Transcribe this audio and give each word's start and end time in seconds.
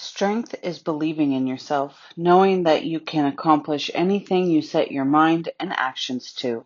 Strength 0.00 0.54
is 0.62 0.78
believing 0.78 1.32
in 1.32 1.48
yourself, 1.48 2.12
knowing 2.16 2.62
that 2.62 2.84
you 2.84 3.00
can 3.00 3.26
accomplish 3.26 3.90
anything 3.94 4.46
you 4.46 4.62
set 4.62 4.92
your 4.92 5.04
mind 5.04 5.48
and 5.58 5.72
actions 5.72 6.32
to. 6.34 6.64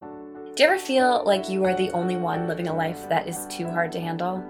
Do 0.00 0.62
you 0.64 0.68
ever 0.68 0.76
feel 0.76 1.22
like 1.24 1.48
you 1.48 1.64
are 1.64 1.72
the 1.72 1.92
only 1.92 2.16
one 2.16 2.48
living 2.48 2.66
a 2.66 2.74
life 2.74 3.08
that 3.08 3.28
is 3.28 3.46
too 3.46 3.68
hard 3.68 3.92
to 3.92 4.00
handle? 4.00 4.42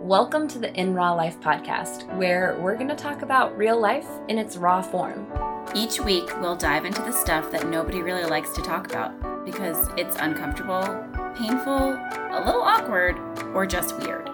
Welcome 0.00 0.48
to 0.48 0.58
the 0.58 0.72
In 0.72 0.94
Raw 0.94 1.12
Life 1.12 1.38
podcast, 1.40 2.10
where 2.16 2.58
we're 2.58 2.76
going 2.76 2.88
to 2.88 2.94
talk 2.94 3.20
about 3.20 3.54
real 3.54 3.78
life 3.78 4.08
in 4.28 4.38
its 4.38 4.56
raw 4.56 4.80
form. 4.80 5.30
Each 5.74 6.00
week, 6.00 6.40
we'll 6.40 6.56
dive 6.56 6.86
into 6.86 7.02
the 7.02 7.12
stuff 7.12 7.50
that 7.50 7.68
nobody 7.68 8.00
really 8.00 8.24
likes 8.24 8.54
to 8.54 8.62
talk 8.62 8.86
about 8.86 9.44
because 9.44 9.88
it's 9.98 10.16
uncomfortable, 10.16 10.84
painful, 11.36 11.76
a 11.76 12.42
little 12.46 12.62
awkward, 12.62 13.18
or 13.54 13.66
just 13.66 13.98
weird. 13.98 14.29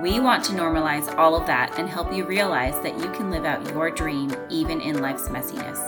We 0.00 0.18
want 0.18 0.44
to 0.44 0.52
normalize 0.52 1.14
all 1.16 1.36
of 1.36 1.46
that 1.46 1.78
and 1.78 1.88
help 1.88 2.12
you 2.12 2.24
realize 2.24 2.74
that 2.82 2.98
you 2.98 3.10
can 3.12 3.30
live 3.30 3.44
out 3.44 3.68
your 3.70 3.90
dream 3.90 4.34
even 4.48 4.80
in 4.80 5.02
life's 5.02 5.28
messiness. 5.28 5.78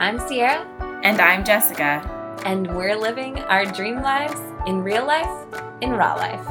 I'm 0.00 0.18
Sierra. 0.28 0.66
And 1.02 1.20
I'm 1.20 1.44
Jessica. 1.44 2.02
And 2.44 2.74
we're 2.76 2.96
living 2.96 3.38
our 3.38 3.64
dream 3.64 4.02
lives 4.02 4.40
in 4.66 4.82
real 4.82 5.06
life, 5.06 5.46
in 5.80 5.92
raw 5.92 6.14
life. 6.14 6.46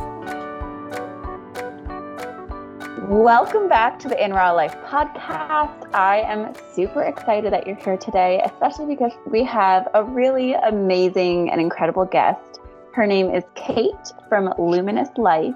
Welcome 3.10 3.68
back 3.68 4.00
to 4.00 4.08
the 4.08 4.24
In 4.24 4.32
Raw 4.32 4.54
Life 4.54 4.76
podcast. 4.86 5.94
I 5.94 6.22
am 6.22 6.54
super 6.74 7.04
excited 7.04 7.52
that 7.54 7.68
you're 7.68 7.76
here 7.76 7.98
today, 7.98 8.42
especially 8.46 8.88
because 8.88 9.12
we 9.28 9.44
have 9.44 9.88
a 9.94 10.04
really 10.04 10.54
amazing 10.54 11.52
and 11.52 11.60
incredible 11.60 12.06
guest. 12.06 12.60
Her 12.94 13.06
name 13.06 13.30
is 13.30 13.44
Kate 13.56 14.14
from 14.30 14.54
Luminous 14.58 15.10
Life. 15.18 15.54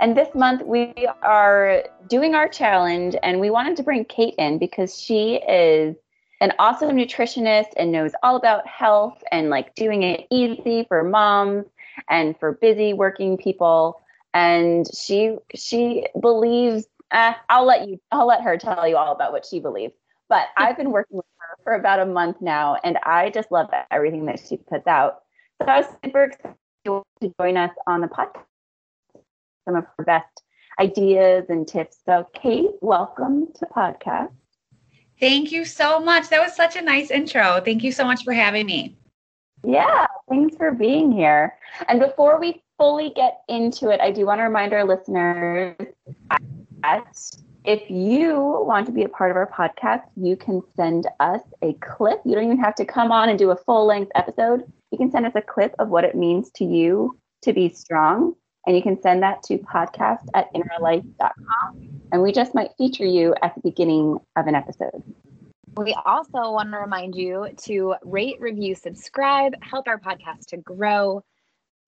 And 0.00 0.16
this 0.16 0.34
month 0.34 0.62
we 0.64 0.94
are 1.22 1.84
doing 2.08 2.34
our 2.34 2.48
challenge, 2.48 3.14
and 3.22 3.38
we 3.38 3.50
wanted 3.50 3.76
to 3.76 3.82
bring 3.82 4.06
Kate 4.06 4.34
in 4.38 4.58
because 4.58 4.98
she 4.98 5.34
is 5.46 5.94
an 6.40 6.54
awesome 6.58 6.96
nutritionist 6.96 7.68
and 7.76 7.92
knows 7.92 8.12
all 8.22 8.34
about 8.36 8.66
health 8.66 9.22
and 9.30 9.50
like 9.50 9.74
doing 9.74 10.02
it 10.02 10.26
easy 10.30 10.86
for 10.88 11.04
moms 11.04 11.66
and 12.08 12.34
for 12.40 12.52
busy 12.52 12.94
working 12.94 13.36
people. 13.36 14.00
And 14.32 14.86
she 14.96 15.36
she 15.54 16.06
believes. 16.18 16.86
Eh, 17.12 17.34
I'll 17.50 17.66
let 17.66 17.86
you. 17.86 18.00
I'll 18.10 18.26
let 18.26 18.40
her 18.40 18.56
tell 18.56 18.88
you 18.88 18.96
all 18.96 19.12
about 19.12 19.32
what 19.32 19.44
she 19.44 19.60
believes. 19.60 19.92
But 20.30 20.46
I've 20.56 20.78
been 20.78 20.92
working 20.92 21.18
with 21.18 21.26
her 21.36 21.62
for 21.62 21.74
about 21.74 22.00
a 22.00 22.06
month 22.06 22.40
now, 22.40 22.78
and 22.84 22.96
I 23.04 23.28
just 23.28 23.52
love 23.52 23.68
everything 23.90 24.24
that 24.26 24.40
she 24.40 24.56
puts 24.56 24.86
out. 24.86 25.24
So 25.60 25.68
I 25.68 25.80
was 25.80 25.86
super 26.02 26.24
excited 26.24 26.56
to 26.86 27.04
join 27.38 27.58
us 27.58 27.72
on 27.86 28.00
the 28.00 28.06
podcast 28.06 28.44
some 29.70 29.76
of 29.76 29.86
her 29.96 30.04
best 30.04 30.42
ideas 30.80 31.46
and 31.48 31.66
tips. 31.66 31.98
So, 32.04 32.26
Kate, 32.34 32.70
welcome 32.80 33.46
to 33.54 33.66
podcast. 33.66 34.32
Thank 35.20 35.52
you 35.52 35.64
so 35.64 36.00
much. 36.00 36.28
That 36.28 36.42
was 36.42 36.56
such 36.56 36.74
a 36.74 36.82
nice 36.82 37.10
intro. 37.10 37.60
Thank 37.64 37.84
you 37.84 37.92
so 37.92 38.04
much 38.04 38.24
for 38.24 38.32
having 38.32 38.66
me. 38.66 38.96
Yeah, 39.64 40.06
thanks 40.28 40.56
for 40.56 40.72
being 40.72 41.12
here. 41.12 41.54
And 41.86 42.00
before 42.00 42.40
we 42.40 42.62
fully 42.78 43.12
get 43.14 43.42
into 43.48 43.90
it, 43.90 44.00
I 44.00 44.10
do 44.10 44.26
want 44.26 44.40
to 44.40 44.44
remind 44.44 44.72
our 44.72 44.84
listeners 44.84 45.76
that 46.82 47.20
if 47.64 47.88
you 47.88 48.64
want 48.66 48.86
to 48.86 48.92
be 48.92 49.04
a 49.04 49.08
part 49.08 49.30
of 49.30 49.36
our 49.36 49.46
podcast, 49.46 50.02
you 50.16 50.34
can 50.34 50.62
send 50.74 51.06
us 51.20 51.42
a 51.62 51.74
clip. 51.74 52.22
You 52.24 52.34
don't 52.34 52.44
even 52.44 52.58
have 52.58 52.74
to 52.76 52.84
come 52.84 53.12
on 53.12 53.28
and 53.28 53.38
do 53.38 53.50
a 53.50 53.56
full 53.56 53.86
length 53.86 54.10
episode. 54.16 54.64
You 54.90 54.98
can 54.98 55.12
send 55.12 55.26
us 55.26 55.32
a 55.36 55.42
clip 55.42 55.76
of 55.78 55.90
what 55.90 56.02
it 56.02 56.16
means 56.16 56.50
to 56.52 56.64
you 56.64 57.20
to 57.42 57.52
be 57.52 57.68
strong 57.68 58.34
and 58.70 58.76
you 58.76 58.84
can 58.84 59.02
send 59.02 59.20
that 59.24 59.42
to 59.42 59.58
podcast 59.58 60.28
at 60.32 60.46
inrawlife.com. 60.54 61.90
And 62.12 62.22
we 62.22 62.30
just 62.30 62.54
might 62.54 62.70
feature 62.78 63.04
you 63.04 63.34
at 63.42 63.52
the 63.56 63.60
beginning 63.62 64.20
of 64.36 64.46
an 64.46 64.54
episode. 64.54 65.02
We 65.76 65.92
also 66.06 66.52
want 66.52 66.70
to 66.70 66.78
remind 66.78 67.16
you 67.16 67.48
to 67.62 67.96
rate, 68.04 68.40
review, 68.40 68.76
subscribe, 68.76 69.54
help 69.60 69.88
our 69.88 69.98
podcast 69.98 70.46
to 70.50 70.58
grow. 70.58 71.24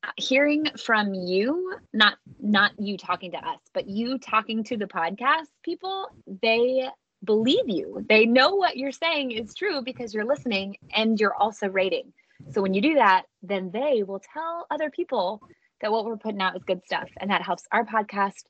Uh, 0.02 0.10
hearing 0.16 0.66
from 0.76 1.14
you, 1.14 1.76
not 1.92 2.16
not 2.40 2.72
you 2.80 2.96
talking 2.96 3.30
to 3.30 3.38
us, 3.38 3.60
but 3.72 3.88
you 3.88 4.18
talking 4.18 4.64
to 4.64 4.76
the 4.76 4.86
podcast 4.86 5.46
people, 5.62 6.08
they 6.42 6.88
believe 7.22 7.68
you. 7.68 8.04
They 8.08 8.26
know 8.26 8.56
what 8.56 8.76
you're 8.76 8.90
saying 8.90 9.30
is 9.30 9.54
true 9.54 9.82
because 9.82 10.12
you're 10.12 10.24
listening 10.24 10.78
and 10.92 11.20
you're 11.20 11.36
also 11.36 11.68
rating. 11.68 12.12
So 12.50 12.60
when 12.60 12.74
you 12.74 12.80
do 12.80 12.94
that, 12.94 13.26
then 13.40 13.70
they 13.70 14.02
will 14.02 14.20
tell 14.34 14.66
other 14.68 14.90
people 14.90 15.40
that 15.82 15.92
what 15.92 16.04
we're 16.04 16.16
putting 16.16 16.40
out 16.40 16.56
is 16.56 16.62
good 16.64 16.84
stuff. 16.84 17.08
And 17.20 17.30
that 17.30 17.42
helps 17.42 17.64
our 17.70 17.84
podcast 17.84 18.44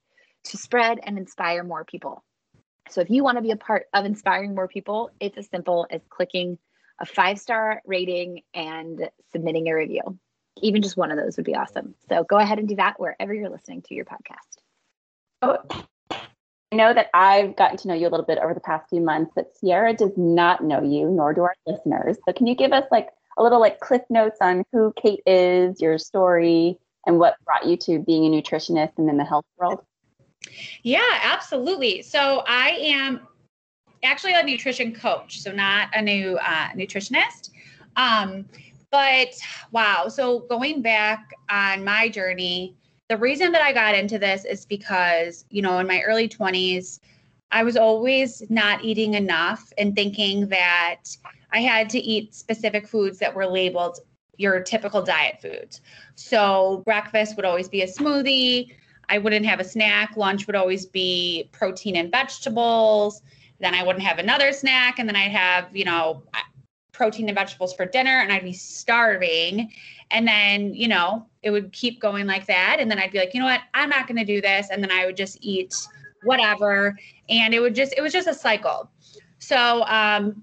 to 0.44 0.56
spread 0.56 1.00
and 1.02 1.18
inspire 1.18 1.64
more 1.64 1.84
people. 1.84 2.22
So 2.90 3.00
if 3.00 3.10
you 3.10 3.24
want 3.24 3.38
to 3.38 3.42
be 3.42 3.50
a 3.50 3.56
part 3.56 3.86
of 3.94 4.04
inspiring 4.04 4.54
more 4.54 4.68
people, 4.68 5.10
it's 5.18 5.38
as 5.38 5.48
simple 5.48 5.86
as 5.90 6.00
clicking 6.08 6.58
a 7.00 7.06
five 7.06 7.38
star 7.38 7.82
rating 7.86 8.42
and 8.54 9.08
submitting 9.32 9.68
a 9.68 9.74
review. 9.74 10.18
Even 10.60 10.82
just 10.82 10.96
one 10.96 11.10
of 11.10 11.16
those 11.16 11.36
would 11.36 11.46
be 11.46 11.54
awesome. 11.54 11.94
So 12.08 12.24
go 12.24 12.36
ahead 12.36 12.58
and 12.58 12.68
do 12.68 12.76
that 12.76 13.00
wherever 13.00 13.32
you're 13.32 13.48
listening 13.48 13.82
to 13.82 13.94
your 13.94 14.04
podcast. 14.04 14.60
Oh, 15.40 15.58
I 16.10 16.76
know 16.76 16.92
that 16.92 17.08
I've 17.14 17.56
gotten 17.56 17.76
to 17.78 17.88
know 17.88 17.94
you 17.94 18.08
a 18.08 18.10
little 18.10 18.26
bit 18.26 18.38
over 18.38 18.54
the 18.54 18.60
past 18.60 18.88
few 18.90 19.00
months, 19.00 19.32
but 19.34 19.56
Sierra 19.56 19.94
does 19.94 20.12
not 20.16 20.62
know 20.62 20.82
you, 20.82 21.08
nor 21.08 21.32
do 21.32 21.42
our 21.42 21.54
listeners. 21.66 22.18
So 22.26 22.32
can 22.32 22.46
you 22.46 22.54
give 22.54 22.72
us 22.72 22.84
like 22.90 23.08
a 23.38 23.42
little 23.42 23.60
like 23.60 23.80
cliff 23.80 24.02
notes 24.10 24.38
on 24.40 24.64
who 24.72 24.92
Kate 25.00 25.22
is, 25.26 25.80
your 25.80 25.98
story, 25.98 26.78
and 27.06 27.18
what 27.18 27.36
brought 27.44 27.66
you 27.66 27.76
to 27.76 27.98
being 27.98 28.26
a 28.26 28.36
nutritionist 28.36 28.92
and 28.98 29.08
in 29.08 29.16
the 29.16 29.24
health 29.24 29.44
world? 29.58 29.80
Yeah, 30.82 31.20
absolutely. 31.22 32.02
So 32.02 32.42
I 32.46 32.70
am 32.70 33.26
actually 34.02 34.34
a 34.34 34.42
nutrition 34.42 34.92
coach, 34.92 35.40
so 35.40 35.52
not 35.52 35.88
a 35.94 36.02
new 36.02 36.36
uh, 36.38 36.68
nutritionist. 36.70 37.50
Um, 37.96 38.46
but 38.90 39.34
wow, 39.70 40.08
so 40.08 40.40
going 40.40 40.82
back 40.82 41.32
on 41.50 41.84
my 41.84 42.08
journey, 42.08 42.76
the 43.08 43.16
reason 43.16 43.52
that 43.52 43.62
I 43.62 43.72
got 43.72 43.94
into 43.94 44.18
this 44.18 44.44
is 44.44 44.66
because, 44.66 45.44
you 45.50 45.62
know, 45.62 45.78
in 45.78 45.86
my 45.86 46.02
early 46.02 46.28
20s, 46.28 47.00
I 47.50 47.62
was 47.62 47.76
always 47.76 48.42
not 48.48 48.84
eating 48.84 49.14
enough 49.14 49.72
and 49.76 49.94
thinking 49.94 50.48
that 50.48 51.02
I 51.52 51.60
had 51.60 51.90
to 51.90 51.98
eat 51.98 52.34
specific 52.34 52.88
foods 52.88 53.18
that 53.18 53.34
were 53.34 53.46
labeled 53.46 53.98
your 54.42 54.60
typical 54.60 55.00
diet 55.00 55.40
foods. 55.40 55.80
So 56.16 56.82
breakfast 56.84 57.36
would 57.36 57.44
always 57.44 57.68
be 57.68 57.82
a 57.82 57.86
smoothie. 57.86 58.74
I 59.08 59.18
wouldn't 59.18 59.46
have 59.46 59.60
a 59.60 59.64
snack. 59.64 60.16
Lunch 60.16 60.46
would 60.46 60.56
always 60.56 60.86
be 60.86 61.48
protein 61.52 61.96
and 61.96 62.10
vegetables. 62.10 63.22
Then 63.60 63.74
I 63.74 63.84
wouldn't 63.84 64.04
have 64.04 64.18
another 64.18 64.52
snack. 64.52 64.98
And 64.98 65.08
then 65.08 65.16
I'd 65.16 65.30
have, 65.30 65.74
you 65.74 65.84
know, 65.84 66.24
protein 66.92 67.28
and 67.28 67.36
vegetables 67.36 67.74
for 67.74 67.86
dinner 67.86 68.18
and 68.18 68.32
I'd 68.32 68.44
be 68.44 68.52
starving. 68.52 69.72
And 70.10 70.26
then, 70.26 70.74
you 70.74 70.88
know, 70.88 71.26
it 71.42 71.50
would 71.50 71.72
keep 71.72 72.00
going 72.00 72.26
like 72.26 72.46
that. 72.46 72.76
And 72.80 72.90
then 72.90 72.98
I'd 72.98 73.12
be 73.12 73.18
like, 73.18 73.32
you 73.34 73.40
know 73.40 73.46
what? 73.46 73.60
I'm 73.74 73.88
not 73.88 74.06
going 74.06 74.18
to 74.18 74.24
do 74.24 74.40
this. 74.40 74.68
And 74.70 74.82
then 74.82 74.90
I 74.90 75.06
would 75.06 75.16
just 75.16 75.38
eat 75.40 75.74
whatever. 76.24 76.96
And 77.28 77.54
it 77.54 77.60
would 77.60 77.74
just, 77.74 77.94
it 77.96 78.02
was 78.02 78.12
just 78.12 78.28
a 78.28 78.34
cycle. 78.34 78.90
So, 79.38 79.84
um, 79.86 80.42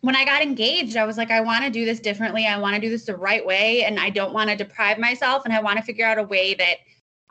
when 0.00 0.14
I 0.14 0.24
got 0.24 0.42
engaged, 0.42 0.96
I 0.96 1.04
was 1.04 1.16
like, 1.16 1.30
I 1.30 1.40
want 1.40 1.64
to 1.64 1.70
do 1.70 1.84
this 1.84 2.00
differently. 2.00 2.46
I 2.46 2.58
want 2.58 2.74
to 2.74 2.80
do 2.80 2.88
this 2.88 3.04
the 3.04 3.16
right 3.16 3.44
way. 3.44 3.84
And 3.84 3.98
I 3.98 4.10
don't 4.10 4.32
want 4.32 4.50
to 4.50 4.56
deprive 4.56 4.98
myself. 4.98 5.44
And 5.44 5.52
I 5.52 5.60
want 5.60 5.78
to 5.78 5.82
figure 5.82 6.06
out 6.06 6.18
a 6.18 6.22
way 6.22 6.54
that 6.54 6.76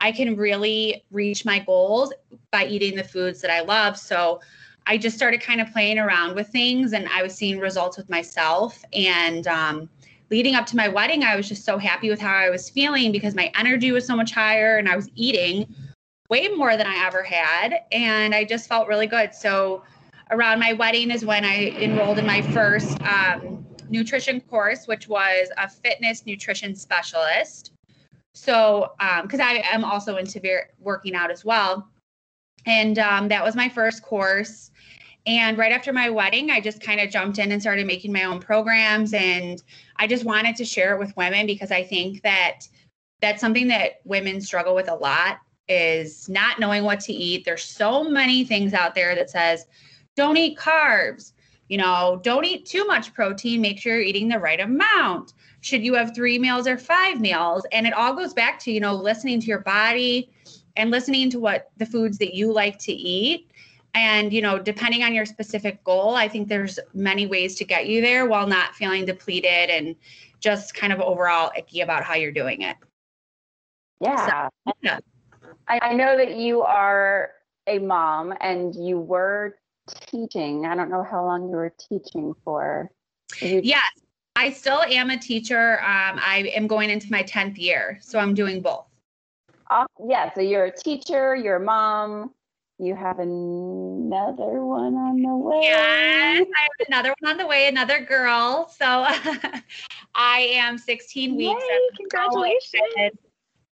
I 0.00 0.12
can 0.12 0.36
really 0.36 1.04
reach 1.10 1.44
my 1.44 1.58
goals 1.58 2.12
by 2.52 2.66
eating 2.66 2.94
the 2.94 3.04
foods 3.04 3.40
that 3.40 3.50
I 3.50 3.60
love. 3.60 3.96
So 3.96 4.40
I 4.86 4.96
just 4.96 5.16
started 5.16 5.40
kind 5.40 5.60
of 5.60 5.70
playing 5.72 5.98
around 5.98 6.34
with 6.34 6.48
things 6.48 6.92
and 6.92 7.08
I 7.08 7.22
was 7.22 7.34
seeing 7.34 7.58
results 7.58 7.96
with 7.96 8.08
myself. 8.08 8.82
And 8.92 9.46
um, 9.46 9.88
leading 10.30 10.54
up 10.54 10.66
to 10.66 10.76
my 10.76 10.88
wedding, 10.88 11.24
I 11.24 11.36
was 11.36 11.48
just 11.48 11.64
so 11.64 11.78
happy 11.78 12.10
with 12.10 12.20
how 12.20 12.34
I 12.34 12.50
was 12.50 12.70
feeling 12.70 13.12
because 13.12 13.34
my 13.34 13.50
energy 13.58 13.92
was 13.92 14.06
so 14.06 14.14
much 14.14 14.32
higher 14.32 14.76
and 14.76 14.88
I 14.88 14.96
was 14.96 15.10
eating 15.14 15.74
way 16.30 16.48
more 16.48 16.76
than 16.76 16.86
I 16.86 17.06
ever 17.06 17.22
had. 17.22 17.80
And 17.92 18.34
I 18.34 18.44
just 18.44 18.68
felt 18.68 18.88
really 18.88 19.06
good. 19.06 19.34
So 19.34 19.82
around 20.30 20.58
my 20.58 20.72
wedding 20.72 21.10
is 21.10 21.24
when 21.24 21.44
I 21.44 21.68
enrolled 21.70 22.18
in 22.18 22.26
my 22.26 22.42
first 22.42 23.00
um, 23.02 23.64
nutrition 23.88 24.40
course, 24.42 24.86
which 24.86 25.08
was 25.08 25.48
a 25.56 25.68
fitness 25.68 26.26
nutrition 26.26 26.74
specialist. 26.74 27.72
So, 28.34 28.92
because 29.22 29.40
um, 29.40 29.46
I 29.46 29.64
am 29.72 29.84
also 29.84 30.16
into 30.16 30.40
working 30.78 31.14
out 31.14 31.30
as 31.30 31.44
well. 31.44 31.88
And 32.66 32.98
um, 32.98 33.28
that 33.28 33.42
was 33.42 33.56
my 33.56 33.68
first 33.68 34.02
course. 34.02 34.70
And 35.26 35.58
right 35.58 35.72
after 35.72 35.92
my 35.92 36.08
wedding, 36.08 36.50
I 36.50 36.60
just 36.60 36.80
kind 36.80 37.00
of 37.00 37.10
jumped 37.10 37.38
in 37.38 37.52
and 37.52 37.60
started 37.60 37.86
making 37.86 38.12
my 38.12 38.24
own 38.24 38.40
programs. 38.40 39.12
And 39.12 39.62
I 39.96 40.06
just 40.06 40.24
wanted 40.24 40.56
to 40.56 40.64
share 40.64 40.94
it 40.94 40.98
with 40.98 41.16
women 41.16 41.46
because 41.46 41.70
I 41.70 41.82
think 41.82 42.22
that 42.22 42.60
that's 43.20 43.40
something 43.40 43.68
that 43.68 44.00
women 44.04 44.40
struggle 44.40 44.74
with 44.74 44.88
a 44.88 44.94
lot 44.94 45.38
is 45.68 46.28
not 46.28 46.58
knowing 46.60 46.84
what 46.84 47.00
to 47.00 47.12
eat. 47.12 47.44
There's 47.44 47.64
so 47.64 48.04
many 48.04 48.44
things 48.44 48.72
out 48.72 48.94
there 48.94 49.14
that 49.14 49.28
says, 49.28 49.66
don't 50.18 50.36
eat 50.36 50.58
carbs. 50.58 51.32
You 51.68 51.78
know, 51.78 52.20
don't 52.22 52.44
eat 52.44 52.66
too 52.66 52.84
much 52.86 53.14
protein. 53.14 53.60
Make 53.60 53.78
sure 53.78 53.94
you're 53.94 54.10
eating 54.10 54.28
the 54.28 54.38
right 54.48 54.60
amount. 54.60 55.34
Should 55.60 55.84
you 55.84 55.94
have 55.94 56.14
three 56.14 56.38
meals 56.38 56.66
or 56.66 56.76
five 56.76 57.20
meals? 57.20 57.62
And 57.72 57.86
it 57.86 57.92
all 57.92 58.14
goes 58.14 58.34
back 58.34 58.58
to, 58.60 58.72
you 58.72 58.80
know, 58.80 58.94
listening 58.94 59.40
to 59.40 59.46
your 59.46 59.60
body 59.60 60.30
and 60.76 60.90
listening 60.90 61.30
to 61.30 61.38
what 61.38 61.70
the 61.76 61.86
foods 61.86 62.18
that 62.18 62.34
you 62.34 62.52
like 62.52 62.78
to 62.80 62.92
eat 62.92 63.48
And, 63.94 64.32
you 64.32 64.42
know, 64.42 64.58
depending 64.58 65.02
on 65.02 65.14
your 65.14 65.26
specific 65.26 65.82
goal, 65.84 66.14
I 66.14 66.28
think 66.28 66.48
there's 66.48 66.78
many 66.94 67.26
ways 67.26 67.54
to 67.56 67.64
get 67.64 67.86
you 67.86 68.00
there 68.00 68.26
while 68.26 68.46
not 68.46 68.74
feeling 68.74 69.04
depleted 69.04 69.70
and 69.70 69.96
just 70.40 70.74
kind 70.74 70.92
of 70.92 71.00
overall 71.00 71.50
icky 71.56 71.80
about 71.80 72.04
how 72.04 72.14
you're 72.14 72.32
doing 72.32 72.62
it. 72.62 72.76
Yeah. 74.00 74.48
So, 74.66 74.72
yeah. 74.82 74.98
I, 75.66 75.80
I 75.82 75.94
know 75.94 76.16
that 76.16 76.36
you 76.36 76.62
are 76.62 77.32
a 77.66 77.78
mom 77.78 78.34
and 78.40 78.74
you 78.74 78.98
were 79.00 79.56
teaching. 80.10 80.66
I 80.66 80.74
don't 80.74 80.90
know 80.90 81.02
how 81.02 81.24
long 81.24 81.42
you 81.42 81.56
were 81.56 81.74
teaching 81.88 82.34
for. 82.44 82.90
You, 83.40 83.60
Yes, 83.62 83.90
I 84.36 84.50
still 84.50 84.82
am 84.82 85.10
a 85.10 85.18
teacher. 85.18 85.80
Um, 85.80 86.18
I 86.22 86.50
am 86.54 86.66
going 86.66 86.90
into 86.90 87.10
my 87.10 87.22
10th 87.22 87.58
year, 87.58 87.98
so 88.00 88.18
I'm 88.18 88.34
doing 88.34 88.60
both. 88.62 88.86
uh, 89.70 89.86
yeah, 90.08 90.32
so 90.34 90.40
you're 90.40 90.66
a 90.66 90.76
teacher, 90.76 91.34
you're 91.34 91.56
a 91.56 91.64
mom, 91.64 92.32
you 92.78 92.94
have 92.94 93.18
another 93.18 94.64
one 94.64 94.94
on 94.94 95.20
the 95.20 95.36
way. 95.36 95.60
Yes, 95.62 96.46
I 96.56 96.62
have 96.62 96.88
another 96.88 97.14
one 97.18 97.32
on 97.32 97.36
the 97.36 97.46
way, 97.46 97.66
another 97.66 98.00
girl. 98.00 98.72
So 98.78 98.84
I 100.14 100.38
am 100.52 100.78
16 100.78 101.34
weeks. 101.34 101.64
Yay, 101.68 101.78
congratulations. 101.96 103.18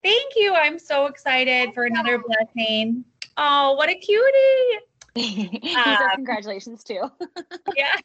Thank 0.04 0.34
you. 0.36 0.54
I'm 0.54 0.80
so 0.80 1.06
excited 1.06 1.74
for 1.74 1.86
another 1.86 2.20
blessing. 2.20 3.06
Oh, 3.38 3.74
what 3.74 3.90
a 3.90 3.96
cutie. 3.96 4.80
he 5.62 5.74
says 5.74 5.98
Um, 6.02 6.10
congratulations 6.16 6.84
too. 6.84 7.10
yeah. 7.76 7.96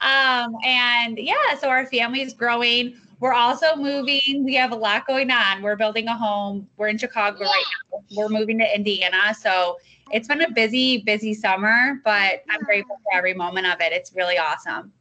Um, 0.00 0.56
and 0.64 1.18
yeah, 1.18 1.54
so 1.60 1.68
our 1.68 1.86
family 1.86 2.22
is 2.22 2.32
growing. 2.32 2.96
We're 3.20 3.32
also 3.34 3.76
moving. 3.76 4.42
We 4.44 4.54
have 4.54 4.72
a 4.72 4.76
lot 4.76 5.06
going 5.06 5.30
on. 5.30 5.62
We're 5.62 5.76
building 5.76 6.06
a 6.08 6.16
home. 6.16 6.68
We're 6.76 6.88
in 6.88 6.98
Chicago 6.98 7.40
right 7.44 7.64
now. 7.92 7.98
We're 8.16 8.28
moving 8.28 8.58
to 8.58 8.74
Indiana. 8.74 9.34
So 9.34 9.78
it's 10.10 10.28
been 10.28 10.42
a 10.42 10.50
busy, 10.50 10.98
busy 11.02 11.34
summer, 11.34 12.00
but 12.04 12.42
I'm 12.50 12.60
grateful 12.62 12.96
for 13.04 13.16
every 13.16 13.34
moment 13.34 13.66
of 13.66 13.80
it. 13.80 13.92
It's 13.92 14.14
really 14.14 14.38
awesome. 14.38 14.92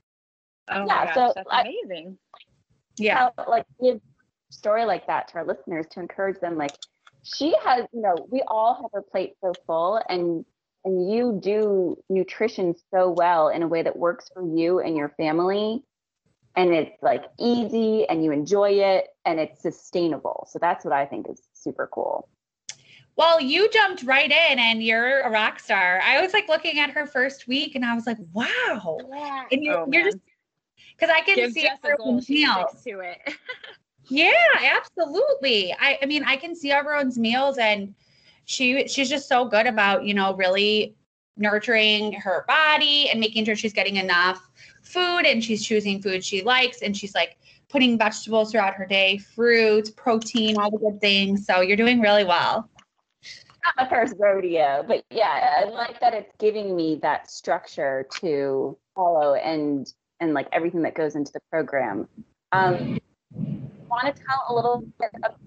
Oh 0.70 0.80
Yeah, 0.80 0.84
my 0.86 1.06
gosh, 1.06 1.14
so 1.14 1.34
that's 1.36 1.48
I- 1.52 1.62
amazing. 1.62 2.18
Yeah. 2.98 3.30
How, 3.38 3.46
like 3.48 3.66
give 3.82 4.00
story 4.50 4.86
like 4.86 5.06
that 5.08 5.28
to 5.30 5.36
our 5.36 5.46
listeners 5.46 5.86
to 5.92 6.00
encourage 6.00 6.40
them 6.40 6.58
like 6.58 6.72
she 7.24 7.54
has 7.64 7.86
you 7.92 8.00
know 8.02 8.16
we 8.32 8.42
all 8.48 8.76
have 8.76 8.86
our 8.94 9.02
plate 9.02 9.34
so 9.42 9.52
full 9.68 10.02
and 10.08 10.46
and 10.86 11.12
you 11.12 11.40
do 11.44 11.98
nutrition 12.10 12.76
so 12.92 13.10
well 13.10 13.50
in 13.50 13.64
a 13.64 13.68
way 13.68 13.82
that 13.84 13.98
works 13.98 14.30
for 14.34 14.44
you 14.46 14.80
and 14.80 14.96
your 14.96 15.10
family 15.18 15.84
and 16.56 16.74
it's 16.74 17.02
like 17.02 17.26
easy 17.40 18.08
and 18.08 18.24
you 18.24 18.32
enjoy 18.32 18.70
it 18.70 19.08
and 19.26 19.40
it's 19.40 19.62
sustainable 19.62 20.48
so 20.50 20.58
that's 20.60 20.86
what 20.86 20.94
i 20.94 21.06
think 21.06 21.28
is 21.30 21.42
super 21.54 21.90
cool 21.92 22.30
Well, 23.18 23.40
you 23.40 23.70
jumped 23.70 24.04
right 24.04 24.30
in 24.30 24.60
and 24.60 24.84
you're 24.84 25.22
a 25.22 25.30
rock 25.32 25.60
star. 25.62 26.02
I 26.04 26.22
was 26.22 26.34
like 26.34 26.50
looking 26.50 26.80
at 26.80 26.90
her 26.92 27.06
first 27.08 27.48
week 27.48 27.76
and 27.76 27.86
I 27.86 27.96
was 27.96 28.06
like, 28.06 28.18
wow. 28.34 28.98
yeah. 29.10 29.46
And 29.52 29.64
you're, 29.64 29.80
Oh, 29.80 29.88
you're 29.90 30.04
man. 30.04 30.12
just 30.12 30.24
because 30.98 31.10
I 31.16 31.22
can 31.22 31.36
Give 31.36 31.52
see 31.54 31.62
Jess 31.62 31.80
a 31.84 31.88
goal. 31.88 31.92
everyone's 31.94 32.26
She 32.26 32.34
meals. 32.46 32.84
to 32.84 33.00
it. 33.00 33.20
Yeah, 34.10 34.34
absolutely. 34.62 35.74
I, 35.80 35.98
I 36.02 36.06
mean, 36.06 36.24
I 36.26 36.36
can 36.36 36.54
see 36.56 36.72
everyone's 36.72 37.18
meals 37.18 37.58
and 37.58 37.96
she 38.46 38.88
she's 38.88 39.10
just 39.10 39.28
so 39.28 39.46
good 39.46 39.68
about, 39.68 40.06
you 40.06 40.14
know, 40.14 40.36
really 40.36 40.96
nurturing 41.38 42.14
her 42.14 42.46
body 42.48 43.10
and 43.10 43.20
making 43.20 43.44
sure 43.46 43.56
she's 43.56 43.74
getting 43.74 43.98
enough 43.98 44.50
food 44.82 45.26
and 45.26 45.44
she's 45.44 45.66
choosing 45.66 46.02
food 46.02 46.24
she 46.24 46.42
likes 46.44 46.82
and 46.82 46.96
she's 46.96 47.14
like 47.14 47.38
putting 47.68 47.98
vegetables 47.98 48.52
throughout 48.52 48.74
her 48.76 48.86
day, 48.86 49.18
fruits, 49.18 49.90
protein, 49.90 50.58
all 50.58 50.72
the 50.72 50.78
good 50.78 51.02
things. 51.02 51.46
So 51.46 51.62
you're 51.62 51.76
doing 51.76 52.00
really 52.00 52.24
well. 52.24 52.70
not 53.66 53.74
my 53.78 53.90
first 53.90 54.16
rodeo 54.20 54.86
but 54.88 55.04
yeah 55.10 55.58
i 55.58 55.64
like 55.66 56.00
that 56.00 56.14
it's 56.14 56.32
giving 56.38 56.76
me 56.76 57.00
that 57.02 57.30
structure 57.30 58.06
to 58.22 58.78
follow 58.96 59.34
and 59.34 59.92
and 60.20 60.34
like 60.34 60.48
everything 60.52 60.84
that 60.84 60.94
goes 60.94 61.16
into 61.16 61.32
the 61.34 61.40
program 61.52 62.08
um 62.52 63.00
want 63.90 64.16
to 64.16 64.24
tell 64.24 64.46
a 64.50 64.54
little 64.54 64.84
bit 65.00 65.10
about 65.16 65.38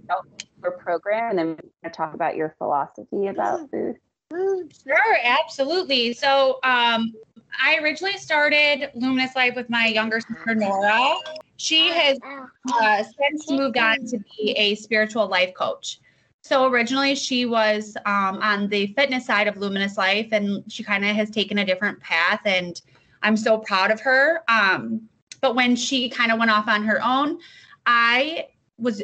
your 0.62 0.72
program 0.72 1.31
and 1.31 1.38
then 1.38 1.58
we're 1.82 1.90
talk 1.90 2.14
about 2.14 2.37
your 2.37 2.55
philosophy 2.58 3.26
about 3.26 3.70
food 3.70 3.96
Sure, 4.31 5.16
absolutely. 5.25 6.12
So, 6.12 6.58
um, 6.62 7.14
I 7.62 7.78
originally 7.78 8.19
started 8.19 8.90
Luminous 8.94 9.34
Life 9.34 9.55
with 9.56 9.70
my 9.70 9.87
younger 9.87 10.20
sister 10.20 10.55
Nora. 10.55 11.14
She 11.56 11.88
has 11.88 12.19
uh, 12.25 13.02
since 13.02 13.50
moved 13.50 13.78
on 13.78 14.05
to 14.06 14.19
be 14.19 14.52
a 14.52 14.75
spiritual 14.75 15.26
life 15.26 15.55
coach. 15.55 15.99
So 16.43 16.66
originally 16.66 17.14
she 17.14 17.46
was 17.46 17.96
um, 18.06 18.38
on 18.43 18.69
the 18.69 18.88
fitness 18.88 19.26
side 19.26 19.49
of 19.49 19.56
Luminous 19.56 19.99
Life, 19.99 20.28
and 20.32 20.62
she 20.70 20.84
kind 20.84 21.05
of 21.05 21.16
has 21.16 21.31
taken 21.31 21.58
a 21.58 21.64
different 21.64 21.99
path, 22.00 22.40
and 22.44 22.81
I'm 23.22 23.37
so 23.37 23.58
proud 23.58 23.90
of 23.90 24.00
her. 24.00 24.43
Um, 24.49 25.08
but 25.40 25.55
when 25.56 25.75
she 25.75 26.08
kind 26.08 26.31
of 26.31 26.38
went 26.38 26.50
off 26.50 26.69
on 26.69 26.84
her 26.84 27.02
own, 27.02 27.38
I 27.87 28.49
was 28.78 29.02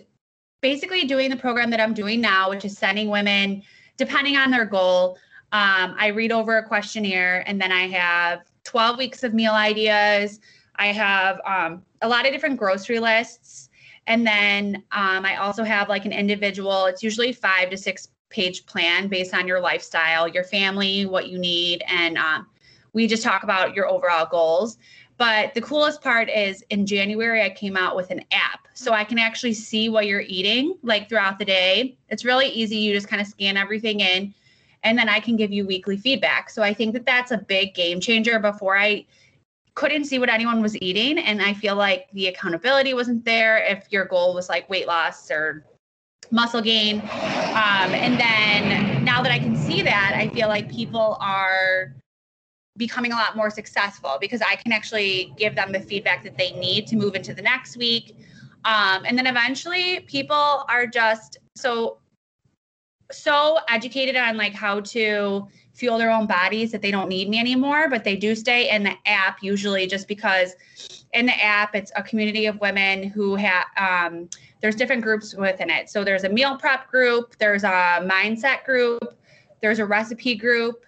basically 0.64 1.04
doing 1.04 1.28
the 1.28 1.36
program 1.36 1.68
that 1.68 1.78
I'm 1.78 1.92
doing 1.92 2.22
now, 2.22 2.48
which 2.48 2.64
is 2.64 2.78
sending 2.78 3.10
women, 3.10 3.62
depending 3.98 4.38
on 4.38 4.50
their 4.50 4.64
goal. 4.64 5.18
Um, 5.52 5.94
I 5.98 6.06
read 6.06 6.32
over 6.32 6.56
a 6.56 6.66
questionnaire, 6.66 7.44
and 7.46 7.60
then 7.60 7.70
I 7.70 7.86
have 7.88 8.40
12 8.64 8.96
weeks 8.96 9.22
of 9.24 9.34
meal 9.34 9.52
ideas. 9.52 10.40
I 10.76 10.86
have 10.86 11.38
um, 11.44 11.82
a 12.00 12.08
lot 12.08 12.24
of 12.24 12.32
different 12.32 12.56
grocery 12.56 12.98
lists. 12.98 13.68
And 14.06 14.26
then 14.26 14.76
um, 14.92 15.26
I 15.26 15.36
also 15.36 15.64
have 15.64 15.90
like 15.90 16.06
an 16.06 16.12
individual, 16.12 16.86
it's 16.86 17.02
usually 17.02 17.34
five 17.34 17.68
to 17.68 17.76
six 17.76 18.08
page 18.30 18.64
plan 18.64 19.08
based 19.08 19.34
on 19.34 19.46
your 19.46 19.60
lifestyle, 19.60 20.26
your 20.26 20.44
family, 20.44 21.04
what 21.04 21.28
you 21.28 21.38
need. 21.38 21.84
And 21.88 22.16
um, 22.16 22.46
we 22.94 23.06
just 23.06 23.22
talk 23.22 23.42
about 23.42 23.74
your 23.74 23.86
overall 23.86 24.26
goals. 24.30 24.78
But 25.16 25.54
the 25.54 25.60
coolest 25.60 26.02
part 26.02 26.28
is 26.28 26.62
in 26.70 26.86
January, 26.86 27.42
I 27.42 27.50
came 27.50 27.76
out 27.76 27.94
with 27.94 28.10
an 28.10 28.24
app. 28.32 28.66
So 28.74 28.92
I 28.92 29.04
can 29.04 29.18
actually 29.18 29.54
see 29.54 29.88
what 29.88 30.06
you're 30.06 30.24
eating 30.26 30.76
like 30.82 31.08
throughout 31.08 31.38
the 31.38 31.44
day. 31.44 31.96
It's 32.08 32.24
really 32.24 32.48
easy. 32.48 32.76
You 32.76 32.92
just 32.92 33.06
kind 33.06 33.22
of 33.22 33.28
scan 33.28 33.56
everything 33.56 34.00
in 34.00 34.34
and 34.84 34.98
then 34.98 35.08
I 35.08 35.18
can 35.18 35.36
give 35.36 35.50
you 35.50 35.66
weekly 35.66 35.96
feedback. 35.96 36.50
So 36.50 36.62
I 36.62 36.72
think 36.72 36.92
that 36.92 37.06
that's 37.06 37.32
a 37.32 37.38
big 37.38 37.74
game 37.74 38.00
changer. 38.00 38.38
Before 38.38 38.76
I 38.76 39.06
couldn't 39.74 40.04
see 40.04 40.18
what 40.18 40.28
anyone 40.28 40.62
was 40.62 40.76
eating, 40.80 41.18
and 41.18 41.42
I 41.42 41.54
feel 41.54 41.74
like 41.74 42.08
the 42.12 42.28
accountability 42.28 42.94
wasn't 42.94 43.24
there 43.24 43.58
if 43.64 43.90
your 43.90 44.04
goal 44.04 44.34
was 44.34 44.48
like 44.48 44.68
weight 44.68 44.86
loss 44.86 45.30
or 45.30 45.64
muscle 46.30 46.60
gain. 46.60 47.00
Um, 47.00 47.90
and 47.92 48.20
then 48.20 49.04
now 49.04 49.22
that 49.22 49.32
I 49.32 49.38
can 49.38 49.56
see 49.56 49.82
that, 49.82 50.12
I 50.14 50.28
feel 50.28 50.48
like 50.48 50.70
people 50.70 51.16
are 51.20 51.94
becoming 52.76 53.12
a 53.12 53.14
lot 53.14 53.36
more 53.36 53.50
successful 53.50 54.18
because 54.20 54.42
I 54.42 54.56
can 54.56 54.72
actually 54.72 55.32
give 55.36 55.54
them 55.54 55.72
the 55.72 55.80
feedback 55.80 56.24
that 56.24 56.36
they 56.36 56.52
need 56.52 56.86
to 56.88 56.96
move 56.96 57.14
into 57.14 57.32
the 57.32 57.42
next 57.42 57.76
week. 57.76 58.16
Um, 58.64 59.04
and 59.04 59.16
then 59.16 59.26
eventually 59.26 60.00
people 60.00 60.64
are 60.68 60.86
just 60.86 61.38
so 61.54 61.98
so 63.12 63.58
educated 63.68 64.16
on 64.16 64.36
like 64.36 64.54
how 64.54 64.80
to 64.80 65.46
fuel 65.74 65.98
their 65.98 66.10
own 66.10 66.26
bodies 66.26 66.72
that 66.72 66.80
they 66.80 66.90
don't 66.90 67.08
need 67.08 67.28
me 67.28 67.38
anymore 67.38 67.88
but 67.88 68.02
they 68.02 68.16
do 68.16 68.34
stay 68.34 68.70
in 68.70 68.82
the 68.82 68.94
app 69.04 69.42
usually 69.42 69.86
just 69.86 70.08
because 70.08 70.54
in 71.12 71.26
the 71.26 71.42
app 71.42 71.74
it's 71.74 71.92
a 71.96 72.02
community 72.02 72.46
of 72.46 72.58
women 72.60 73.02
who 73.02 73.36
have 73.36 73.66
um, 73.76 74.28
there's 74.62 74.74
different 74.74 75.02
groups 75.02 75.34
within 75.34 75.68
it 75.68 75.90
so 75.90 76.02
there's 76.02 76.24
a 76.24 76.28
meal 76.28 76.56
prep 76.56 76.90
group 76.90 77.36
there's 77.38 77.62
a 77.62 78.00
mindset 78.02 78.64
group 78.64 79.18
there's 79.60 79.80
a 79.80 79.84
recipe 79.84 80.34
group 80.34 80.84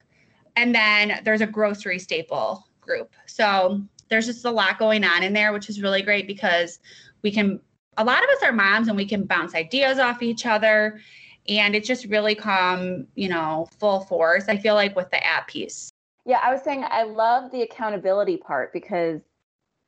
and 0.57 0.75
then 0.75 1.21
there's 1.25 1.41
a 1.41 1.47
grocery 1.47 1.99
staple 1.99 2.67
group 2.81 3.13
so 3.27 3.81
there's 4.09 4.27
just 4.27 4.45
a 4.45 4.51
lot 4.51 4.79
going 4.79 5.05
on 5.05 5.23
in 5.23 5.33
there 5.33 5.53
which 5.53 5.69
is 5.69 5.81
really 5.81 6.03
great 6.03 6.27
because 6.27 6.79
we 7.23 7.31
can 7.31 7.61
a 7.99 8.05
lot 8.05 8.23
of 8.23 8.31
us 8.31 8.43
are 8.43 8.53
moms 8.53 8.89
and 8.89 8.97
we 8.97 9.07
can 9.07 9.25
bounce 9.25 9.55
ideas 9.55 9.99
off 9.99 10.23
each 10.23 10.47
other 10.47 11.01
and 11.49 11.75
it's 11.75 11.87
just 11.87 12.07
really 12.07 12.35
come 12.35 13.07
you 13.15 13.29
know 13.29 13.69
full 13.79 14.01
force 14.01 14.45
i 14.49 14.57
feel 14.57 14.75
like 14.75 14.95
with 14.97 15.11
the 15.11 15.25
app 15.25 15.49
piece 15.49 15.91
Yeah, 16.27 16.41
I 16.43 16.53
was 16.53 16.63
saying 16.63 16.85
I 16.85 17.05
love 17.05 17.53
the 17.53 17.63
accountability 17.63 18.37
part 18.37 18.73
because 18.73 19.21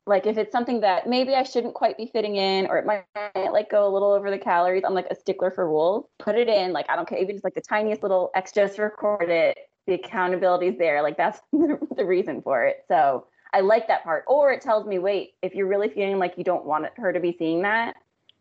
like 0.07 0.25
if 0.27 0.39
it's 0.39 0.53
something 0.53 0.81
that 0.81 1.07
maybe 1.07 1.35
I 1.35 1.43
shouldn't 1.43 1.75
quite 1.75 1.97
be 1.97 2.07
fitting 2.07 2.37
in 2.37 2.67
or 2.67 2.79
it 2.79 2.87
might 2.87 3.05
like 3.53 3.71
go 3.71 3.87
a 3.87 3.93
little 3.93 4.13
over 4.13 4.31
the 4.31 4.39
calories, 4.39 4.85
I'm 4.87 4.95
like 4.95 5.09
a 5.11 5.15
stickler 5.15 5.51
for 5.51 5.69
rules. 5.69 6.07
Put 6.19 6.37
it 6.37 6.49
in, 6.49 6.73
like 6.73 6.87
I 6.89 6.97
don't 6.97 7.07
care, 7.07 7.19
even 7.19 7.35
just 7.35 7.45
like 7.45 7.55
the 7.55 7.61
tiniest 7.61 8.03
little 8.03 8.31
extra, 8.35 8.67
just 8.67 8.79
record 8.79 9.29
it. 9.29 9.59
The 9.89 9.95
accountability's 9.95 10.79
there. 10.79 11.03
Like 11.03 11.17
that's 11.17 11.41
the, 11.53 11.79
the 11.97 12.05
reason 12.05 12.43
for 12.43 12.65
it. 12.65 12.85
So 12.87 13.27
I 13.53 13.61
like 13.61 13.89
that 13.89 14.05
part. 14.05 14.25
Or 14.29 14.53
it 14.53 14.61
tells 14.61 14.87
me, 14.87 14.99
wait, 14.99 15.35
if 15.43 15.55
you're 15.55 15.67
really 15.67 15.89
feeling 15.89 16.19
like 16.19 16.35
you 16.37 16.45
don't 16.45 16.65
want 16.67 16.87
her 16.97 17.13
to 17.13 17.19
be 17.21 17.35
seeing 17.39 17.63
that, 17.63 17.97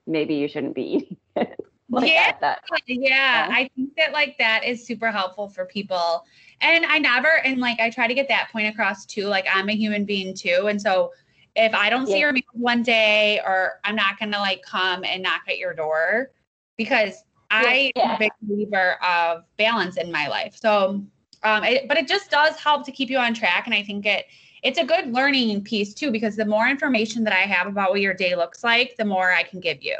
maybe 0.06 0.36
you 0.36 0.48
shouldn't 0.50 0.76
be 0.76 0.82
eating 0.84 1.18
it. 1.38 1.60
like 1.90 2.12
Yeah. 2.12 2.34
that. 2.42 2.62
that. 2.70 2.82
yeah 2.88 3.48
Yeah. 3.48 3.48
i 3.50 3.70
think 3.76 3.96
that 3.96 4.12
like 4.12 4.38
that 4.40 4.66
is 4.66 4.86
super 4.86 5.10
helpful 5.12 5.48
for 5.48 5.66
people 5.66 6.26
and 6.60 6.86
i 6.86 6.98
never 7.00 7.40
and 7.46 7.60
like 7.62 7.80
i 7.80 7.90
try 7.90 8.08
to 8.08 8.14
get 8.14 8.28
that 8.28 8.50
point 8.52 8.68
across 8.68 9.06
too 9.06 9.26
like 9.28 9.46
i'm 9.54 9.70
a 9.70 9.74
human 9.74 10.04
being 10.06 10.34
too 10.34 10.68
and 10.70 10.82
so 10.82 11.12
if 11.56 11.74
i 11.74 11.90
don't 11.90 12.06
see 12.08 12.14
Yeah. 12.14 12.20
your 12.20 12.34
meal 12.34 12.44
one 12.54 12.84
day 12.84 13.40
or 13.46 13.80
i'm 13.86 13.96
not 13.96 14.20
gonna 14.20 14.38
like 14.40 14.62
come 14.64 15.04
and 15.06 15.24
knock 15.24 15.42
at 15.48 15.58
your 15.60 15.74
door 15.74 16.32
because 16.78 17.24
i 17.52 17.92
am 17.96 18.16
a 18.16 18.20
big 18.20 18.32
believer 18.42 18.98
of 19.04 19.44
balance 19.58 19.96
in 19.98 20.12
my 20.12 20.28
life 20.28 20.58
so 20.58 21.02
Um, 21.48 21.64
it, 21.64 21.88
but 21.88 21.98
it 21.98 22.08
just 22.08 22.30
does 22.30 22.58
help 22.58 22.86
to 22.86 22.92
keep 22.92 23.10
you 23.10 23.18
on 23.18 23.34
track. 23.34 23.66
And 23.66 23.74
I 23.74 23.84
think 23.84 24.06
it 24.06 24.26
it's 24.64 24.80
a 24.80 24.84
good 24.84 25.14
learning 25.14 25.64
piece 25.64 25.94
too, 25.94 26.12
because 26.12 26.36
the 26.36 26.46
more 26.46 26.68
information 26.68 27.24
that 27.24 27.34
I 27.34 27.42
have 27.42 27.68
about 27.68 27.92
what 27.92 28.02
your 28.02 28.14
day 28.14 28.36
looks 28.36 28.64
like, 28.64 28.96
the 28.98 29.06
more 29.06 29.32
I 29.32 29.44
can 29.44 29.60
give 29.60 29.82
you, 29.82 29.96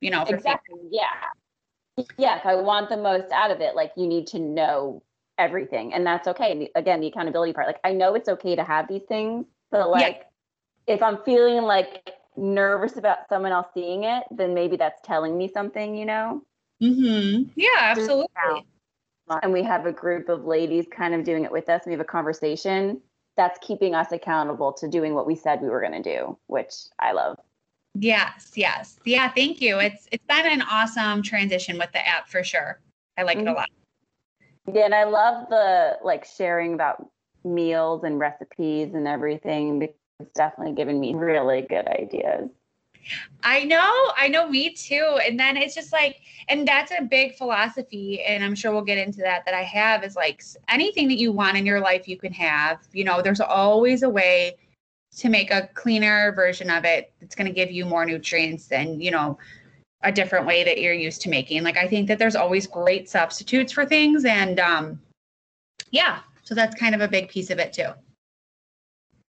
you 0.00 0.10
know, 0.10 0.22
exactly. 0.22 0.78
Yeah. 0.90 2.04
Yeah. 2.18 2.38
If 2.38 2.46
I 2.46 2.54
want 2.54 2.90
the 2.90 2.96
most 2.96 3.32
out 3.32 3.50
of 3.50 3.60
it, 3.60 3.74
like 3.74 3.92
you 3.96 4.06
need 4.06 4.26
to 4.28 4.38
know 4.38 5.02
everything. 5.38 5.94
And 5.94 6.06
that's 6.06 6.28
okay. 6.28 6.52
And 6.52 6.68
Again, 6.76 7.00
the 7.00 7.08
accountability 7.08 7.54
part. 7.54 7.66
Like 7.66 7.80
I 7.82 7.92
know 7.92 8.14
it's 8.14 8.28
okay 8.28 8.54
to 8.54 8.62
have 8.62 8.86
these 8.88 9.02
things, 9.08 9.46
but 9.70 9.90
like 9.90 10.26
yeah. 10.86 10.94
if 10.94 11.02
I'm 11.02 11.18
feeling 11.24 11.62
like 11.62 12.10
nervous 12.36 12.96
about 12.98 13.28
someone 13.28 13.52
else 13.52 13.68
seeing 13.74 14.04
it, 14.04 14.24
then 14.30 14.54
maybe 14.54 14.76
that's 14.76 15.00
telling 15.02 15.36
me 15.36 15.50
something, 15.52 15.96
you 15.96 16.04
know? 16.04 16.42
Mm-hmm. 16.82 17.50
Yeah, 17.56 17.68
absolutely. 17.80 18.66
And 19.42 19.52
we 19.52 19.62
have 19.62 19.86
a 19.86 19.92
group 19.92 20.28
of 20.28 20.44
ladies 20.44 20.86
kind 20.90 21.14
of 21.14 21.24
doing 21.24 21.44
it 21.44 21.52
with 21.52 21.68
us. 21.68 21.82
We 21.86 21.92
have 21.92 22.00
a 22.00 22.04
conversation 22.04 23.00
that's 23.36 23.58
keeping 23.62 23.94
us 23.94 24.12
accountable 24.12 24.72
to 24.74 24.88
doing 24.88 25.14
what 25.14 25.26
we 25.26 25.34
said 25.34 25.60
we 25.60 25.68
were 25.68 25.80
going 25.80 26.02
to 26.02 26.02
do, 26.02 26.38
which 26.46 26.74
I 26.98 27.12
love. 27.12 27.38
Yes, 27.94 28.52
yes. 28.54 28.98
Yeah, 29.04 29.30
thank 29.30 29.60
you. 29.60 29.78
It's 29.78 30.08
it's 30.10 30.24
been 30.26 30.46
an 30.46 30.62
awesome 30.62 31.22
transition 31.22 31.78
with 31.78 31.92
the 31.92 32.06
app 32.06 32.28
for 32.28 32.42
sure. 32.42 32.80
I 33.16 33.22
like 33.22 33.38
mm-hmm. 33.38 33.48
it 33.48 33.50
a 33.50 33.54
mm-hmm. 33.54 33.58
lot. 33.58 33.70
Yeah, 34.72 34.84
and 34.86 34.94
I 34.94 35.04
love 35.04 35.48
the 35.48 35.98
like 36.02 36.24
sharing 36.24 36.74
about 36.74 37.08
meals 37.44 38.02
and 38.04 38.18
recipes 38.18 38.94
and 38.94 39.06
everything 39.06 39.78
because 39.78 39.96
it's 40.20 40.32
definitely 40.32 40.74
given 40.74 40.98
me 40.98 41.14
really 41.14 41.62
good 41.62 41.86
ideas. 41.86 42.50
I 43.42 43.64
know, 43.64 44.12
I 44.16 44.28
know, 44.28 44.48
me 44.48 44.72
too. 44.72 45.18
And 45.26 45.38
then 45.38 45.56
it's 45.56 45.74
just 45.74 45.92
like, 45.92 46.20
and 46.48 46.66
that's 46.66 46.92
a 46.98 47.02
big 47.02 47.36
philosophy, 47.36 48.22
and 48.22 48.44
I'm 48.44 48.54
sure 48.54 48.72
we'll 48.72 48.82
get 48.82 48.98
into 48.98 49.20
that. 49.20 49.44
That 49.44 49.54
I 49.54 49.62
have 49.62 50.04
is 50.04 50.16
like 50.16 50.42
anything 50.68 51.08
that 51.08 51.18
you 51.18 51.32
want 51.32 51.56
in 51.56 51.66
your 51.66 51.80
life, 51.80 52.08
you 52.08 52.16
can 52.16 52.32
have. 52.32 52.78
You 52.92 53.04
know, 53.04 53.22
there's 53.22 53.40
always 53.40 54.02
a 54.02 54.08
way 54.08 54.56
to 55.16 55.28
make 55.28 55.50
a 55.50 55.68
cleaner 55.74 56.32
version 56.32 56.70
of 56.70 56.84
it 56.84 57.12
that's 57.20 57.34
going 57.34 57.46
to 57.46 57.52
give 57.52 57.70
you 57.70 57.84
more 57.84 58.04
nutrients 58.04 58.66
than 58.66 59.00
you 59.00 59.10
know 59.10 59.38
a 60.02 60.12
different 60.12 60.44
way 60.46 60.64
that 60.64 60.80
you're 60.80 60.92
used 60.92 61.22
to 61.22 61.30
making. 61.30 61.62
Like 61.62 61.78
I 61.78 61.88
think 61.88 62.08
that 62.08 62.18
there's 62.18 62.36
always 62.36 62.66
great 62.66 63.08
substitutes 63.08 63.72
for 63.72 63.86
things, 63.86 64.24
and 64.24 64.60
um, 64.60 65.00
yeah, 65.90 66.20
so 66.42 66.54
that's 66.54 66.74
kind 66.74 66.94
of 66.94 67.00
a 67.00 67.08
big 67.08 67.28
piece 67.28 67.50
of 67.50 67.58
it 67.58 67.72
too. 67.72 67.88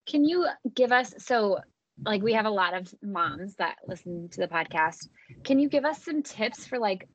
Can 0.08 0.24
you 0.24 0.48
give 0.76 0.92
us 0.92 1.14
so 1.18 1.60
like 2.04 2.22
we 2.22 2.34
have 2.34 2.46
a 2.46 2.52
lot 2.52 2.74
of 2.74 2.94
moms 3.02 3.56
that 3.56 3.78
listen 3.88 4.30
to 4.30 4.42
the 4.42 4.48
podcast. 4.48 5.08
Can 5.44 5.60
you 5.60 5.70
give 5.70 5.86
us 5.86 6.04
some 6.04 6.24
tips 6.24 6.68
for 6.68 6.80
like 6.80 7.08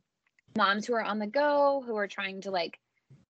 moms 0.56 0.86
who 0.86 0.94
are 0.94 1.02
on 1.02 1.18
the 1.18 1.26
go, 1.26 1.82
who 1.84 1.96
are 1.96 2.08
trying 2.08 2.40
to 2.42 2.50
like 2.50 2.78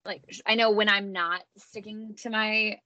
like 0.04 0.22
I 0.46 0.54
know 0.54 0.70
when 0.70 0.88
I'm 0.88 1.12
not 1.12 1.42
sticking 1.58 2.14
to 2.22 2.30
my 2.30 2.78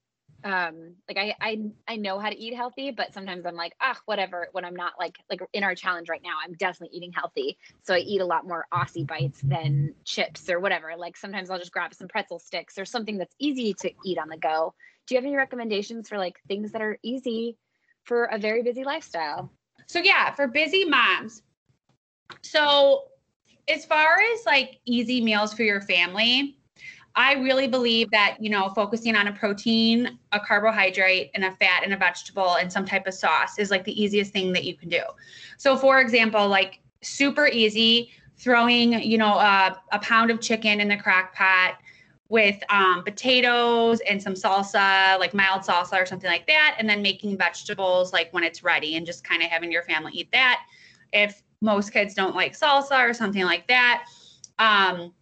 um 0.44 0.94
like 1.08 1.16
I 1.16 1.34
I 1.40 1.58
I 1.88 1.96
know 1.96 2.18
how 2.18 2.30
to 2.30 2.38
eat 2.38 2.54
healthy, 2.54 2.90
but 2.90 3.12
sometimes 3.12 3.46
I'm 3.46 3.56
like, 3.56 3.74
ah, 3.80 3.98
whatever. 4.06 4.48
When 4.52 4.64
I'm 4.64 4.76
not 4.76 4.94
like 4.98 5.16
like 5.30 5.40
in 5.52 5.64
our 5.64 5.74
challenge 5.74 6.08
right 6.08 6.22
now, 6.22 6.36
I'm 6.44 6.54
definitely 6.54 6.96
eating 6.96 7.12
healthy. 7.12 7.58
So 7.84 7.94
I 7.94 7.98
eat 7.98 8.20
a 8.20 8.26
lot 8.26 8.46
more 8.46 8.66
Aussie 8.72 9.06
bites 9.06 9.40
than 9.42 9.94
chips 10.04 10.48
or 10.48 10.60
whatever. 10.60 10.92
Like 10.96 11.16
sometimes 11.16 11.50
I'll 11.50 11.58
just 11.58 11.72
grab 11.72 11.94
some 11.94 12.08
pretzel 12.08 12.38
sticks 12.38 12.78
or 12.78 12.84
something 12.84 13.18
that's 13.18 13.34
easy 13.38 13.74
to 13.80 13.90
eat 14.04 14.18
on 14.18 14.28
the 14.28 14.36
go. 14.36 14.74
Do 15.06 15.14
you 15.14 15.20
have 15.20 15.26
any 15.26 15.36
recommendations 15.36 16.08
for 16.08 16.18
like 16.18 16.36
things 16.46 16.72
that 16.72 16.82
are 16.82 16.98
easy 17.02 17.56
for 18.08 18.24
a 18.24 18.38
very 18.38 18.62
busy 18.62 18.84
lifestyle. 18.84 19.52
So 19.86 20.00
yeah, 20.00 20.32
for 20.34 20.48
busy 20.48 20.86
moms. 20.86 21.42
So 22.42 23.04
as 23.68 23.84
far 23.84 24.16
as 24.34 24.46
like 24.46 24.80
easy 24.86 25.20
meals 25.20 25.52
for 25.52 25.62
your 25.62 25.82
family, 25.82 26.56
I 27.14 27.34
really 27.34 27.68
believe 27.68 28.10
that, 28.12 28.38
you 28.40 28.48
know, 28.48 28.70
focusing 28.70 29.14
on 29.14 29.28
a 29.28 29.32
protein, 29.32 30.18
a 30.32 30.40
carbohydrate, 30.40 31.30
and 31.34 31.44
a 31.44 31.52
fat 31.52 31.82
and 31.84 31.92
a 31.92 31.96
vegetable 31.96 32.54
and 32.56 32.72
some 32.72 32.86
type 32.86 33.06
of 33.06 33.14
sauce 33.14 33.58
is 33.58 33.70
like 33.70 33.84
the 33.84 34.02
easiest 34.02 34.32
thing 34.32 34.52
that 34.54 34.64
you 34.64 34.74
can 34.74 34.88
do. 34.88 35.02
So, 35.58 35.76
for 35.76 36.00
example, 36.00 36.48
like 36.48 36.80
super 37.02 37.46
easy, 37.46 38.10
throwing, 38.38 39.02
you 39.02 39.18
know, 39.18 39.34
a, 39.34 39.80
a 39.92 39.98
pound 39.98 40.30
of 40.30 40.40
chicken 40.40 40.80
in 40.80 40.88
the 40.88 40.96
crock 40.96 41.34
pot, 41.34 41.78
with 42.28 42.62
um, 42.68 43.02
potatoes 43.02 44.00
and 44.08 44.22
some 44.22 44.34
salsa, 44.34 45.18
like 45.18 45.32
mild 45.32 45.62
salsa 45.62 46.00
or 46.00 46.06
something 46.06 46.30
like 46.30 46.46
that, 46.46 46.76
and 46.78 46.88
then 46.88 47.00
making 47.00 47.36
vegetables 47.36 48.12
like 48.12 48.32
when 48.32 48.44
it's 48.44 48.62
ready 48.62 48.96
and 48.96 49.06
just 49.06 49.24
kind 49.24 49.42
of 49.42 49.48
having 49.48 49.72
your 49.72 49.82
family 49.82 50.12
eat 50.14 50.30
that. 50.32 50.62
If 51.12 51.42
most 51.60 51.92
kids 51.92 52.14
don't 52.14 52.34
like 52.34 52.52
salsa 52.58 53.08
or 53.08 53.14
something 53.14 53.44
like 53.44 53.66
that, 53.68 54.04
um, 54.58 55.12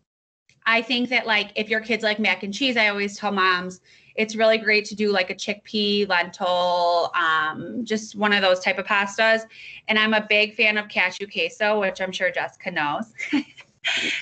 I 0.67 0.83
think 0.83 1.09
that 1.11 1.27
like 1.27 1.53
if 1.55 1.69
your 1.69 1.81
kids 1.81 2.03
like 2.03 2.19
mac 2.19 2.43
and 2.43 2.53
cheese, 2.53 2.77
I 2.77 2.89
always 2.89 3.17
tell 3.17 3.31
moms 3.31 3.81
it's 4.17 4.35
really 4.35 4.59
great 4.59 4.85
to 4.87 4.95
do 4.95 5.13
like 5.13 5.31
a 5.31 5.35
chickpea, 5.35 6.09
lentil, 6.09 7.11
um, 7.15 7.85
just 7.85 8.17
one 8.17 8.33
of 8.33 8.43
those 8.43 8.61
type 8.61 8.79
of 8.79 8.87
pastas. 8.87 9.43
And 9.89 9.99
I'm 9.99 10.15
a 10.15 10.27
big 10.29 10.55
fan 10.55 10.79
of 10.79 10.89
cashew 10.89 11.27
queso, 11.27 11.81
which 11.81 12.01
I'm 12.01 12.13
sure 12.13 12.31
Jessica 12.31 12.71
knows. 12.71 13.13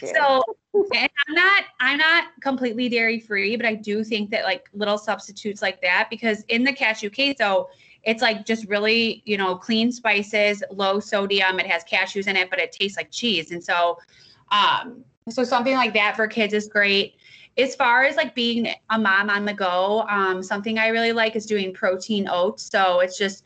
so 0.01 0.43
and 0.75 1.11
I'm 1.29 1.35
not 1.35 1.65
I'm 1.81 1.99
not 1.99 2.25
completely 2.41 2.89
dairy 2.89 3.21
free, 3.21 3.57
but 3.57 3.67
I 3.67 3.75
do 3.75 4.05
think 4.05 4.31
that 4.31 4.45
like 4.45 4.69
little 4.73 4.99
substitutes 4.99 5.63
like 5.63 5.81
that 5.83 6.09
because 6.11 6.43
in 6.49 6.65
the 6.65 6.73
cashew 6.73 7.11
queso, 7.11 7.69
it's 8.03 8.23
like 8.23 8.45
just 8.45 8.69
really, 8.69 9.23
you 9.25 9.37
know, 9.37 9.57
clean 9.57 9.93
spices, 9.93 10.63
low 10.71 11.01
sodium. 11.01 11.59
It 11.61 11.67
has 11.67 11.85
cashews 11.85 12.27
in 12.27 12.37
it, 12.37 12.51
but 12.51 12.59
it 12.59 12.73
tastes 12.73 12.97
like 12.97 13.11
cheese. 13.11 13.51
And 13.51 13.63
so 13.63 13.99
um 14.51 15.05
so 15.31 15.43
something 15.45 15.75
like 15.75 15.95
that 15.95 16.17
for 16.17 16.27
kids 16.27 16.53
is 16.53 16.69
great. 16.69 17.15
As 17.57 17.75
far 17.75 18.05
as 18.05 18.17
like 18.17 18.35
being 18.35 18.69
a 18.91 18.99
mom 18.99 19.31
on 19.31 19.45
the 19.45 19.55
go, 19.55 20.05
um, 20.09 20.43
something 20.43 20.79
I 20.79 20.89
really 20.89 21.13
like 21.13 21.37
is 21.37 21.47
doing 21.47 21.73
protein 21.73 22.29
oats. 22.29 22.69
So 22.69 23.01
it's 23.01 23.17
just 23.17 23.45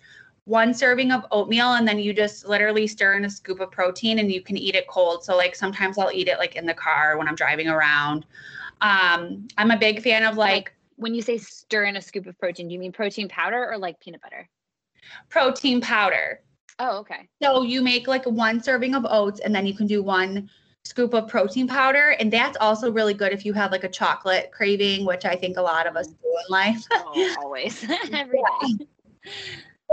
one 0.48 0.72
serving 0.72 1.12
of 1.12 1.26
oatmeal 1.30 1.74
and 1.74 1.86
then 1.86 1.98
you 1.98 2.14
just 2.14 2.48
literally 2.48 2.86
stir 2.86 3.14
in 3.14 3.26
a 3.26 3.30
scoop 3.30 3.60
of 3.60 3.70
protein 3.70 4.18
and 4.18 4.32
you 4.32 4.40
can 4.40 4.56
eat 4.56 4.74
it 4.74 4.88
cold. 4.88 5.22
So 5.22 5.36
like 5.36 5.54
sometimes 5.54 5.98
I'll 5.98 6.10
eat 6.10 6.26
it 6.26 6.38
like 6.38 6.56
in 6.56 6.64
the 6.64 6.72
car 6.72 7.18
when 7.18 7.28
I'm 7.28 7.34
driving 7.34 7.68
around. 7.68 8.24
Um, 8.80 9.46
I'm 9.58 9.70
a 9.70 9.76
big 9.76 10.02
fan 10.02 10.24
of 10.24 10.38
like, 10.38 10.72
when 10.96 11.14
you 11.14 11.20
say 11.20 11.36
stir 11.36 11.84
in 11.84 11.96
a 11.96 12.00
scoop 12.00 12.26
of 12.26 12.38
protein, 12.38 12.68
do 12.68 12.72
you 12.72 12.80
mean 12.80 12.92
protein 12.92 13.28
powder 13.28 13.70
or 13.70 13.76
like 13.76 14.00
peanut 14.00 14.22
butter? 14.22 14.48
Protein 15.28 15.82
powder. 15.82 16.40
Oh, 16.78 16.96
okay. 17.00 17.28
So 17.42 17.62
you 17.62 17.82
make 17.82 18.08
like 18.08 18.24
one 18.24 18.62
serving 18.62 18.94
of 18.94 19.04
oats 19.06 19.40
and 19.40 19.54
then 19.54 19.66
you 19.66 19.74
can 19.74 19.86
do 19.86 20.02
one 20.02 20.48
scoop 20.82 21.12
of 21.12 21.28
protein 21.28 21.68
powder. 21.68 22.16
And 22.20 22.32
that's 22.32 22.56
also 22.58 22.90
really 22.90 23.12
good 23.12 23.32
if 23.32 23.44
you 23.44 23.52
have 23.52 23.70
like 23.70 23.84
a 23.84 23.88
chocolate 23.90 24.50
craving, 24.50 25.04
which 25.04 25.26
I 25.26 25.36
think 25.36 25.58
a 25.58 25.62
lot 25.62 25.86
of 25.86 25.94
us 25.94 26.06
do 26.06 26.14
in 26.24 26.44
life. 26.48 26.82
oh, 26.90 27.36
always. 27.42 27.84
Every 28.12 28.42
day. 28.78 28.86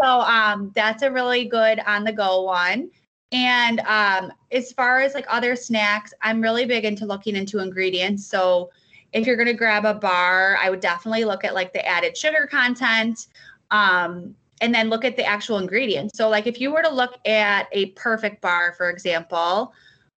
So 0.02 0.22
um, 0.22 0.72
that's 0.75 1.04
a 1.04 1.12
really 1.12 1.46
good 1.46 1.80
on 1.86 2.04
the 2.04 2.12
go 2.12 2.44
one. 2.44 2.90
And 3.32 3.80
um, 3.82 4.32
as 4.52 4.72
far 4.72 5.02
as 5.02 5.14
like 5.14 5.25
other 5.28 5.56
snacks, 5.56 6.14
I'm 6.22 6.42
really 6.42 6.66
big 6.66 6.86
into 6.86 7.06
looking 7.06 7.36
into 7.36 7.60
ingredients. 7.60 8.25
So 8.25 8.70
if 9.14 9.25
you're 9.25 9.38
going 9.38 9.48
to 9.48 9.54
grab 9.54 9.86
a 9.86 9.94
bar, 9.94 10.58
I 10.62 10.70
would 10.70 10.82
definitely 10.82 11.25
look 11.25 11.44
at 11.44 11.54
like 11.54 11.74
the 11.74 11.86
added 11.86 12.18
sugar 12.18 12.48
content 12.50 13.28
um, 13.72 14.36
and 14.62 14.74
then 14.74 14.90
look 14.90 15.06
at 15.06 15.16
the 15.16 15.25
actual 15.25 15.58
ingredients. 15.58 16.18
So, 16.18 16.30
like 16.30 16.48
if 16.48 16.60
you 16.60 16.72
were 16.72 16.82
to 16.82 16.94
look 16.94 17.18
at 17.25 17.68
a 17.72 17.88
perfect 17.92 18.42
bar, 18.42 18.74
for 18.78 18.90
example, 18.90 19.74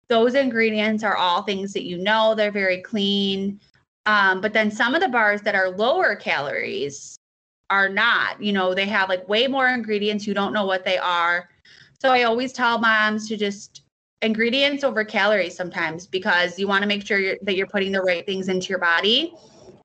those 0.08 0.34
ingredients 0.34 1.04
are 1.04 1.16
all 1.16 1.42
things 1.42 1.72
that 1.72 1.84
you 1.84 1.98
know, 1.98 2.34
they're 2.34 2.50
very 2.50 2.80
clean. 2.82 3.60
Um, 4.06 4.40
but 4.40 4.52
then 4.52 4.70
some 4.70 4.94
of 4.94 5.02
the 5.02 5.08
bars 5.08 5.42
that 5.42 5.54
are 5.54 5.70
lower 5.70 6.16
calories, 6.16 7.15
are 7.70 7.88
not. 7.88 8.42
You 8.42 8.52
know, 8.52 8.74
they 8.74 8.86
have 8.86 9.08
like 9.08 9.28
way 9.28 9.46
more 9.46 9.68
ingredients. 9.68 10.26
You 10.26 10.34
don't 10.34 10.52
know 10.52 10.66
what 10.66 10.84
they 10.84 10.98
are. 10.98 11.48
So 12.00 12.10
I 12.10 12.24
always 12.24 12.52
tell 12.52 12.78
moms 12.78 13.28
to 13.28 13.36
just 13.36 13.82
ingredients 14.22 14.84
over 14.84 15.04
calories 15.04 15.56
sometimes 15.56 16.06
because 16.06 16.58
you 16.58 16.66
want 16.66 16.82
to 16.82 16.88
make 16.88 17.06
sure 17.06 17.18
you're, 17.18 17.36
that 17.42 17.56
you're 17.56 17.66
putting 17.66 17.92
the 17.92 18.02
right 18.02 18.24
things 18.24 18.48
into 18.48 18.68
your 18.68 18.78
body. 18.78 19.34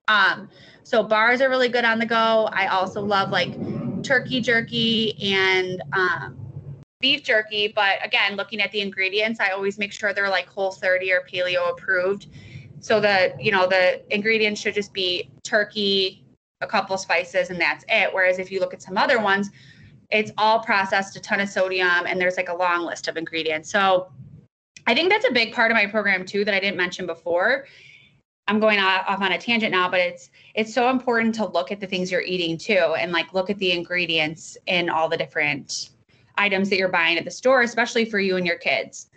Um, 0.08 0.50
so 0.84 1.04
bars 1.04 1.42
are 1.42 1.50
really 1.50 1.70
good 1.70 1.86
on 1.86 2.00
the 2.00 2.06
go. 2.06 2.50
I 2.52 2.68
also 2.68 3.02
love 3.02 3.30
like 3.30 3.54
turkey 4.04 4.42
jerky 4.42 5.16
and 5.34 5.82
um, 5.94 6.38
beef 7.00 7.24
jerky. 7.24 7.72
But 7.74 8.06
again, 8.06 8.36
looking 8.36 8.62
at 8.62 8.72
the 8.72 8.82
ingredients, 8.82 9.40
I 9.40 9.50
always 9.50 9.78
make 9.78 9.94
sure 9.94 10.14
they're 10.14 10.30
like 10.30 10.48
whole 10.48 10.72
30 10.72 11.12
or 11.12 11.22
paleo 11.32 11.72
approved. 11.72 12.28
So 12.80 13.00
the, 13.00 13.34
you 13.40 13.52
know, 13.52 13.68
the 13.68 14.02
ingredients 14.14 14.60
should 14.60 14.74
just 14.74 14.94
be 14.94 15.30
turkey, 15.44 16.26
a 16.62 16.68
couple 16.68 16.98
spices 16.98 17.50
and 17.50 17.60
that's 17.60 17.84
it. 17.90 18.14
Whereas 18.14 18.40
if 18.40 18.52
you 18.52 18.60
look 18.60 18.74
at 18.74 18.82
some 18.82 18.98
other 18.98 19.20
ones, 19.20 19.50
it's 20.10 20.32
all 20.38 20.60
processed, 20.60 21.16
a 21.16 21.22
ton 21.22 21.40
of 21.40 21.50
sodium, 21.50 22.06
and 22.06 22.20
there's 22.20 22.38
like 22.38 22.50
a 22.50 22.56
long 22.56 22.86
list 22.86 23.08
of 23.08 23.18
ingredients. 23.18 23.72
So 23.72 24.12
I 24.88 24.94
think 24.94 25.10
that's 25.10 25.28
a 25.28 25.32
big 25.32 25.54
part 25.54 25.72
of 25.72 25.76
my 25.76 25.86
program 25.86 26.26
too 26.26 26.44
that 26.46 26.54
I 26.54 26.60
didn't 26.60 26.78
mention 26.78 27.06
before. 27.06 27.66
I'm 28.48 28.60
going 28.60 28.80
off 28.80 29.22
on 29.22 29.32
a 29.32 29.38
tangent 29.38 29.72
now, 29.72 29.90
but 29.90 30.00
it's 30.00 30.30
it's 30.56 30.74
so 30.74 30.90
important 30.90 31.36
to 31.36 31.46
look 31.46 31.72
at 31.72 31.80
the 31.80 31.88
things 31.88 32.12
you're 32.12 32.22
eating 32.22 32.58
too, 32.58 32.96
and 32.98 33.12
like 33.12 33.34
look 33.34 33.50
at 33.50 33.58
the 33.60 33.72
ingredients 33.72 34.58
in 34.66 34.90
all 34.90 35.08
the 35.08 35.16
different 35.16 35.92
items 36.38 36.70
that 36.70 36.78
you're 36.78 36.90
buying 36.90 37.18
at 37.18 37.24
the 37.24 37.32
store, 37.32 37.62
especially 37.62 38.04
for 38.04 38.20
you 38.20 38.36
and 38.36 38.46
your 38.46 38.58
kids. 38.58 39.10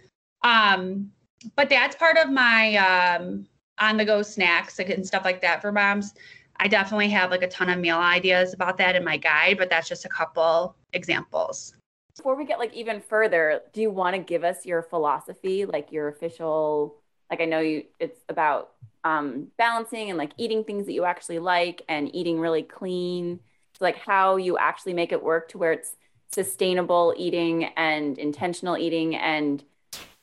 Um, 0.42 1.10
but 1.56 1.68
that's 1.68 1.96
part 1.96 2.16
of 2.18 2.30
my 2.30 2.76
um, 2.76 3.46
on 3.78 3.96
the 3.96 4.04
go 4.04 4.22
snacks 4.22 4.78
and 4.78 5.06
stuff 5.06 5.24
like 5.24 5.40
that 5.40 5.60
for 5.60 5.72
moms. 5.72 6.14
I 6.56 6.68
definitely 6.68 7.08
have 7.10 7.30
like 7.30 7.42
a 7.42 7.48
ton 7.48 7.68
of 7.68 7.78
meal 7.78 7.98
ideas 7.98 8.54
about 8.54 8.76
that 8.78 8.96
in 8.96 9.04
my 9.04 9.16
guide, 9.16 9.58
but 9.58 9.70
that's 9.70 9.88
just 9.88 10.04
a 10.04 10.08
couple 10.08 10.76
examples. 10.92 11.74
Before 12.16 12.36
we 12.36 12.44
get 12.44 12.58
like 12.58 12.72
even 12.74 13.00
further, 13.00 13.60
do 13.72 13.80
you 13.80 13.90
want 13.90 14.14
to 14.14 14.22
give 14.22 14.44
us 14.44 14.64
your 14.64 14.82
philosophy, 14.82 15.66
like 15.66 15.90
your 15.92 16.08
official 16.08 16.96
like 17.30 17.40
I 17.40 17.46
know 17.46 17.60
you 17.60 17.84
it's 17.98 18.20
about 18.28 18.72
um 19.02 19.48
balancing 19.58 20.10
and 20.10 20.18
like 20.18 20.32
eating 20.36 20.62
things 20.64 20.86
that 20.86 20.92
you 20.92 21.04
actually 21.04 21.38
like 21.38 21.82
and 21.88 22.14
eating 22.14 22.38
really 22.38 22.62
clean. 22.62 23.40
So 23.76 23.84
like 23.84 23.96
how 23.96 24.36
you 24.36 24.56
actually 24.56 24.94
make 24.94 25.10
it 25.12 25.22
work 25.22 25.48
to 25.48 25.58
where 25.58 25.72
it's 25.72 25.96
sustainable 26.30 27.14
eating 27.16 27.64
and 27.76 28.18
intentional 28.18 28.76
eating 28.76 29.16
and 29.16 29.62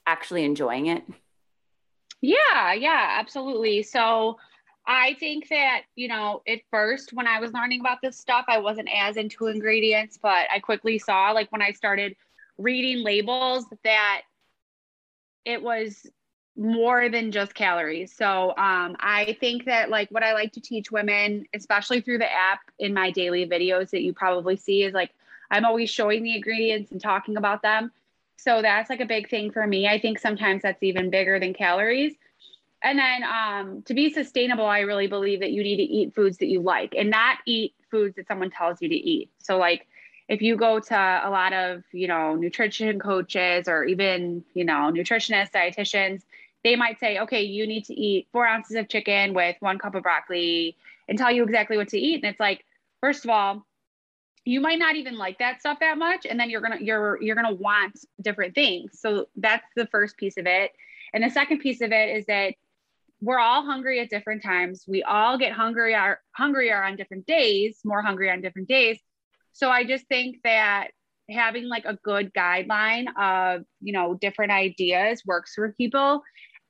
actually 0.08 0.46
enjoying 0.46 0.88
it. 0.88 1.04
Yeah, 2.22 2.74
yeah, 2.74 3.18
absolutely. 3.20 3.84
So 3.84 4.38
I 4.94 5.16
think 5.22 5.48
that, 5.48 5.84
you 5.96 6.10
know, 6.10 6.42
at 6.46 6.60
first 6.70 7.14
when 7.14 7.26
I 7.26 7.40
was 7.40 7.54
learning 7.54 7.80
about 7.80 8.00
this 8.04 8.18
stuff, 8.18 8.44
I 8.50 8.58
wasn't 8.58 8.90
as 8.94 9.16
into 9.16 9.48
ingredients, 9.48 10.20
but 10.22 10.48
I 10.54 10.60
quickly 10.60 11.00
saw, 11.00 11.32
like, 11.32 11.50
when 11.50 11.62
I 11.62 11.72
started 11.72 12.18
reading 12.58 13.02
labels, 13.02 13.66
that 13.86 14.24
it 15.46 15.64
was 15.64 16.06
more 16.58 17.08
than 17.08 17.32
just 17.32 17.54
calories. 17.54 18.14
So 18.14 18.50
um, 18.58 18.98
I 19.00 19.38
think 19.40 19.64
that, 19.64 19.90
like, 19.90 20.12
what 20.12 20.24
I 20.24 20.34
like 20.34 20.52
to 20.54 20.62
teach 20.62 20.92
women, 20.92 21.46
especially 21.54 22.02
through 22.02 22.18
the 22.18 22.30
app 22.30 22.60
in 22.78 22.94
my 22.94 23.12
daily 23.12 23.48
videos 23.48 23.92
that 23.92 24.02
you 24.02 24.12
probably 24.12 24.58
see, 24.58 24.84
is 24.84 24.94
like, 24.94 25.12
I'm 25.50 25.64
always 25.64 25.90
showing 25.90 26.22
the 26.22 26.36
ingredients 26.36 26.92
and 26.92 27.00
talking 27.00 27.38
about 27.38 27.62
them. 27.62 27.94
So 28.36 28.62
that's 28.62 28.90
like 28.90 29.00
a 29.00 29.06
big 29.06 29.30
thing 29.30 29.52
for 29.52 29.66
me. 29.66 29.88
I 29.88 30.00
think 30.00 30.20
sometimes 30.20 30.64
that's 30.64 30.84
even 30.84 31.10
bigger 31.10 31.40
than 31.40 31.54
calories. 31.54 32.16
And 32.84 32.98
then 32.98 33.24
um, 33.24 33.84
to 33.84 33.94
be 33.94 34.12
sustainable, 34.12 34.66
I 34.66 34.80
really 34.80 35.08
believe 35.08 35.40
that 35.42 35.52
you 35.52 35.64
need 35.64 35.78
to 35.78 35.84
eat 35.84 36.16
foods 36.16 36.38
that 36.40 36.48
you 36.48 36.62
like 36.62 36.96
and 36.98 37.12
not 37.12 37.38
eat 37.46 37.76
foods 37.92 38.16
that 38.16 38.28
someone 38.28 38.50
tells 38.50 38.82
you 38.82 38.90
to 38.90 38.96
eat. 38.96 39.30
So, 39.40 39.58
like, 39.58 39.88
if 40.28 40.42
you 40.42 40.56
go 40.56 40.80
to 40.80 40.96
a 40.96 41.30
lot 41.30 41.54
of, 41.54 41.84
you 41.92 42.08
know, 42.08 42.36
nutrition 42.36 43.00
coaches 43.00 43.68
or 43.68 43.84
even, 43.84 44.44
you 44.54 44.64
know, 44.64 44.92
nutritionists, 44.92 45.52
dietitians, 45.52 46.24
they 46.64 46.76
might 46.76 47.00
say, 47.00 47.20
okay, 47.20 47.42
you 47.42 47.68
need 47.68 47.86
to 47.86 47.94
eat 47.94 48.28
four 48.32 48.48
ounces 48.48 48.76
of 48.76 48.88
chicken 48.88 49.34
with 49.34 49.56
one 49.60 49.78
cup 49.78 49.94
of 49.94 50.04
broccoli 50.04 50.78
and 51.08 51.18
tell 51.18 51.32
you 51.32 51.44
exactly 51.44 51.78
what 51.78 51.90
to 51.90 52.00
eat. 52.00 52.24
And 52.24 52.32
it's 52.32 52.40
like, 52.40 52.66
first 53.02 53.26
of 53.26 53.30
all, 53.30 53.66
you 54.46 54.60
might 54.60 54.80
not 54.80 54.96
even 54.96 55.18
like 55.18 55.38
that 55.40 55.60
stuff 55.60 55.80
that 55.82 55.98
much 55.98 56.26
and 56.28 56.40
then 56.40 56.50
you're 56.50 56.62
gonna 56.62 56.80
you're 56.80 57.22
you're 57.22 57.36
gonna 57.36 57.54
want 57.54 58.06
different 58.22 58.56
things 58.56 59.00
so 59.00 59.28
that's 59.36 59.66
the 59.76 59.86
first 59.88 60.18
piece 60.18 60.36
of 60.38 60.48
it 60.48 60.72
and 61.14 61.24
the 61.24 61.30
second 61.30 61.60
piece 61.60 61.82
of 61.82 61.92
it 61.92 62.18
is 62.18 62.26
that 62.26 62.56
we're 63.22 63.40
all 63.40 63.64
hungry 63.64 64.00
at 64.00 64.10
different 64.10 64.44
times. 64.44 64.84
We 64.88 65.04
all 65.04 65.38
get 65.38 65.54
hungrier 65.54 66.20
hungrier 66.36 66.84
on 66.84 66.96
different 66.96 67.26
days 67.26 67.80
more 67.86 68.02
hungry 68.02 68.30
on 68.30 68.42
different 68.42 68.68
days. 68.68 69.00
So 69.54 69.70
i 69.70 69.84
just 69.84 70.08
think 70.08 70.38
that 70.44 70.90
having 71.30 71.68
like 71.70 71.86
a 71.86 71.98
good 72.04 72.34
guideline 72.34 73.08
of 73.18 73.64
you 73.80 73.94
know 73.94 74.16
different 74.16 74.52
ideas 74.52 75.22
works 75.26 75.54
for 75.56 75.74
people. 75.74 76.22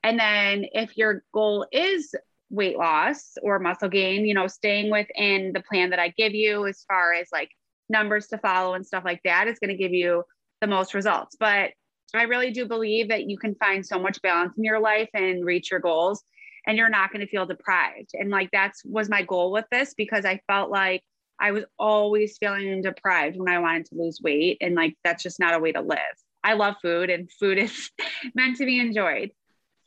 And 0.04 0.18
then 0.18 0.66
if 0.72 0.96
your 0.96 1.22
goal 1.32 1.66
is 1.72 2.14
weight 2.50 2.76
loss 2.76 3.32
or 3.42 3.58
muscle 3.58 3.88
gain 3.88 4.26
you 4.26 4.34
know 4.34 4.46
staying 4.46 4.90
within 4.90 5.52
the 5.54 5.62
plan 5.62 5.88
that 5.88 5.98
i 5.98 6.08
give 6.08 6.34
you 6.34 6.66
as 6.66 6.84
far 6.86 7.14
as 7.14 7.26
like 7.32 7.48
numbers 7.88 8.26
to 8.26 8.38
follow 8.38 8.74
and 8.74 8.84
stuff 8.84 9.04
like 9.04 9.20
that 9.24 9.48
is 9.48 9.58
going 9.58 9.70
to 9.70 9.76
give 9.76 9.92
you 9.92 10.24
the 10.60 10.66
most 10.66 10.94
results. 10.94 11.36
But 11.38 11.70
I 12.14 12.22
really 12.24 12.50
do 12.50 12.66
believe 12.66 13.08
that 13.08 13.28
you 13.28 13.38
can 13.38 13.54
find 13.56 13.84
so 13.86 13.98
much 13.98 14.20
balance 14.22 14.54
in 14.58 14.64
your 14.64 14.80
life 14.80 15.08
and 15.14 15.44
reach 15.44 15.70
your 15.70 15.80
goals 15.80 16.22
and 16.66 16.78
you're 16.78 16.88
not 16.88 17.12
going 17.12 17.24
to 17.24 17.30
feel 17.30 17.46
deprived. 17.46 18.10
And 18.14 18.30
like 18.30 18.50
that's 18.52 18.84
was 18.84 19.08
my 19.08 19.22
goal 19.22 19.52
with 19.52 19.64
this 19.70 19.94
because 19.94 20.24
I 20.24 20.40
felt 20.46 20.70
like 20.70 21.02
I 21.38 21.50
was 21.50 21.64
always 21.78 22.38
feeling 22.38 22.82
deprived 22.82 23.36
when 23.36 23.48
I 23.48 23.58
wanted 23.58 23.86
to 23.86 23.96
lose 23.96 24.20
weight 24.22 24.58
and 24.60 24.74
like 24.74 24.96
that's 25.02 25.22
just 25.22 25.40
not 25.40 25.54
a 25.54 25.58
way 25.58 25.72
to 25.72 25.80
live. 25.80 25.98
I 26.44 26.54
love 26.54 26.76
food 26.82 27.10
and 27.10 27.30
food 27.30 27.58
is 27.58 27.90
meant 28.34 28.58
to 28.58 28.66
be 28.66 28.80
enjoyed. 28.80 29.32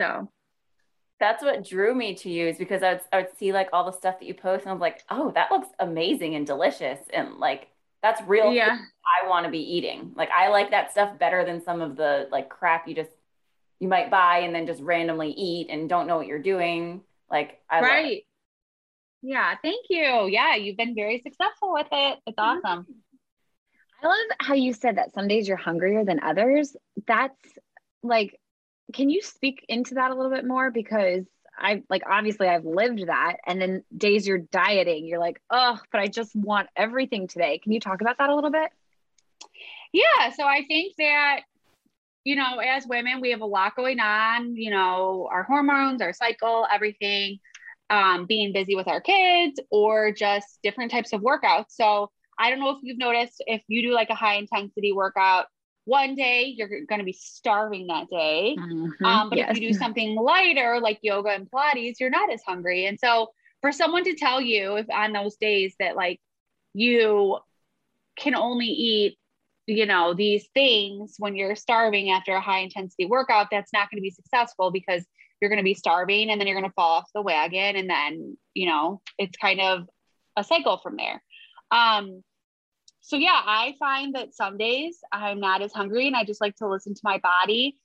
So 0.01 0.29
that's 1.19 1.43
what 1.43 1.65
drew 1.65 1.95
me 1.95 2.13
to 2.15 2.29
you 2.29 2.47
is 2.47 2.57
because 2.57 2.83
I 2.83 2.93
would, 2.93 3.01
I 3.13 3.17
would 3.17 3.37
see 3.37 3.53
like 3.53 3.69
all 3.71 3.85
the 3.85 3.97
stuff 3.97 4.19
that 4.19 4.25
you 4.25 4.33
post 4.33 4.63
and 4.63 4.69
I 4.69 4.73
was 4.73 4.81
like, 4.81 5.03
oh, 5.09 5.31
that 5.31 5.51
looks 5.51 5.69
amazing 5.79 6.35
and 6.35 6.45
delicious. 6.45 6.99
And 7.13 7.35
like 7.35 7.69
that's 8.01 8.21
real. 8.27 8.53
Yeah. 8.53 8.77
I 9.23 9.27
want 9.27 9.45
to 9.45 9.51
be 9.51 9.59
eating. 9.59 10.11
Like 10.15 10.29
I 10.35 10.49
like 10.49 10.71
that 10.71 10.91
stuff 10.91 11.17
better 11.17 11.45
than 11.45 11.63
some 11.63 11.81
of 11.81 11.95
the 11.95 12.27
like 12.31 12.49
crap 12.49 12.87
you 12.87 12.95
just 12.95 13.11
you 13.79 13.87
might 13.87 14.09
buy 14.09 14.39
and 14.39 14.55
then 14.55 14.65
just 14.65 14.81
randomly 14.81 15.31
eat 15.31 15.67
and 15.69 15.89
don't 15.89 16.07
know 16.07 16.17
what 16.17 16.27
you're 16.27 16.39
doing. 16.39 17.01
Like 17.29 17.59
I 17.69 17.81
right. 17.81 18.25
Yeah, 19.21 19.55
thank 19.61 19.87
you. 19.89 20.27
Yeah, 20.27 20.55
you've 20.55 20.77
been 20.77 20.93
very 20.93 21.19
successful 21.21 21.73
with 21.73 21.87
it. 21.91 22.19
It's 22.27 22.37
mm-hmm. 22.37 22.65
awesome. 22.65 22.85
I 24.03 24.07
love 24.07 24.17
how 24.39 24.53
you 24.53 24.71
said 24.73 24.97
that 24.97 25.13
some 25.13 25.27
days 25.27 25.47
you're 25.47 25.57
hungrier 25.57 26.05
than 26.05 26.19
others. 26.21 26.75
That's 27.07 27.33
like, 28.03 28.39
can 28.93 29.09
you 29.09 29.21
speak 29.21 29.65
into 29.67 29.95
that 29.95 30.11
a 30.11 30.15
little 30.15 30.31
bit 30.31 30.45
more? 30.45 30.69
Because 30.69 31.25
I 31.57 31.81
like 31.89 32.03
obviously 32.07 32.47
I've 32.47 32.65
lived 32.65 33.07
that. 33.07 33.37
And 33.47 33.59
then 33.59 33.83
days 33.95 34.27
you're 34.27 34.37
dieting, 34.37 35.07
you're 35.07 35.19
like, 35.19 35.41
oh, 35.49 35.79
but 35.91 36.01
I 36.01 36.07
just 36.07 36.35
want 36.35 36.69
everything 36.75 37.27
today. 37.27 37.57
Can 37.57 37.71
you 37.71 37.79
talk 37.79 38.01
about 38.01 38.19
that 38.19 38.29
a 38.29 38.35
little 38.35 38.51
bit? 38.51 38.69
Yeah. 39.91 40.31
So 40.37 40.43
I 40.43 40.65
think 40.67 40.93
that, 40.97 41.41
you 42.25 42.35
know, 42.35 42.57
as 42.57 42.85
women, 42.87 43.21
we 43.21 43.29
have 43.31 43.41
a 43.41 43.45
lot 43.45 43.75
going 43.75 43.99
on, 43.99 44.55
you 44.55 44.71
know, 44.71 45.29
our 45.31 45.43
hormones, 45.43 46.01
our 46.01 46.11
cycle, 46.11 46.67
everything, 46.73 47.37
um, 47.91 48.25
being 48.25 48.51
busy 48.51 48.75
with 48.75 48.87
our 48.87 48.99
kids 48.99 49.59
or 49.69 50.11
just 50.11 50.59
different 50.63 50.91
types 50.91 51.13
of 51.13 51.21
workouts. 51.21 51.67
So 51.69 52.09
I 52.37 52.49
don't 52.49 52.59
know 52.59 52.71
if 52.71 52.79
you've 52.81 52.97
noticed 52.97 53.43
if 53.45 53.61
you 53.67 53.83
do 53.83 53.93
like 53.93 54.09
a 54.09 54.15
high 54.15 54.35
intensity 54.35 54.91
workout, 54.91 55.45
one 55.85 56.15
day 56.15 56.45
you're 56.57 56.67
going 56.67 56.97
to 56.97 57.05
be 57.05 57.13
starving 57.13 57.87
that 57.87 58.09
day. 58.09 58.57
Mm-hmm. 58.59 59.05
Um, 59.05 59.29
but 59.29 59.37
yes. 59.37 59.51
if 59.51 59.61
you 59.61 59.69
do 59.71 59.77
something 59.77 60.15
lighter 60.15 60.79
like 60.81 60.97
yoga 61.03 61.29
and 61.29 61.47
Pilates, 61.49 61.99
you're 61.99 62.09
not 62.09 62.33
as 62.33 62.41
hungry. 62.45 62.87
And 62.87 62.99
so 62.99 63.29
for 63.61 63.71
someone 63.71 64.03
to 64.05 64.15
tell 64.15 64.41
you 64.41 64.77
if 64.77 64.89
on 64.89 65.13
those 65.13 65.35
days 65.35 65.75
that 65.79 65.95
like 65.95 66.19
you 66.73 67.37
can 68.17 68.33
only 68.33 68.65
eat, 68.65 69.19
you 69.67 69.85
know, 69.85 70.13
these 70.13 70.47
things 70.53 71.15
when 71.17 71.35
you're 71.35 71.55
starving 71.55 72.11
after 72.11 72.33
a 72.33 72.41
high 72.41 72.59
intensity 72.59 73.05
workout, 73.05 73.47
that's 73.51 73.73
not 73.73 73.89
going 73.89 73.97
to 73.97 74.01
be 74.01 74.11
successful 74.11 74.71
because 74.71 75.03
you're 75.41 75.49
going 75.49 75.59
to 75.59 75.63
be 75.63 75.73
starving 75.73 76.29
and 76.29 76.39
then 76.39 76.47
you're 76.47 76.59
going 76.59 76.69
to 76.69 76.73
fall 76.73 76.97
off 76.97 77.09
the 77.13 77.21
wagon. 77.21 77.75
And 77.75 77.89
then, 77.89 78.37
you 78.53 78.67
know, 78.67 79.01
it's 79.17 79.37
kind 79.37 79.59
of 79.59 79.87
a 80.37 80.43
cycle 80.43 80.77
from 80.77 80.97
there. 80.97 81.21
Um, 81.71 82.23
so 83.01 83.17
yeah, 83.17 83.39
I 83.45 83.75
find 83.77 84.15
that 84.15 84.35
some 84.35 84.57
days 84.57 84.97
I'm 85.11 85.39
not 85.39 85.61
as 85.61 85.73
hungry 85.73 86.07
and 86.07 86.15
I 86.15 86.23
just 86.23 86.41
like 86.41 86.55
to 86.57 86.67
listen 86.67 86.93
to 86.93 87.01
my 87.03 87.19
body. 87.19 87.77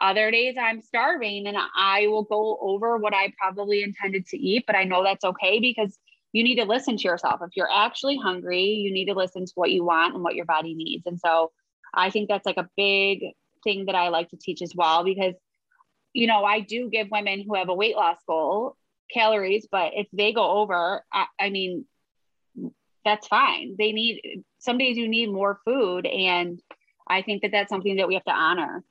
Other 0.00 0.30
days 0.30 0.56
I'm 0.60 0.80
starving 0.80 1.46
and 1.46 1.56
I 1.76 2.06
will 2.08 2.24
go 2.24 2.58
over 2.60 2.96
what 2.96 3.14
I 3.14 3.32
probably 3.38 3.82
intended 3.82 4.26
to 4.28 4.38
eat, 4.38 4.64
but 4.66 4.74
I 4.74 4.84
know 4.84 5.04
that's 5.04 5.24
okay 5.24 5.60
because 5.60 5.96
you 6.32 6.42
need 6.42 6.56
to 6.56 6.64
listen 6.64 6.96
to 6.96 7.04
yourself. 7.04 7.40
If 7.42 7.56
you're 7.56 7.72
actually 7.72 8.16
hungry, 8.16 8.64
you 8.64 8.92
need 8.92 9.06
to 9.06 9.14
listen 9.14 9.44
to 9.44 9.52
what 9.54 9.70
you 9.70 9.84
want 9.84 10.14
and 10.14 10.22
what 10.22 10.34
your 10.34 10.46
body 10.46 10.74
needs. 10.74 11.06
And 11.06 11.20
so 11.20 11.52
I 11.94 12.10
think 12.10 12.28
that's 12.28 12.46
like 12.46 12.56
a 12.56 12.70
big 12.76 13.20
thing 13.64 13.86
that 13.86 13.94
I 13.94 14.08
like 14.08 14.30
to 14.30 14.36
teach 14.36 14.62
as 14.62 14.72
well 14.74 15.04
because 15.04 15.34
you 16.12 16.26
know, 16.26 16.44
I 16.44 16.60
do 16.60 16.90
give 16.90 17.08
women 17.10 17.42
who 17.42 17.54
have 17.54 17.68
a 17.68 17.74
weight 17.74 17.96
loss 17.96 18.18
goal 18.26 18.76
calories, 19.10 19.66
but 19.70 19.92
if 19.94 20.06
they 20.12 20.32
go 20.32 20.58
over, 20.58 21.04
I, 21.12 21.26
I 21.40 21.50
mean, 21.50 21.86
that's 23.04 23.26
fine. 23.26 23.76
They 23.78 23.92
need 23.92 24.44
some 24.58 24.78
days 24.78 24.96
you 24.96 25.08
need 25.08 25.30
more 25.30 25.60
food 25.64 26.06
and 26.06 26.60
I 27.08 27.22
think 27.22 27.42
that 27.42 27.50
that's 27.50 27.68
something 27.68 27.96
that 27.96 28.08
we 28.08 28.14
have 28.14 28.24
to 28.24 28.32
honor. 28.32 28.84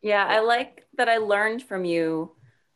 Yeah, 0.00 0.24
I 0.26 0.40
like 0.40 0.84
that 0.96 1.08
I 1.08 1.18
learned 1.18 1.62
from 1.62 1.84
you 1.84 2.32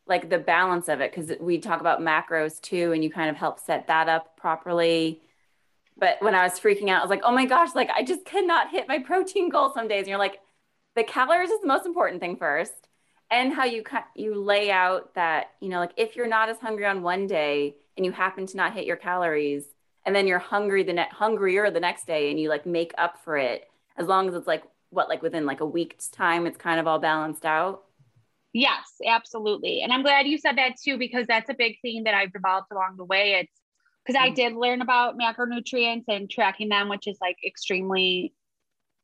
like 0.07 0.29
the 0.29 0.39
balance 0.39 0.87
of 0.87 1.01
it 1.01 1.13
because 1.13 1.37
we 1.39 1.57
talk 1.59 1.81
about 1.81 1.99
macros 1.99 2.61
too 2.61 2.91
and 2.91 3.03
you 3.03 3.09
kind 3.11 3.29
of 3.29 3.35
help 3.35 3.59
set 3.59 3.87
that 3.87 4.09
up 4.09 4.37
properly. 4.37 5.21
But 5.97 6.21
when 6.21 6.35
I 6.35 6.43
was 6.43 6.59
freaking 6.59 6.89
out, 6.89 6.99
I 6.99 7.03
was 7.03 7.09
like, 7.09 7.23
"Oh 7.23 7.31
my 7.31 7.45
gosh, 7.45 7.75
like 7.75 7.89
I 7.89 8.03
just 8.03 8.25
cannot 8.25 8.71
hit 8.71 8.87
my 8.87 8.99
protein 9.05 9.49
goal 9.49 9.71
some 9.73 9.87
days." 9.87 10.01
And 10.01 10.09
you're 10.09 10.19
like, 10.19 10.39
"The 10.95 11.03
calories 11.03 11.49
is 11.49 11.61
the 11.61 11.67
most 11.67 11.85
important 11.85 12.21
thing 12.21 12.37
first. 12.37 12.87
And 13.31 13.53
how 13.53 13.65
you 13.65 13.83
you 14.15 14.35
lay 14.35 14.71
out 14.71 15.13
that, 15.15 15.47
you 15.59 15.69
know, 15.69 15.79
like 15.79 15.93
if 15.97 16.15
you're 16.15 16.27
not 16.27 16.49
as 16.49 16.59
hungry 16.59 16.85
on 16.85 17.01
one 17.03 17.27
day 17.27 17.75
and 17.97 18.05
you 18.05 18.11
happen 18.11 18.45
to 18.47 18.57
not 18.57 18.73
hit 18.73 18.85
your 18.85 18.95
calories, 18.95 19.65
and 20.07 20.15
then 20.15 20.25
you're 20.25 20.39
hungry 20.39 20.83
the 20.83 20.93
net 20.93 21.11
hungrier 21.11 21.69
the 21.69 21.79
next 21.79 22.07
day 22.07 22.31
and 22.31 22.39
you 22.39 22.49
like 22.49 22.65
make 22.65 22.93
up 22.97 23.23
for 23.23 23.37
it 23.37 23.69
as 23.97 24.07
long 24.07 24.27
as 24.27 24.33
it's 24.33 24.47
like 24.47 24.63
what 24.89 25.09
like 25.09 25.21
within 25.21 25.45
like 25.45 25.59
a 25.59 25.65
week's 25.65 26.07
time 26.07 26.47
it's 26.47 26.57
kind 26.57 26.79
of 26.79 26.87
all 26.87 26.97
balanced 26.97 27.45
out 27.45 27.83
yes 28.57 28.85
absolutely 29.05 29.81
and 29.81 29.91
i'm 29.91 30.01
glad 30.01 30.27
you 30.27 30.37
said 30.37 30.57
that 30.57 30.73
too 30.83 30.97
because 30.97 31.27
that's 31.27 31.49
a 31.49 31.53
big 31.53 31.75
thing 31.81 32.03
that 32.03 32.13
i've 32.13 32.33
developed 32.33 32.71
along 32.71 32.95
the 32.97 33.05
way 33.05 33.33
it's 33.41 33.61
because 34.05 34.17
mm-hmm. 34.19 34.31
i 34.31 34.35
did 34.35 34.55
learn 34.55 34.81
about 34.81 35.17
macronutrients 35.17 36.05
and 36.07 36.29
tracking 36.29 36.69
them 36.69 36.89
which 36.89 37.07
is 37.07 37.17
like 37.21 37.37
extremely 37.45 38.33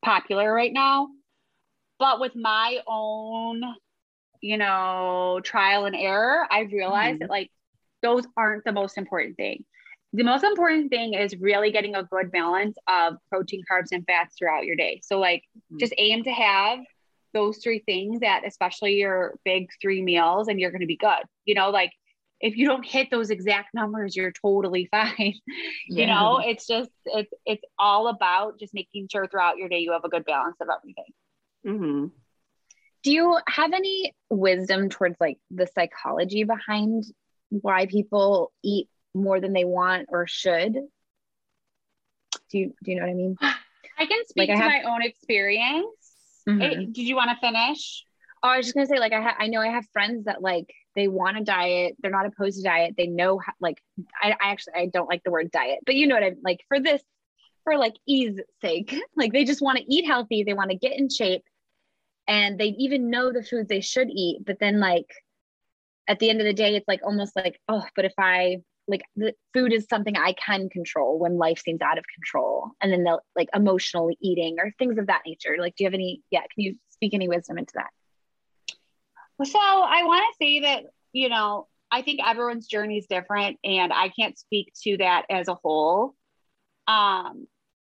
popular 0.04 0.54
right 0.54 0.74
now 0.74 1.08
but 2.00 2.20
with 2.20 2.36
my 2.36 2.80
own 2.88 3.62
you 4.44 4.58
know, 4.58 5.40
trial 5.44 5.86
and 5.86 5.96
error, 5.96 6.46
I've 6.52 6.72
realized 6.74 7.16
Mhm. 7.16 7.20
that 7.22 7.30
like 7.30 7.50
those 8.02 8.28
aren't 8.36 8.66
the 8.66 8.74
most 8.74 8.98
important 8.98 9.38
thing. 9.38 9.64
The 10.12 10.24
most 10.24 10.44
important 10.44 10.90
thing 10.92 11.14
is 11.14 11.36
really 11.38 11.72
getting 11.72 11.96
a 11.96 12.04
good 12.04 12.30
balance 12.30 12.78
of 12.88 13.18
protein, 13.30 13.64
carbs, 13.72 13.94
and 13.94 14.06
fats 14.06 14.36
throughout 14.38 14.66
your 14.66 14.76
day. 14.76 15.00
So, 15.02 15.18
like, 15.18 15.44
Mhm. 15.72 15.80
just 15.80 15.94
aim 15.98 16.24
to 16.26 16.32
have 16.32 16.80
those 17.34 17.58
three 17.58 17.80
things 17.80 18.22
at 18.24 18.46
especially 18.46 18.96
your 18.96 19.36
big 19.44 19.70
three 19.82 20.02
meals, 20.02 20.48
and 20.48 20.60
you're 20.60 20.72
going 20.72 20.82
to 20.82 20.88
be 20.88 20.98
good. 20.98 21.24
You 21.46 21.56
know, 21.56 21.70
like 21.70 21.92
if 22.40 22.58
you 22.58 22.68
don't 22.68 22.86
hit 22.86 23.10
those 23.10 23.30
exact 23.30 23.74
numbers, 23.74 24.16
you're 24.16 24.34
totally 24.34 24.86
fine. 24.92 25.34
you 25.88 26.06
know, 26.08 26.40
it's 26.44 26.68
just 26.68 26.92
it's 27.06 27.32
it's 27.46 27.64
all 27.80 28.08
about 28.08 28.60
just 28.60 28.74
making 28.74 29.08
sure 29.12 29.28
throughout 29.28 29.58
your 29.58 29.70
day 29.70 29.80
you 29.80 29.94
have 29.94 30.04
a 30.04 30.10
good 30.10 30.26
balance 30.26 30.58
of 30.62 30.68
everything. 30.76 31.14
Mm-hmm. 31.66 32.06
Do 33.04 33.12
you 33.12 33.38
have 33.48 33.74
any 33.74 34.14
wisdom 34.30 34.90
towards 34.90 35.18
like 35.20 35.38
the 35.52 35.68
psychology 35.68 36.44
behind 36.46 37.04
why 37.50 37.86
people 37.86 38.52
eat 38.64 38.88
more 39.14 39.40
than 39.40 39.54
they 39.54 39.66
want 39.66 40.08
or 40.10 40.26
should? 40.28 40.74
Do 42.50 42.58
you 42.58 42.74
do 42.84 42.92
you 42.92 42.96
know 42.98 43.04
what 43.06 43.12
I 43.12 43.16
mean? 43.16 43.38
I 43.42 44.06
can 44.06 44.26
speak 44.26 44.50
Like, 44.50 44.58
to 44.58 44.64
have- 44.64 44.72
my 44.72 44.92
own 44.92 45.02
experience. 45.04 46.03
Mhm. 46.48 46.62
Eh, 46.62 46.76
did 46.92 46.98
you 47.08 47.16
want 47.16 47.30
to 47.32 47.38
finish? 47.38 48.06
Oh, 48.42 48.50
I 48.50 48.58
was 48.58 48.66
just 48.66 48.76
gonna 48.76 48.88
say, 48.88 49.00
like, 49.00 49.14
I 49.14 49.22
ha- 49.22 49.38
I 49.40 49.48
know 49.48 49.62
I 49.62 49.68
have 49.70 49.86
friends 49.94 50.26
that 50.26 50.42
like 50.42 50.74
they 50.96 51.08
want 51.08 51.38
to 51.38 51.44
diet. 51.44 51.96
They're 52.00 52.12
not 52.12 52.26
opposed 52.26 52.58
to 52.58 52.64
diet. 52.64 52.96
They 52.98 53.08
know 53.08 53.40
how, 53.40 53.54
like, 53.62 53.82
I, 54.22 54.32
I 54.32 54.52
actually 54.52 54.74
I 54.76 54.86
don't 54.88 55.08
like 55.10 55.24
the 55.24 55.32
word 55.32 55.50
diet, 55.52 55.80
but 55.86 55.96
you 55.96 56.08
know 56.08 56.16
what 56.16 56.24
I'm 56.24 56.38
like 56.44 56.60
for 56.68 56.80
this, 56.80 57.02
for 57.64 57.78
like 57.78 57.96
ease 58.06 58.40
sake, 58.62 58.94
like 59.16 59.32
they 59.32 59.46
just 59.46 59.62
want 59.62 59.78
to 59.78 59.94
eat 59.94 60.06
healthy. 60.06 60.44
They 60.44 60.54
want 60.54 60.72
to 60.72 60.78
get 60.78 60.98
in 60.98 61.10
shape, 61.10 61.44
and 62.28 62.60
they 62.60 62.68
even 62.78 63.10
know 63.10 63.32
the 63.32 63.44
foods 63.44 63.70
they 63.70 63.82
should 63.82 64.10
eat. 64.10 64.46
But 64.46 64.60
then 64.60 64.80
like 64.80 65.10
at 66.08 66.20
the 66.20 66.30
end 66.30 66.42
of 66.42 66.46
the 66.46 66.54
day, 66.54 66.76
it's 66.76 66.88
like 66.88 67.02
almost 67.04 67.36
like 67.36 67.60
oh, 67.70 67.86
but 67.96 68.04
if 68.06 68.14
I 68.20 68.58
like 68.88 69.02
the 69.16 69.34
food 69.54 69.72
is 69.72 69.88
something 69.90 70.18
I 70.18 70.34
can 70.34 70.70
control 70.70 71.20
when 71.20 71.38
life 71.38 71.60
seems 71.60 71.82
out 71.82 71.98
of 71.98 72.06
control, 72.14 72.72
and 72.82 72.92
then 72.92 73.04
they'll 73.04 73.22
like 73.36 73.50
emotionally 73.54 74.18
eating 74.22 74.58
or 74.60 74.74
things 74.78 74.98
of 74.98 75.08
that 75.08 75.22
nature. 75.26 75.56
Like, 75.60 75.76
do 75.76 75.84
you 75.84 75.88
have 75.88 75.94
any? 75.94 76.22
Yeah, 76.32 76.42
can 76.42 76.64
you 76.64 76.76
speak 76.90 77.14
any 77.14 77.28
wisdom 77.28 77.58
into 77.58 77.74
that? 77.76 77.90
So 79.44 79.60
I 79.60 80.04
want 80.04 80.24
to 80.24 80.46
say 80.46 80.60
that, 80.62 80.84
you 81.12 81.28
know, 81.30 81.68
I 81.92 82.02
think 82.02 82.22
everyone's 82.26 82.68
journey 82.68 82.98
is 82.98 83.08
different 83.08 83.58
and 83.64 83.92
I 83.92 84.10
can't 84.10 84.38
speak 84.38 84.72
to 84.84 84.98
that 84.98 85.26
as 85.30 85.48
a 85.48 85.56
whole. 85.56 86.16
Um, 86.88 87.48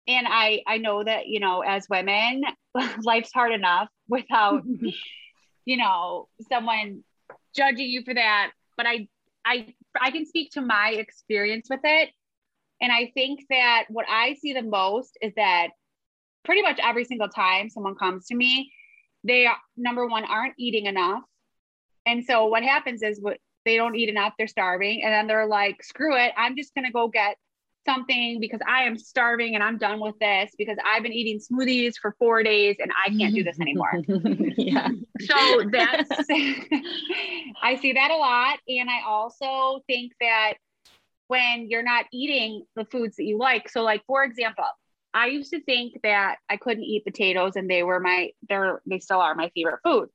and 0.08 0.28
I, 0.30 0.62
I 0.68 0.78
know 0.78 1.04
that, 1.04 1.28
you 1.28 1.40
know, 1.40 1.62
as 1.62 1.88
women, 1.90 2.44
life's 3.04 3.32
hard 3.34 3.54
enough 3.54 3.90
without, 4.08 4.64
you 5.66 5.78
know, 5.78 6.28
someone 6.50 7.04
judging 7.56 7.90
you 7.90 8.04
for 8.04 8.14
that. 8.14 8.52
But 8.78 8.88
I, 8.88 9.08
I, 9.46 9.74
I 10.00 10.12
can 10.12 10.26
speak 10.26 10.52
to 10.52 10.62
my 10.62 10.90
experience 10.98 11.68
with 11.70 11.82
it. 11.84 12.10
And 12.82 12.92
I 12.92 13.12
think 13.14 13.42
that 13.50 13.86
what 13.90 14.06
I 14.10 14.34
see 14.36 14.54
the 14.54 14.64
most 14.64 15.18
is 15.22 15.34
that 15.36 15.70
pretty 16.44 16.62
much 16.62 16.80
every 16.82 17.06
single 17.06 17.30
time 17.30 17.70
someone 17.70 17.96
comes 17.96 18.28
to 18.28 18.36
me, 18.36 18.72
they 19.24 19.48
number 19.78 20.08
one 20.08 20.26
aren't 20.26 20.56
eating 20.58 20.88
enough. 20.88 21.22
And 22.06 22.26
so 22.26 22.48
what 22.48 22.64
happens 22.64 23.04
is 23.04 23.22
what 23.22 23.38
they 23.66 23.76
don't 23.76 23.96
eat 23.96 24.10
enough, 24.10 24.34
they're 24.38 24.48
starving, 24.48 25.04
and 25.04 25.14
then 25.14 25.28
they're 25.28 25.46
like, 25.46 25.84
screw 25.84 26.16
it, 26.18 26.32
I'm 26.36 26.56
just 26.56 26.74
gonna 26.74 26.92
go 26.92 27.08
get 27.08 27.38
something 27.86 28.40
because 28.40 28.60
I 28.68 28.84
am 28.84 28.98
starving 28.98 29.56
and 29.56 29.64
I'm 29.64 29.78
done 29.78 30.00
with 30.00 30.18
this 30.20 30.52
because 30.58 30.78
I've 30.86 31.04
been 31.04 31.14
eating 31.14 31.40
smoothies 31.40 31.96
for 32.02 32.16
four 32.20 32.44
days 32.44 32.78
and 32.80 32.92
I 33.06 33.10
can't 33.10 33.34
do 33.34 33.44
this 33.44 33.60
anymore. 33.60 34.02
yeah. 34.58 34.88
so 35.20 35.64
that's 35.72 36.10
I 37.62 37.78
see 37.82 37.94
that 37.94 38.12
a 38.12 38.16
lot. 38.16 38.60
And 38.68 38.90
I 38.90 39.02
also 39.06 39.84
think 39.88 40.14
that 40.20 40.54
when 41.28 41.68
you're 41.70 41.84
not 41.84 42.06
eating 42.12 42.66
the 42.76 42.86
foods 42.86 43.16
that 43.18 43.24
you 43.24 43.38
like, 43.38 43.70
so 43.70 43.82
like 43.82 44.04
for 44.06 44.24
example, 44.24 44.66
I 45.14 45.28
used 45.28 45.52
to 45.52 45.62
think 45.62 46.00
that 46.04 46.38
I 46.50 46.58
couldn't 46.58 46.84
eat 46.84 47.04
potatoes 47.04 47.56
and 47.56 47.70
they 47.70 47.84
were 47.84 48.00
my 48.00 48.32
they're 48.48 48.82
they 48.86 49.00
still 49.00 49.20
are 49.20 49.36
my 49.36 49.52
favorite 49.56 49.80
food. 49.84 50.10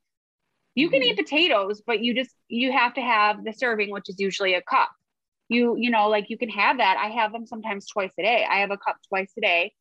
You 0.74 0.90
can 0.90 1.00
mm-hmm. 1.00 1.10
eat 1.10 1.16
potatoes, 1.16 1.82
but 1.86 2.00
you 2.00 2.14
just 2.14 2.30
you 2.48 2.72
have 2.72 2.94
to 2.94 3.00
have 3.00 3.44
the 3.44 3.52
serving, 3.52 3.90
which 3.90 4.08
is 4.08 4.20
usually 4.20 4.54
a 4.54 4.62
cup. 4.62 4.90
You 5.48 5.76
you 5.76 5.90
know 5.90 6.08
like 6.08 6.28
you 6.30 6.38
can 6.38 6.48
have 6.50 6.78
that. 6.78 6.96
I 6.98 7.08
have 7.08 7.32
them 7.32 7.46
sometimes 7.46 7.86
twice 7.86 8.12
a 8.18 8.22
day. 8.22 8.44
I 8.48 8.56
have 8.60 8.70
a 8.70 8.76
cup 8.76 8.96
twice 9.08 9.32
a 9.38 9.40
day. 9.40 9.72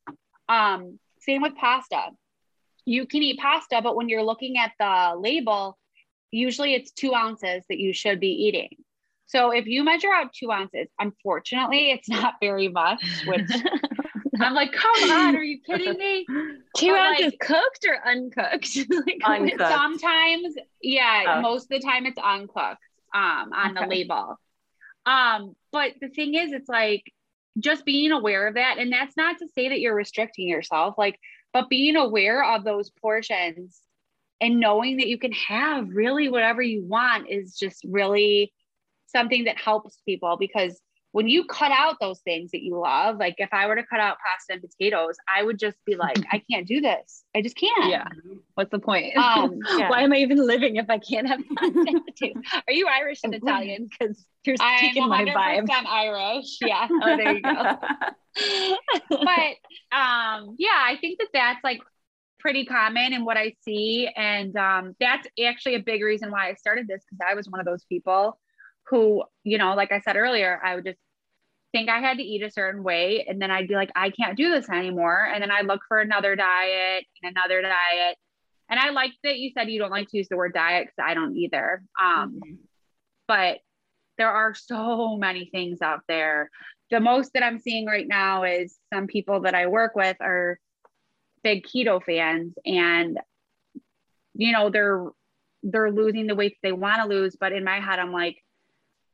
Um, 0.47 0.99
same 1.19 1.41
with 1.41 1.55
pasta. 1.55 2.09
You 2.85 3.07
can 3.07 3.23
eat 3.23 3.39
pasta, 3.39 3.81
but 3.81 3.95
when 3.95 4.09
you're 4.09 4.23
looking 4.23 4.57
at 4.59 4.73
the 4.79 5.15
label, 5.19 5.77
usually 6.31 6.75
it's 6.75 6.91
two 6.91 7.15
ounces 7.15 7.63
that 7.69 7.79
you 7.79 7.93
should 7.93 8.19
be 8.19 8.27
eating. 8.45 8.69
So 9.25 9.49
if 9.49 9.65
you 9.65 9.83
measure 9.83 10.13
out 10.13 10.33
two 10.33 10.51
ounces, 10.51 10.87
unfortunately, 10.99 11.89
it's 11.89 12.07
not 12.07 12.35
very 12.39 12.67
much, 12.67 13.03
which 13.25 13.49
I'm 14.39 14.53
like, 14.53 14.71
come 14.71 15.09
on, 15.11 15.35
are 15.35 15.41
you 15.43 15.59
kidding 15.65 15.97
me? 15.97 16.27
Two 16.77 16.91
But, 16.91 16.99
ounces 16.99 17.25
like- 17.25 17.39
cooked 17.39 17.85
or 17.87 18.07
uncooked? 18.07 18.77
like, 19.07 19.21
Uncooked. 19.25 19.59
Sometimes, 19.71 20.55
yeah, 20.81 21.37
Oh. 21.37 21.41
most 21.41 21.63
of 21.63 21.69
the 21.69 21.79
time 21.79 22.05
it's 22.05 22.19
uncooked 22.19 22.77
um, 23.15 23.51
on 23.53 23.73
the 23.73 23.87
label. 23.87 24.37
Um, 25.05 25.55
but 25.71 25.93
the 26.01 26.09
thing 26.09 26.35
is, 26.35 26.51
it's 26.51 26.69
like 26.69 27.03
just 27.59 27.85
being 27.85 28.11
aware 28.11 28.47
of 28.47 28.55
that. 28.55 28.77
And 28.77 28.91
that's 28.91 29.15
not 29.15 29.37
to 29.39 29.47
say 29.47 29.69
that 29.69 29.79
you're 29.79 29.95
restricting 29.95 30.47
yourself, 30.47 30.95
like, 30.97 31.19
but 31.53 31.69
being 31.69 31.95
aware 31.95 32.43
of 32.43 32.63
those 32.63 32.89
portions 33.01 33.79
and 34.41 34.59
knowing 34.59 34.97
that 34.97 35.07
you 35.07 35.17
can 35.17 35.31
have 35.31 35.89
really 35.89 36.27
whatever 36.27 36.61
you 36.61 36.83
want 36.83 37.29
is 37.29 37.57
just 37.57 37.85
really 37.87 38.51
something 39.07 39.45
that 39.45 39.57
helps 39.57 39.97
people 40.05 40.35
because 40.37 40.79
when 41.15 41.29
you 41.29 41.45
cut 41.45 41.71
out 41.71 41.95
those 42.01 42.19
things 42.19 42.51
that 42.51 42.61
you 42.61 42.77
love, 42.77 43.19
like 43.19 43.35
if 43.37 43.47
I 43.53 43.67
were 43.67 43.75
to 43.77 43.85
cut 43.85 44.01
out 44.01 44.17
pasta 44.19 44.51
and 44.51 44.61
potatoes, 44.61 45.15
I 45.33 45.43
would 45.43 45.57
just 45.57 45.77
be 45.85 45.95
like, 45.95 46.17
I 46.33 46.43
can't 46.51 46.67
do 46.67 46.81
this. 46.81 47.23
I 47.33 47.41
just 47.41 47.55
can't. 47.55 47.89
yeah. 47.89 48.03
What's 48.55 48.69
the 48.69 48.79
point? 48.79 49.15
Um, 49.15 49.57
Yeah. 49.77 49.89
Why 49.89 50.01
am 50.01 50.11
I 50.11 50.17
even 50.17 50.45
living 50.45 50.75
if 50.75 50.89
I 50.89 50.97
can't 50.97 51.25
have 51.25 51.39
pasta 51.55 51.85
and 51.87 52.05
potatoes? 52.05 52.43
Are 52.67 52.73
you 52.73 52.87
Irish 52.87 53.21
and 53.23 53.33
Italian? 53.33 53.87
Because 53.97 54.25
you're 54.43 54.57
I'm 54.59 54.77
speaking 54.79 55.07
my 55.07 55.23
100% 55.23 55.65
vibe. 55.65 55.85
Irish. 55.85 56.57
Yeah. 56.59 56.85
Oh, 56.91 57.15
there 57.15 57.31
you 57.31 57.41
go. 57.41 57.77
but 59.09 59.97
um, 59.97 60.55
yeah, 60.59 60.81
I 60.83 60.97
think 60.99 61.19
that 61.19 61.29
that's 61.31 61.63
like 61.63 61.79
pretty 62.39 62.65
common 62.65 63.13
in 63.13 63.23
what 63.23 63.37
I 63.37 63.55
see. 63.61 64.09
And 64.17 64.53
um, 64.57 64.97
that's 64.99 65.29
actually 65.41 65.75
a 65.75 65.79
big 65.79 66.03
reason 66.03 66.29
why 66.29 66.49
I 66.49 66.55
started 66.55 66.89
this 66.89 67.05
because 67.09 67.25
I 67.25 67.35
was 67.35 67.47
one 67.47 67.61
of 67.61 67.65
those 67.65 67.85
people 67.85 68.37
who, 68.87 69.23
you 69.45 69.57
know, 69.57 69.75
like 69.75 69.93
I 69.93 70.01
said 70.01 70.17
earlier, 70.17 70.59
I 70.61 70.75
would 70.75 70.83
just 70.83 70.99
think 71.75 71.89
I 71.89 71.99
had 71.99 72.19
to 72.19 72.23
eat 72.23 72.41
a 72.41 72.49
certain 72.49 72.83
way. 72.83 73.25
And 73.27 73.41
then 73.41 73.51
I'd 73.51 73.67
be 73.67 73.75
like, 73.75 73.91
I 73.97 74.09
can't 74.09 74.37
do 74.37 74.49
this 74.49 74.69
anymore. 74.69 75.25
And 75.25 75.43
then 75.43 75.51
I'd 75.51 75.65
look 75.65 75.81
for 75.89 75.99
another 75.99 76.33
diet 76.37 77.03
and 77.21 77.35
another 77.35 77.61
diet. 77.61 78.15
And 78.69 78.79
I 78.79 78.91
like 78.91 79.11
that 79.23 79.37
you 79.37 79.51
said 79.51 79.69
you 79.69 79.79
don't 79.79 79.91
like 79.91 80.07
to 80.09 80.17
use 80.17 80.29
the 80.29 80.37
word 80.37 80.53
diet 80.53 80.85
because 80.85 81.09
I 81.09 81.13
don't 81.13 81.35
either. 81.35 81.83
Um, 82.01 82.39
but 83.27 83.57
there 84.17 84.31
are 84.31 84.55
so 84.55 85.17
many 85.17 85.49
things 85.51 85.81
out 85.81 85.99
there. 86.07 86.49
The 86.91 87.01
most 87.01 87.33
that 87.33 87.43
I'm 87.43 87.59
seeing 87.59 87.85
right 87.85 88.07
now 88.07 88.43
is 88.43 88.77
some 88.93 89.07
people 89.07 89.41
that 89.41 89.53
I 89.53 89.67
work 89.67 89.95
with 89.95 90.15
are 90.21 90.57
big 91.43 91.65
keto 91.65 92.01
fans 92.01 92.53
and 92.65 93.19
you 94.33 94.51
know 94.51 94.71
they're 94.71 95.05
they're 95.61 95.91
losing 95.91 96.25
the 96.25 96.33
weight 96.33 96.53
that 96.53 96.67
they 96.67 96.71
want 96.71 97.03
to 97.03 97.07
lose 97.07 97.35
but 97.39 97.51
in 97.51 97.63
my 97.63 97.79
head 97.79 97.99
I'm 97.99 98.11
like 98.11 98.37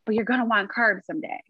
but 0.06 0.16
you're 0.16 0.24
going 0.26 0.40
to 0.40 0.46
want 0.46 0.72
carbs 0.72 1.06
someday. 1.06 1.42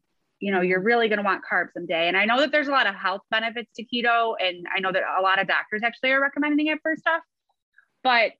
You 0.42 0.52
know, 0.52 0.62
you're 0.62 0.82
really 0.82 1.08
going 1.08 1.20
to 1.20 1.24
want 1.24 1.44
carbs 1.50 1.74
someday. 1.74 2.10
And 2.10 2.18
I 2.18 2.26
know 2.26 2.40
that 2.40 2.52
there's 2.52 2.68
a 2.68 2.72
lot 2.72 2.88
of 2.88 2.96
health 2.96 3.22
benefits 3.32 3.72
to 3.78 3.86
keto 3.86 4.36
and 4.40 4.66
I 4.76 4.82
know 4.82 4.92
that 4.92 5.04
a 5.18 5.22
lot 5.22 5.40
of 5.42 5.48
doctors 5.48 5.84
actually 5.84 6.12
are 6.12 6.22
recommending 6.22 6.68
it 6.68 6.80
for 6.84 6.96
stuff. 6.98 7.24
But 8.04 8.34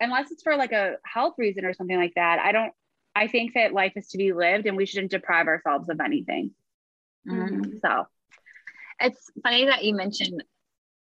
unless 0.00 0.32
it's 0.32 0.42
for 0.42 0.56
like 0.56 0.72
a 0.72 0.96
health 1.04 1.34
reason 1.38 1.64
or 1.64 1.74
something 1.74 1.96
like 1.96 2.14
that, 2.16 2.40
I 2.40 2.52
don't 2.52 2.72
I 3.14 3.28
think 3.28 3.54
that 3.54 3.74
life 3.74 3.92
is 3.96 4.08
to 4.08 4.18
be 4.18 4.32
lived 4.32 4.66
and 4.66 4.76
we 4.76 4.86
shouldn't 4.86 5.12
deprive 5.12 5.46
ourselves 5.46 5.88
of 5.90 6.00
anything. 6.00 6.54
Mhm. 7.28 7.80
So, 7.80 8.06
It's 9.00 9.30
funny 9.42 9.66
that 9.66 9.84
you 9.84 9.94
mentioned 9.94 10.44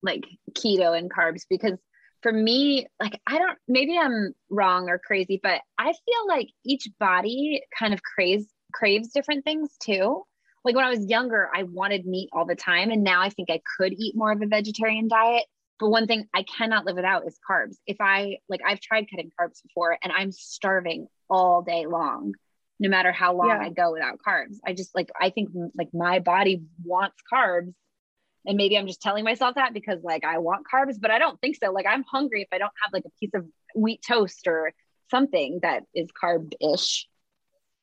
like 0.02 0.26
keto 0.54 0.98
and 0.98 1.12
carbs 1.14 1.46
because 1.50 1.78
for 2.24 2.32
me, 2.34 2.88
like 3.00 3.22
I 3.28 3.38
don't 3.38 3.58
maybe 3.68 3.98
I'm 3.98 4.34
wrong 4.50 4.90
or 4.90 5.00
crazy, 5.00 5.40
but 5.42 5.62
I 5.78 5.94
feel 5.94 6.28
like 6.28 6.50
each 6.66 6.90
body 7.00 7.64
kind 7.78 7.94
of 7.94 8.02
craves 8.04 8.48
craves 8.74 9.10
different 9.10 9.46
things 9.46 9.78
too. 9.82 10.26
Like 10.66 10.76
when 10.76 10.86
I 10.86 10.90
was 10.90 11.06
younger, 11.06 11.50
I 11.54 11.64
wanted 11.64 12.06
meat 12.06 12.30
all 12.34 12.46
the 12.46 12.56
time. 12.56 12.92
And 12.92 13.04
now 13.04 13.22
I 13.22 13.30
think 13.30 13.50
I 13.50 13.62
could 13.78 13.94
eat 13.94 14.16
more 14.16 14.32
of 14.32 14.42
a 14.42 14.46
vegetarian 14.46 15.08
diet. 15.08 15.46
But 15.80 15.90
one 15.90 16.08
thing 16.08 16.28
I 16.34 16.44
cannot 16.44 16.86
live 16.86 16.98
without 16.98 17.26
is 17.26 17.40
carbs. 17.50 17.78
If 17.88 17.98
I 18.02 18.38
like 18.50 18.60
I've 18.66 18.82
tried 18.82 19.08
cutting 19.10 19.32
carbs 19.40 19.64
before 19.64 19.98
and 20.04 20.12
I'm 20.12 20.32
starving 20.34 21.08
all 21.30 21.62
day 21.62 21.86
long, 21.86 22.34
no 22.80 22.90
matter 22.90 23.14
how 23.14 23.34
long 23.34 23.48
Yeah. 23.48 23.60
I 23.60 23.70
go 23.70 23.94
without 23.94 24.20
carbs. 24.26 24.58
I 24.66 24.74
just 24.74 24.94
like 24.94 25.10
I 25.20 25.30
think 25.30 25.50
like 25.78 25.94
my 25.94 26.20
body 26.20 26.64
wants 26.84 27.18
carbs 27.32 27.74
and 28.46 28.58
maybe 28.58 28.78
I'm 28.78 28.88
just 28.88 29.02
telling 29.02 29.24
myself 29.24 29.56
that 29.56 29.74
because 29.74 30.04
like 30.04 30.26
I 30.26 30.40
want 30.40 30.66
carbs, 30.72 31.00
but 31.00 31.12
I 31.12 31.20
don't 31.20 31.40
think 31.40 31.56
so. 31.56 31.72
Like 31.72 31.86
I'm 31.88 32.04
hungry 32.04 32.42
if 32.42 32.50
I 32.52 32.58
don't 32.58 32.74
have 32.84 32.92
like 32.92 33.06
a 33.06 33.12
piece 33.20 33.32
of 33.34 33.46
wheat 33.76 34.02
toast 34.06 34.48
or 34.48 34.74
something 35.12 35.60
that 35.62 35.84
is 35.94 36.10
carb-ish. 36.22 37.08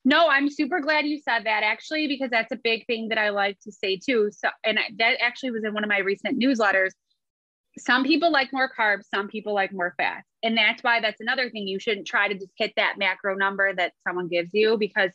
No, 0.07 0.29
I'm 0.29 0.49
super 0.49 0.79
glad 0.79 1.05
you 1.05 1.19
said 1.19 1.47
that 1.47 1.65
actually, 1.65 2.07
because 2.07 2.31
that's 2.31 2.53
a 2.53 2.57
big 2.57 2.87
thing 2.87 3.09
that 3.09 3.19
I 3.19 3.31
like 3.31 3.59
to 3.65 3.73
say 3.73 3.99
too. 3.99 4.31
So, 4.31 4.49
and 4.65 4.79
that 4.99 5.17
actually 5.21 5.51
was 5.51 5.65
in 5.65 5.75
one 5.75 5.83
of 5.83 5.91
my 5.91 5.99
recent 5.99 6.41
newsletters. 6.41 6.91
Some 7.77 8.05
people 8.05 8.31
like 8.31 8.53
more 8.53 8.71
carbs, 8.73 9.07
some 9.13 9.27
people 9.27 9.53
like 9.53 9.73
more 9.73 9.95
fat. 9.97 10.23
And 10.45 10.57
that's 10.57 10.81
why 10.85 11.01
that's 11.01 11.21
another 11.21 11.51
thing. 11.51 11.67
You 11.67 11.81
shouldn't 11.81 12.07
try 12.07 12.29
to 12.29 12.35
just 12.35 12.53
hit 12.57 12.73
that 12.77 12.99
macro 12.99 13.35
number 13.35 13.75
that 13.75 13.95
someone 14.07 14.29
gives 14.29 14.51
you 14.55 14.79
because 14.79 15.11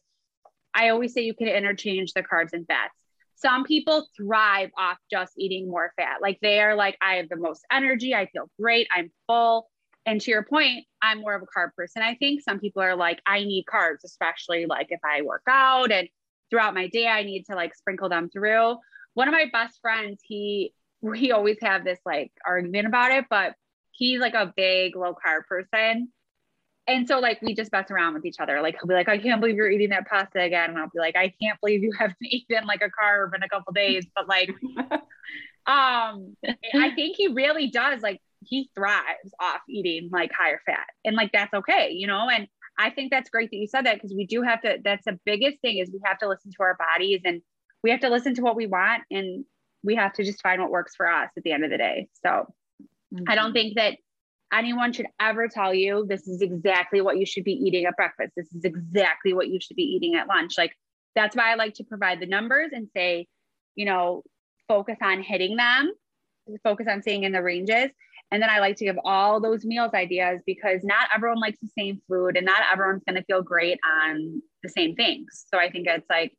I 0.74 0.90
always 0.90 1.14
say 1.14 1.22
you 1.22 1.36
can 1.36 1.48
interchange 1.48 2.12
the 2.12 2.22
carbs 2.22 2.52
and 2.52 2.68
fats. 2.68 2.94
Some 3.36 3.64
people 3.64 4.06
thrive 4.18 4.72
off 4.78 4.98
just 5.10 5.32
eating 5.38 5.70
more 5.70 5.94
fat. 5.96 6.18
Like 6.22 6.40
they 6.42 6.60
are 6.60 6.76
like, 6.76 6.98
I 7.02 7.16
have 7.16 7.30
the 7.30 7.38
most 7.38 7.66
energy. 7.72 8.14
I 8.14 8.26
feel 8.26 8.50
great. 8.60 8.90
I'm 8.94 9.10
full. 9.26 9.70
And 10.06 10.20
to 10.22 10.32
your 10.32 10.44
point, 10.44 10.86
I'm 11.02 11.22
more 11.22 11.36
of 11.36 11.44
a 11.44 11.46
carb 11.46 11.74
person. 11.76 12.02
I 12.02 12.16
think 12.16 12.42
some 12.42 12.60
people 12.60 12.82
are 12.82 12.96
like, 12.96 13.22
I 13.26 13.40
need 13.40 13.66
carbs, 13.72 14.04
especially 14.04 14.66
like 14.66 14.88
if 14.90 15.00
I 15.06 15.22
work 15.22 15.44
out 15.48 15.92
and 15.92 16.08
throughout 16.50 16.74
my 16.74 16.88
day, 16.88 17.08
I 17.08 17.24
need 17.24 17.46
to 17.50 17.56
like 17.56 17.76
sprinkle 17.76 18.10
them 18.10 18.30
through. 18.30 18.78
One 19.14 19.28
of 19.28 19.34
my 19.34 19.46
best 19.52 19.80
friends, 19.82 20.22
he, 20.24 20.74
we 21.02 21.32
always 21.32 21.58
have 21.62 21.84
this 21.84 22.00
like 22.06 22.32
argument 22.46 22.88
about 22.88 23.12
it, 23.12 23.26
but 23.30 23.54
he's 23.92 24.20
like 24.20 24.34
a 24.34 24.54
big 24.56 24.96
low 24.96 25.14
carb 25.14 25.46
person. 25.48 26.10
And 26.88 27.08
so 27.08 27.20
like 27.20 27.42
we 27.42 27.54
just 27.54 27.72
mess 27.72 27.92
around 27.92 28.16
with 28.16 28.26
each 28.26 28.40
other. 28.40 28.62
Like 28.62 28.76
he'll 28.80 28.88
be 28.88 28.96
like, 28.96 29.08
I 29.08 29.18
can't 29.18 29.40
believe 29.40 29.56
you're 29.56 29.70
eating 29.70 29.90
that 29.90 30.08
pasta 30.08 30.42
again. 30.42 30.72
And 30.72 30.80
I'll 30.80 30.90
be 30.90 31.00
like, 31.00 31.16
I 31.16 31.32
can't 31.42 31.60
believe 31.62 31.84
you 31.84 31.94
haven't 32.00 32.18
eaten 32.22 32.66
like 32.66 32.82
a 32.82 32.90
carb 32.90 33.36
in 33.36 33.44
a 33.44 33.50
couple 33.50 33.74
days. 33.74 34.06
But 34.16 34.28
like 34.28 34.50
um 35.68 36.36
I 36.74 36.92
think 36.96 37.18
he 37.18 37.28
really 37.28 37.70
does 37.70 38.02
like 38.02 38.20
he 38.44 38.70
thrives 38.76 39.34
off 39.40 39.62
eating 39.70 40.10
like 40.12 40.32
higher 40.34 40.62
fat. 40.66 40.88
And 41.06 41.16
like 41.16 41.32
that's 41.32 41.54
okay, 41.54 41.92
you 41.92 42.08
know? 42.08 42.28
And 42.30 42.48
I 42.78 42.90
think 42.90 43.12
that's 43.12 43.30
great 43.30 43.52
that 43.52 43.58
you 43.58 43.68
said 43.68 43.86
that 43.86 43.96
because 43.96 44.14
we 44.16 44.26
do 44.26 44.42
have 44.42 44.62
to 44.62 44.78
that's 44.84 45.06
the 45.06 45.20
biggest 45.26 45.62
thing 45.62 45.78
is 45.78 45.92
we 45.92 46.02
have 46.06 46.18
to 46.20 46.28
listen 46.28 46.52
to 46.52 46.64
our 46.64 46.76
bodies 46.76 47.22
and 47.26 47.42
we 47.84 47.92
have 47.92 48.00
to 48.02 48.10
listen 48.10 48.34
to 48.36 48.42
what 48.42 48.56
we 48.56 48.68
want 48.68 49.04
and 49.12 49.46
we 49.84 49.96
have 49.96 50.14
to 50.14 50.24
just 50.24 50.42
find 50.42 50.62
what 50.62 50.72
works 50.72 50.96
for 50.96 51.08
us 51.08 51.30
at 51.36 51.44
the 51.44 51.52
end 51.52 51.64
of 51.64 51.72
the 51.72 51.78
day. 51.78 52.08
So 52.24 52.48
mm-hmm. 53.14 53.24
I 53.28 53.36
don't 53.36 53.54
think 53.54 53.76
that 53.76 53.98
anyone 54.54 54.94
should 54.94 55.08
ever 55.20 55.48
tell 55.48 55.74
you 55.74 56.06
this 56.08 56.28
is 56.28 56.42
exactly 56.42 57.02
what 57.02 57.18
you 57.18 57.26
should 57.26 57.44
be 57.44 57.54
eating 57.54 57.86
at 57.86 57.96
breakfast. 57.96 58.34
This 58.36 58.54
is 58.54 58.64
exactly 58.64 59.34
what 59.34 59.48
you 59.48 59.60
should 59.62 59.78
be 59.78 59.84
eating 59.84 60.16
at 60.16 60.28
lunch. 60.28 60.58
Like 60.58 60.74
that's 61.16 61.36
why 61.36 61.52
I 61.52 61.56
like 61.56 61.76
to 61.76 61.84
provide 61.84 62.20
the 62.20 62.26
numbers 62.26 62.72
and 62.74 62.88
say, 62.96 63.28
you 63.76 63.86
know, 63.86 64.24
focus 64.68 64.98
on 65.02 65.24
hitting 65.24 65.56
them, 65.56 65.92
focus 66.64 66.88
on 66.90 67.02
staying 67.02 67.24
in 67.24 67.32
the 67.32 67.42
ranges. 67.42 67.92
And 68.32 68.41
then 68.41 68.50
I 68.50 68.60
like 68.60 68.78
to 68.78 68.86
give 68.86 68.98
all 69.04 69.41
those 69.41 69.65
meals 69.65 69.91
ideas 69.94 70.39
because 70.46 70.84
not 70.84 71.10
everyone 71.13 71.39
likes 71.39 71.60
the 71.62 71.70
same 71.78 72.02
food 72.08 72.38
and 72.38 72.46
not 72.46 72.62
everyone's 72.72 73.04
going 73.06 73.17
to 73.17 73.26
feel 73.26 73.41
great 73.41 73.78
on 74.02 74.41
the 74.63 74.70
same 74.70 74.96
things. 74.96 75.46
So 75.54 75.60
I 75.60 75.70
think 75.70 75.88
it's 75.88 76.10
like 76.10 76.34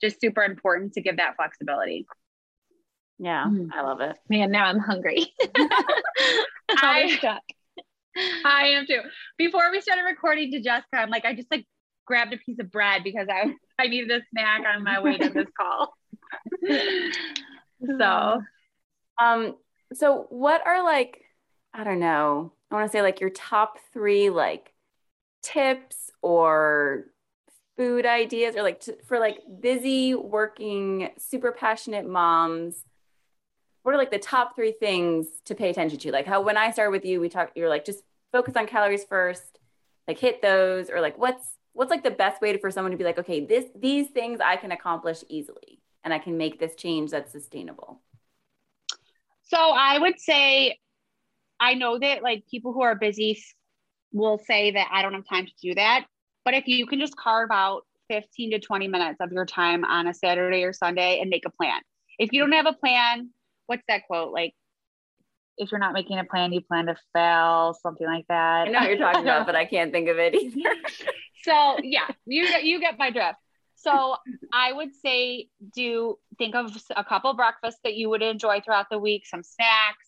just 0.00 0.20
super 0.20 0.42
important 0.42 0.94
to 0.94 1.00
give 1.00 1.18
that 1.18 1.36
flexibility. 1.36 2.06
Yeah, 3.18 3.46
mm. 3.46 3.68
I 3.72 3.82
love 3.82 4.00
it. 4.00 4.16
Man, 4.28 4.50
now 4.50 4.64
I'm 4.64 4.78
hungry. 4.78 5.32
I, 6.70 7.16
stuck. 7.18 7.42
I 8.44 8.68
am 8.68 8.86
too. 8.86 9.00
Before 9.36 9.70
we 9.70 9.80
started 9.80 10.02
recording 10.02 10.50
to 10.52 10.60
Jessica, 10.60 10.96
I'm 10.96 11.10
like, 11.10 11.24
I 11.24 11.34
just 11.34 11.50
like 11.50 11.66
grabbed 12.08 12.32
a 12.32 12.38
piece 12.38 12.58
of 12.58 12.70
bread 12.72 13.04
because 13.04 13.28
I 13.30 13.52
I 13.78 13.86
needed 13.86 14.10
a 14.10 14.20
snack 14.30 14.62
on 14.66 14.82
my 14.82 15.00
way 15.00 15.18
to 15.18 15.28
this 15.28 15.46
call. 15.58 15.94
so 17.98 18.42
um 19.20 19.54
so 19.92 20.26
what 20.30 20.66
are 20.66 20.82
like 20.82 21.20
I 21.78 21.84
don't 21.84 22.00
know, 22.00 22.52
I 22.72 22.74
want 22.74 22.88
to 22.88 22.92
say 22.92 23.02
like 23.02 23.20
your 23.20 23.30
top 23.30 23.78
three 23.92 24.30
like 24.30 24.74
tips 25.42 26.10
or 26.22 27.04
food 27.76 28.04
ideas 28.04 28.56
or 28.56 28.62
like 28.62 28.80
to, 28.80 28.96
for 29.04 29.20
like 29.20 29.38
busy 29.60 30.12
working 30.12 31.10
super 31.18 31.52
passionate 31.52 32.04
moms 32.04 32.84
what 33.88 33.94
are 33.94 33.98
like 33.98 34.10
the 34.10 34.18
top 34.18 34.54
three 34.54 34.72
things 34.72 35.26
to 35.46 35.54
pay 35.54 35.70
attention 35.70 35.98
to? 36.00 36.12
Like 36.12 36.26
how 36.26 36.42
when 36.42 36.58
I 36.58 36.72
started 36.72 36.90
with 36.90 37.06
you, 37.06 37.20
we 37.20 37.30
talked, 37.30 37.56
you're 37.56 37.70
like, 37.70 37.86
just 37.86 38.02
focus 38.32 38.54
on 38.54 38.66
calories 38.66 39.04
first, 39.04 39.60
like 40.06 40.18
hit 40.18 40.42
those, 40.42 40.90
or 40.90 41.00
like 41.00 41.16
what's 41.16 41.56
what's 41.72 41.90
like 41.90 42.02
the 42.02 42.10
best 42.10 42.42
way 42.42 42.52
to, 42.52 42.58
for 42.58 42.70
someone 42.70 42.90
to 42.90 42.98
be 42.98 43.04
like, 43.04 43.18
okay, 43.18 43.40
this 43.46 43.64
these 43.74 44.08
things 44.08 44.40
I 44.44 44.56
can 44.56 44.72
accomplish 44.72 45.24
easily 45.30 45.80
and 46.04 46.12
I 46.12 46.18
can 46.18 46.36
make 46.36 46.58
this 46.58 46.74
change 46.74 47.12
that's 47.12 47.32
sustainable. 47.32 48.02
So 49.44 49.56
I 49.56 49.98
would 49.98 50.20
say 50.20 50.78
I 51.60 51.74
know 51.74 51.98
that 51.98 52.22
like 52.22 52.44
people 52.50 52.72
who 52.72 52.82
are 52.82 52.94
busy 52.94 53.42
will 54.12 54.38
say 54.38 54.72
that 54.72 54.88
I 54.92 55.02
don't 55.02 55.14
have 55.14 55.28
time 55.28 55.46
to 55.46 55.52
do 55.62 55.74
that. 55.74 56.06
But 56.44 56.54
if 56.54 56.66
you 56.66 56.86
can 56.86 56.98
just 56.98 57.16
carve 57.16 57.50
out 57.50 57.82
15 58.08 58.52
to 58.52 58.58
20 58.58 58.88
minutes 58.88 59.20
of 59.20 59.32
your 59.32 59.46
time 59.46 59.84
on 59.84 60.06
a 60.06 60.14
Saturday 60.14 60.64
or 60.64 60.72
Sunday 60.72 61.20
and 61.20 61.30
make 61.30 61.44
a 61.46 61.50
plan. 61.50 61.80
If 62.18 62.32
you 62.32 62.40
don't 62.40 62.52
have 62.52 62.66
a 62.66 62.72
plan, 62.72 63.30
what's 63.66 63.82
that 63.88 64.06
quote? 64.06 64.32
Like, 64.32 64.54
if 65.56 65.70
you're 65.70 65.80
not 65.80 65.92
making 65.92 66.18
a 66.18 66.24
plan, 66.24 66.52
you 66.52 66.60
plan 66.60 66.86
to 66.86 66.96
fail, 67.14 67.76
something 67.82 68.06
like 68.06 68.26
that. 68.28 68.68
I 68.68 68.70
know 68.70 68.80
what 68.80 68.88
you're 68.88 68.98
talking 68.98 69.22
about, 69.22 69.46
but 69.46 69.56
I 69.56 69.64
can't 69.64 69.92
think 69.92 70.08
of 70.08 70.18
it 70.18 70.34
either. 70.34 70.74
so 71.42 71.78
yeah, 71.82 72.06
you 72.26 72.44
you 72.62 72.80
get 72.80 72.98
my 72.98 73.10
drift. 73.10 73.38
So 73.74 74.16
I 74.52 74.72
would 74.72 74.94
say 74.94 75.48
do 75.74 76.16
think 76.36 76.54
of 76.54 76.76
a 76.96 77.04
couple 77.04 77.32
breakfasts 77.34 77.80
that 77.84 77.94
you 77.94 78.08
would 78.08 78.22
enjoy 78.22 78.60
throughout 78.60 78.86
the 78.90 78.98
week, 78.98 79.26
some 79.26 79.42
snacks, 79.42 80.07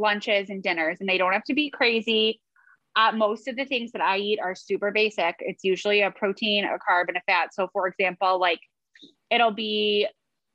lunches, 0.00 0.50
and 0.50 0.62
dinners, 0.62 0.96
and 1.00 1.08
they 1.08 1.18
don't 1.18 1.32
have 1.32 1.44
to 1.44 1.54
be 1.54 1.70
crazy. 1.70 2.40
Uh, 2.96 3.12
most 3.12 3.46
of 3.46 3.56
the 3.56 3.64
things 3.64 3.92
that 3.92 4.02
I 4.02 4.18
eat 4.18 4.40
are 4.42 4.54
super 4.54 4.90
basic. 4.90 5.36
It's 5.38 5.62
usually 5.62 6.02
a 6.02 6.10
protein, 6.10 6.64
a 6.64 6.78
carb, 6.78 7.08
and 7.08 7.16
a 7.16 7.22
fat. 7.26 7.54
So, 7.54 7.68
for 7.72 7.86
example, 7.86 8.40
like 8.40 8.60
it'll 9.30 9.52
be 9.52 10.08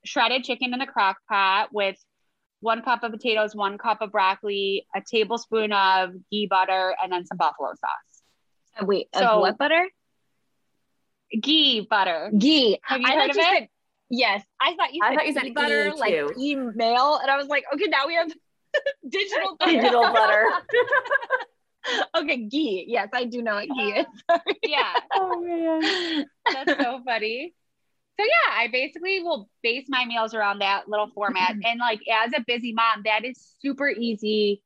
shredded 0.03 0.43
chicken 0.43 0.73
in 0.73 0.79
the 0.79 0.85
crock 0.85 1.17
pot 1.29 1.69
with 1.71 1.97
one 2.59 2.81
cup 2.81 3.03
of 3.03 3.11
potatoes, 3.11 3.55
one 3.55 3.77
cup 3.77 4.01
of 4.01 4.11
broccoli, 4.11 4.85
a 4.95 5.01
tablespoon 5.01 5.71
of 5.71 6.11
ghee 6.31 6.47
butter, 6.47 6.95
and 7.01 7.11
then 7.11 7.25
some 7.25 7.37
buffalo 7.37 7.69
sauce. 7.69 8.85
Wait, 8.85 9.07
so, 9.15 9.39
what 9.39 9.57
butter? 9.57 9.87
Ghee 11.41 11.87
butter. 11.89 12.31
Ghee. 12.37 12.79
Have 12.83 13.01
you 13.01 13.07
I 13.07 13.15
heard 13.15 13.29
of 13.29 13.37
it? 13.37 13.43
Said, 13.43 13.67
yes, 14.09 14.43
I 14.59 14.75
thought 14.75 14.93
you 14.93 15.01
said, 15.03 15.11
I 15.11 15.15
thought 15.15 15.27
you 15.27 15.33
said 15.33 15.53
butter, 15.53 15.93
like 15.95 16.37
email, 16.37 17.19
and 17.21 17.31
I 17.31 17.37
was 17.37 17.47
like, 17.47 17.63
okay, 17.73 17.85
now 17.87 18.07
we 18.07 18.15
have 18.15 18.31
digital 19.09 19.55
butter. 19.59 19.71
digital 19.71 20.01
butter. 20.01 20.47
okay, 22.17 22.37
ghee. 22.37 22.85
Yes, 22.87 23.09
I 23.13 23.25
do 23.25 23.41
know 23.41 23.55
what 23.55 23.67
ghee 23.67 23.93
is. 23.99 24.05
yeah. 24.63 24.93
Oh 25.13 25.41
man, 25.41 26.25
that's 26.51 26.83
so 26.83 27.01
funny 27.05 27.53
so 28.17 28.25
yeah, 28.25 28.53
I 28.53 28.67
basically 28.71 29.21
will 29.21 29.49
base 29.61 29.87
my 29.89 30.05
meals 30.05 30.33
around 30.33 30.59
that 30.59 30.87
little 30.87 31.09
format. 31.13 31.51
and 31.63 31.79
like 31.79 31.99
as 32.11 32.31
a 32.35 32.43
busy 32.47 32.73
mom, 32.73 33.01
that 33.03 33.25
is 33.25 33.55
super 33.61 33.89
easy. 33.89 34.63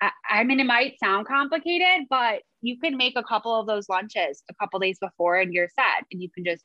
I, 0.00 0.10
I, 0.30 0.44
mean, 0.44 0.60
it 0.60 0.66
might 0.66 0.98
sound 1.00 1.26
complicated, 1.26 2.06
but 2.08 2.42
you 2.60 2.78
can 2.78 2.96
make 2.96 3.14
a 3.16 3.24
couple 3.24 3.58
of 3.58 3.66
those 3.66 3.88
lunches 3.88 4.44
a 4.48 4.54
couple 4.54 4.78
days 4.78 4.98
before 5.00 5.38
and 5.38 5.52
you're 5.52 5.68
set. 5.74 6.06
And 6.12 6.22
you 6.22 6.30
can 6.30 6.44
just, 6.44 6.64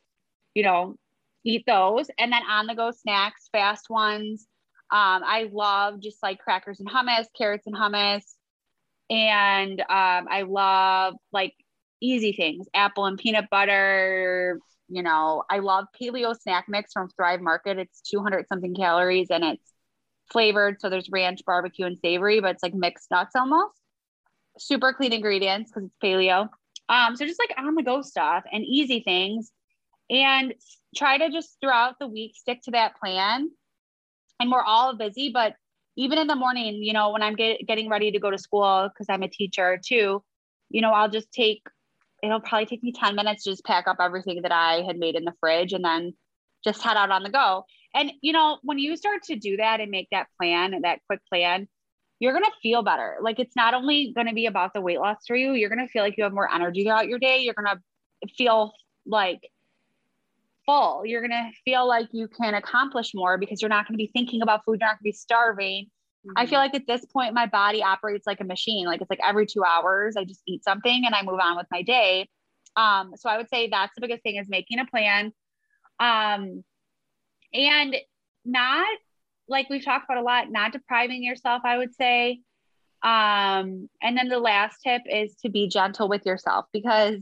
you 0.54 0.62
know, 0.62 0.96
eat 1.44 1.64
those. 1.66 2.10
And 2.20 2.32
then 2.32 2.44
on 2.48 2.68
the 2.68 2.76
go 2.76 2.92
snacks, 2.92 3.50
fast 3.52 3.90
ones. 3.90 4.48
Um, 4.94 5.24
I 5.26 5.50
love 5.52 6.00
just 6.00 6.22
like 6.22 6.40
crackers 6.40 6.80
and 6.80 6.88
hummus, 6.88 7.26
carrots 7.36 7.66
and 7.66 7.76
hummus. 7.76 8.22
And 9.10 9.82
um, 9.82 10.28
I 10.30 10.44
love 10.48 11.16
like 11.32 11.54
easy 12.00 12.34
things, 12.34 12.68
apple 12.76 13.06
and 13.06 13.18
peanut 13.18 13.46
butter, 13.50 14.60
you 14.94 15.02
know, 15.02 15.44
I 15.50 15.60
love 15.60 15.86
paleo 16.00 16.40
snack 16.40 16.66
mix 16.68 16.94
from 16.94 17.10
Thrive 17.10 17.42
Market. 17.42 17.80
It's 17.80 18.02
200 18.02 18.48
something 18.48 18.76
calories 18.76 19.32
and 19.32 19.44
it's 19.44 19.74
flavored. 20.32 20.80
So 20.80 20.90
there's 20.90 21.10
ranch, 21.10 21.42
barbecue, 21.46 21.86
and 21.86 21.98
savory, 21.98 22.40
but 22.42 22.52
it's 22.52 22.64
like 22.64 22.76
mixed 22.76 23.10
nuts 23.10 23.36
almost. 23.36 23.74
Super 24.60 24.94
clean 24.94 25.14
ingredients 25.14 25.72
because 25.72 25.90
it's 25.90 25.98
paleo. 26.04 26.50
Um, 26.90 27.16
so 27.16 27.26
just 27.26 27.40
like 27.40 27.58
on 27.58 27.74
the 27.74 27.84
go 27.84 28.04
stuff 28.04 28.44
and 28.52 28.64
easy 28.64 29.02
things. 29.02 29.52
And 30.10 30.54
try 30.96 31.18
to 31.18 31.32
just 31.32 31.58
throughout 31.60 31.96
the 32.00 32.08
week 32.08 32.36
stick 32.36 32.62
to 32.66 32.72
that 32.72 32.96
plan. 32.98 33.50
And 34.44 34.52
we're 34.52 34.62
all 34.62 34.94
busy, 34.94 35.30
but 35.30 35.56
even 35.96 36.18
in 36.18 36.28
the 36.28 36.36
morning, 36.36 36.84
you 36.84 36.92
know, 36.92 37.12
when 37.12 37.24
I'm 37.24 37.34
get, 37.34 37.66
getting 37.66 37.88
ready 37.88 38.12
to 38.12 38.20
go 38.20 38.30
to 38.30 38.38
school, 38.38 38.90
because 38.90 39.06
I'm 39.08 39.24
a 39.24 39.30
teacher 39.30 39.80
too, 39.82 40.22
you 40.70 40.82
know, 40.82 40.92
I'll 40.92 41.10
just 41.10 41.32
take 41.32 41.62
it'll 42.22 42.42
probably 42.42 42.66
take 42.66 42.84
me 42.84 42.92
10 42.92 43.16
minutes 43.16 43.44
to 43.44 43.52
just 43.52 43.64
pack 43.64 43.88
up 43.88 43.98
everything 44.02 44.42
that 44.42 44.52
I 44.52 44.82
had 44.82 44.98
made 44.98 45.16
in 45.16 45.24
the 45.24 45.32
fridge 45.40 45.72
and 45.72 45.84
then 45.84 46.14
just 46.62 46.82
head 46.82 46.98
out 46.98 47.10
on 47.10 47.24
the 47.24 47.30
go. 47.30 47.64
And 47.96 48.12
you 48.22 48.34
know, 48.34 48.58
when 48.64 48.80
you 48.80 48.98
start 48.98 49.24
to 49.28 49.38
do 49.38 49.56
that 49.56 49.80
and 49.80 49.90
make 49.90 50.10
that 50.12 50.28
plan 50.38 50.82
that 50.82 51.00
quick 51.08 51.22
plan, 51.30 51.70
you're 52.20 52.34
going 52.34 52.44
to 52.44 52.52
feel 52.62 52.84
better. 52.84 53.16
Like 53.22 53.40
it's 53.40 53.56
not 53.56 53.74
only 53.74 54.12
going 54.14 54.28
to 54.28 54.34
be 54.34 54.48
about 54.48 54.74
the 54.74 54.82
weight 54.82 55.00
loss 55.00 55.20
for 55.26 55.38
you, 55.38 55.54
you're 55.54 55.70
going 55.70 55.88
to 55.88 55.92
feel 55.92 56.04
like 56.04 56.18
you 56.18 56.26
have 56.26 56.34
more 56.34 56.54
energy 56.54 56.84
throughout 56.84 57.08
your 57.08 57.20
day. 57.20 57.44
You're 57.44 57.54
going 57.54 57.78
to 57.78 58.34
feel 58.38 58.74
like 59.06 59.50
full. 60.66 61.06
You're 61.06 61.22
going 61.22 61.32
to 61.32 61.50
feel 61.66 61.88
like 61.88 62.08
you 62.12 62.28
can 62.28 62.54
accomplish 62.54 63.12
more 63.14 63.38
because 63.38 63.62
you're 63.62 63.70
not 63.70 63.88
going 63.88 63.96
to 63.96 64.04
be 64.04 64.12
thinking 64.14 64.42
about 64.42 64.64
food, 64.66 64.80
you're 64.80 64.88
not 64.88 64.96
going 64.96 65.00
to 65.00 65.04
be 65.04 65.12
starving. 65.12 65.88
I 66.38 66.46
feel 66.46 66.60
like 66.60 66.74
at 66.74 66.88
this 66.88 67.06
point, 67.06 67.34
my 67.34 67.48
body 67.48 67.84
operates 67.84 68.26
like 68.26 68.40
a 68.40 68.46
machine. 68.46 68.86
Like 68.86 69.02
it's 69.02 69.10
like 69.10 69.20
every 69.22 69.46
two 69.46 69.64
hours, 69.64 70.16
I 70.16 70.24
just 70.24 70.42
eat 70.48 70.64
something 70.64 71.04
and 71.06 71.14
I 71.14 71.22
move 71.22 71.40
on 71.42 71.58
with 71.58 71.68
my 71.70 71.82
day. 71.82 72.30
Um, 72.78 73.12
so 73.18 73.30
I 73.30 73.38
would 73.38 73.50
say 73.50 73.68
that's 73.70 73.94
the 73.96 74.02
biggest 74.02 74.24
thing 74.24 74.38
is 74.38 74.48
making 74.48 74.80
a 74.80 74.86
plan. 74.86 75.34
Um, 76.00 76.64
and 77.54 77.96
not 78.46 78.88
like 79.48 79.70
we've 79.70 79.84
talked 79.84 80.06
about 80.06 80.18
a 80.18 80.24
lot, 80.24 80.50
not 80.50 80.72
depriving 80.72 81.24
yourself, 81.24 81.62
I 81.66 81.78
would 81.78 81.94
say. 81.94 82.42
Um, 83.04 83.90
and 84.02 84.18
then 84.18 84.30
the 84.30 84.40
last 84.40 84.78
tip 84.82 85.02
is 85.10 85.36
to 85.44 85.50
be 85.50 85.68
gentle 85.68 86.08
with 86.08 86.26
yourself 86.26 86.66
because 86.72 87.20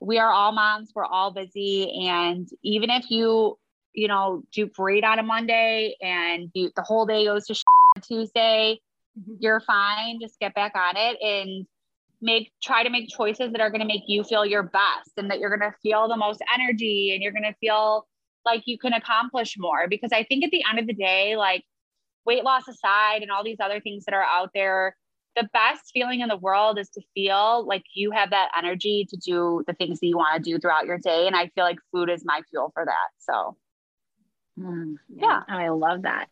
we 0.00 0.18
are 0.18 0.30
all 0.30 0.52
moms, 0.52 0.92
we're 0.94 1.04
all 1.04 1.30
busy. 1.30 2.06
And 2.08 2.48
even 2.62 2.90
if 2.90 3.10
you, 3.10 3.58
you 3.94 4.08
know, 4.08 4.42
do 4.52 4.66
great 4.66 5.04
on 5.04 5.18
a 5.18 5.22
Monday 5.22 5.96
and 6.02 6.50
you, 6.54 6.70
the 6.76 6.82
whole 6.82 7.06
day 7.06 7.24
goes 7.24 7.46
to 7.46 7.54
Tuesday, 8.02 8.80
mm-hmm. 9.18 9.34
you're 9.40 9.60
fine. 9.60 10.20
Just 10.20 10.38
get 10.38 10.54
back 10.54 10.72
on 10.74 10.96
it 10.96 11.18
and 11.22 11.66
make 12.22 12.50
try 12.62 12.82
to 12.82 12.90
make 12.90 13.08
choices 13.08 13.52
that 13.52 13.60
are 13.60 13.70
going 13.70 13.80
to 13.80 13.86
make 13.86 14.04
you 14.06 14.24
feel 14.24 14.44
your 14.44 14.62
best 14.62 15.12
and 15.16 15.30
that 15.30 15.38
you're 15.38 15.56
going 15.56 15.70
to 15.70 15.76
feel 15.82 16.08
the 16.08 16.16
most 16.16 16.42
energy 16.54 17.12
and 17.12 17.22
you're 17.22 17.32
going 17.32 17.42
to 17.42 17.54
feel 17.60 18.06
like 18.44 18.62
you 18.64 18.78
can 18.78 18.92
accomplish 18.94 19.56
more 19.58 19.86
because 19.88 20.12
I 20.12 20.24
think 20.24 20.44
at 20.44 20.50
the 20.50 20.62
end 20.68 20.78
of 20.78 20.86
the 20.86 20.94
day 20.94 21.36
like 21.36 21.62
weight 22.24 22.42
loss 22.42 22.66
aside 22.68 23.22
and 23.22 23.30
all 23.30 23.44
these 23.44 23.58
other 23.60 23.80
things 23.80 24.04
that 24.06 24.14
are 24.14 24.24
out 24.24 24.50
there 24.54 24.96
the 25.36 25.48
best 25.52 25.90
feeling 25.92 26.20
in 26.20 26.28
the 26.28 26.36
world 26.36 26.78
is 26.78 26.88
to 26.90 27.02
feel 27.14 27.66
like 27.66 27.84
you 27.94 28.10
have 28.10 28.30
that 28.30 28.50
energy 28.56 29.06
to 29.10 29.16
do 29.16 29.62
the 29.66 29.74
things 29.74 30.00
that 30.00 30.06
you 30.06 30.16
want 30.16 30.42
to 30.42 30.50
do 30.50 30.58
throughout 30.58 30.86
your 30.86 30.98
day 30.98 31.26
and 31.26 31.36
I 31.36 31.48
feel 31.54 31.64
like 31.64 31.78
food 31.92 32.10
is 32.10 32.24
my 32.24 32.42
fuel 32.50 32.70
for 32.74 32.84
that 32.84 33.08
so 33.18 33.56
Mm, 34.58 34.96
Yeah. 35.08 35.42
I 35.48 35.68
love 35.68 36.02
that. 36.02 36.28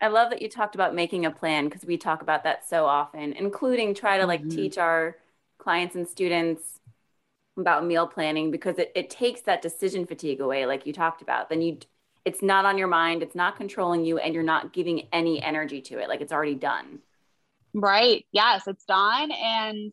I 0.00 0.08
love 0.08 0.30
that 0.30 0.42
you 0.42 0.48
talked 0.48 0.74
about 0.74 0.94
making 0.94 1.24
a 1.24 1.30
plan 1.30 1.64
because 1.68 1.84
we 1.84 1.96
talk 1.96 2.22
about 2.22 2.44
that 2.44 2.68
so 2.68 2.84
often, 2.86 3.32
including 3.32 3.94
try 3.94 4.18
to 4.18 4.26
like 4.26 4.42
Mhm. 4.44 4.50
teach 4.50 4.78
our 4.78 5.16
clients 5.58 5.94
and 5.96 6.06
students 6.06 6.80
about 7.58 7.84
meal 7.86 8.06
planning 8.06 8.50
because 8.50 8.78
it, 8.78 8.92
it 8.94 9.10
takes 9.10 9.42
that 9.42 9.62
decision 9.62 10.06
fatigue 10.06 10.40
away, 10.40 10.66
like 10.66 10.86
you 10.86 10.92
talked 10.92 11.22
about. 11.22 11.48
Then 11.48 11.62
you 11.62 11.78
it's 12.24 12.42
not 12.42 12.64
on 12.66 12.78
your 12.78 12.88
mind, 12.88 13.22
it's 13.22 13.34
not 13.34 13.56
controlling 13.56 14.04
you, 14.04 14.18
and 14.18 14.34
you're 14.34 14.42
not 14.42 14.72
giving 14.72 15.08
any 15.12 15.42
energy 15.42 15.82
to 15.82 15.98
it. 15.98 16.08
Like 16.08 16.20
it's 16.22 16.32
already 16.32 16.54
done. 16.54 17.00
Right. 17.74 18.24
Yes, 18.32 18.66
it's 18.66 18.84
done. 18.84 19.30
And 19.32 19.92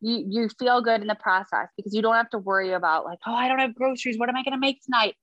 you 0.00 0.24
you 0.26 0.48
feel 0.58 0.80
good 0.80 1.02
in 1.02 1.06
the 1.06 1.14
process 1.14 1.68
because 1.76 1.94
you 1.94 2.00
don't 2.00 2.14
have 2.14 2.30
to 2.30 2.38
worry 2.38 2.72
about 2.72 3.04
like, 3.04 3.18
oh, 3.26 3.34
I 3.34 3.48
don't 3.48 3.58
have 3.58 3.74
groceries. 3.74 4.18
What 4.18 4.28
am 4.28 4.36
I 4.36 4.42
gonna 4.42 4.58
make 4.58 4.82
tonight? 4.82 5.14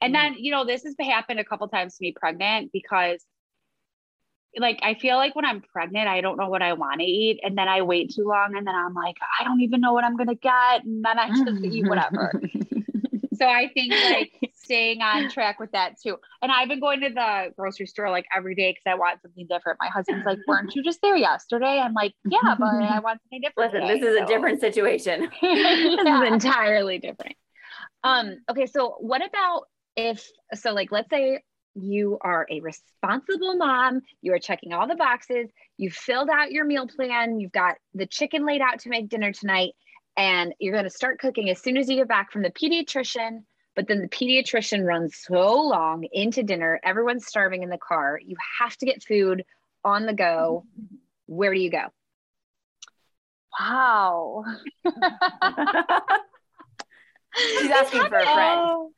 And 0.00 0.14
mm. 0.14 0.16
then, 0.16 0.34
you 0.38 0.50
know, 0.50 0.64
this 0.64 0.84
has 0.84 0.94
happened 0.98 1.38
a 1.38 1.44
couple 1.44 1.68
times 1.68 1.96
to 1.96 2.02
me 2.02 2.14
pregnant 2.18 2.70
because 2.72 3.22
like 4.56 4.80
I 4.82 4.94
feel 4.94 5.16
like 5.16 5.34
when 5.36 5.44
I'm 5.44 5.60
pregnant, 5.60 6.08
I 6.08 6.20
don't 6.22 6.38
know 6.38 6.48
what 6.48 6.62
I 6.62 6.72
want 6.72 7.00
to 7.00 7.06
eat. 7.06 7.40
And 7.42 7.56
then 7.56 7.68
I 7.68 7.82
wait 7.82 8.12
too 8.14 8.24
long 8.24 8.56
and 8.56 8.66
then 8.66 8.74
I'm 8.74 8.94
like, 8.94 9.16
I 9.38 9.44
don't 9.44 9.60
even 9.60 9.80
know 9.80 9.92
what 9.92 10.04
I'm 10.04 10.16
gonna 10.16 10.34
get. 10.34 10.84
And 10.84 11.04
then 11.04 11.18
I 11.18 11.28
just 11.28 11.64
eat 11.64 11.86
whatever. 11.86 12.32
So 13.42 13.48
I 13.48 13.68
think 13.74 13.92
like 13.92 14.51
staying 14.72 15.02
on 15.02 15.28
track 15.28 15.60
with 15.60 15.70
that 15.72 16.00
too. 16.00 16.16
And 16.40 16.50
I've 16.50 16.68
been 16.68 16.80
going 16.80 17.00
to 17.02 17.10
the 17.10 17.52
grocery 17.56 17.86
store 17.86 18.08
like 18.10 18.24
every 18.34 18.54
day 18.54 18.70
because 18.72 18.90
I 18.90 18.94
want 18.94 19.20
something 19.20 19.46
different. 19.48 19.78
My 19.80 19.88
husband's 19.88 20.24
like, 20.24 20.38
"Weren't 20.46 20.74
you 20.74 20.82
just 20.82 21.00
there 21.02 21.16
yesterday?" 21.16 21.78
I'm 21.78 21.92
like, 21.92 22.14
"Yeah, 22.24 22.54
but 22.58 22.66
I 22.66 23.00
want 23.00 23.20
something 23.22 23.42
different." 23.42 23.72
Listen, 23.72 23.86
today." 23.86 24.00
this 24.00 24.08
is 24.08 24.22
a 24.22 24.26
different 24.26 24.60
situation. 24.60 25.20
this 25.42 26.00
Yeah. 26.04 26.22
is 26.22 26.32
entirely 26.32 26.98
different. 26.98 27.36
Um, 28.02 28.38
okay, 28.50 28.66
so 28.66 28.96
what 29.00 29.22
about 29.24 29.64
if 29.96 30.26
so 30.54 30.72
like 30.72 30.90
let's 30.90 31.10
say 31.10 31.40
you 31.74 32.18
are 32.22 32.46
a 32.50 32.60
responsible 32.60 33.56
mom, 33.56 34.00
you 34.22 34.32
are 34.34 34.38
checking 34.38 34.72
all 34.72 34.88
the 34.88 34.94
boxes, 34.94 35.50
you've 35.76 35.94
filled 35.94 36.30
out 36.30 36.50
your 36.50 36.64
meal 36.64 36.86
plan, 36.86 37.40
you've 37.40 37.52
got 37.52 37.76
the 37.94 38.06
chicken 38.06 38.46
laid 38.46 38.60
out 38.62 38.80
to 38.80 38.88
make 38.88 39.08
dinner 39.10 39.32
tonight, 39.32 39.72
and 40.16 40.54
you're 40.58 40.74
gonna 40.74 40.90
start 40.90 41.18
cooking 41.18 41.50
as 41.50 41.62
soon 41.62 41.76
as 41.76 41.88
you 41.90 41.96
get 41.96 42.08
back 42.08 42.32
from 42.32 42.42
the 42.42 42.50
pediatrician. 42.50 43.44
But 43.74 43.88
then 43.88 44.00
the 44.00 44.08
pediatrician 44.08 44.84
runs 44.84 45.16
so 45.16 45.62
long 45.62 46.06
into 46.12 46.42
dinner, 46.42 46.78
everyone's 46.84 47.26
starving 47.26 47.62
in 47.62 47.70
the 47.70 47.78
car. 47.78 48.20
You 48.22 48.36
have 48.60 48.76
to 48.78 48.86
get 48.86 49.02
food 49.02 49.44
on 49.84 50.06
the 50.06 50.12
go. 50.12 50.66
Where 51.26 51.54
do 51.54 51.60
you 51.60 51.70
go? 51.70 51.86
Wow. 53.58 54.44
She's 54.84 54.94
asking 57.70 58.06
for 58.06 58.18
a 58.18 58.24
friend. 58.24 58.90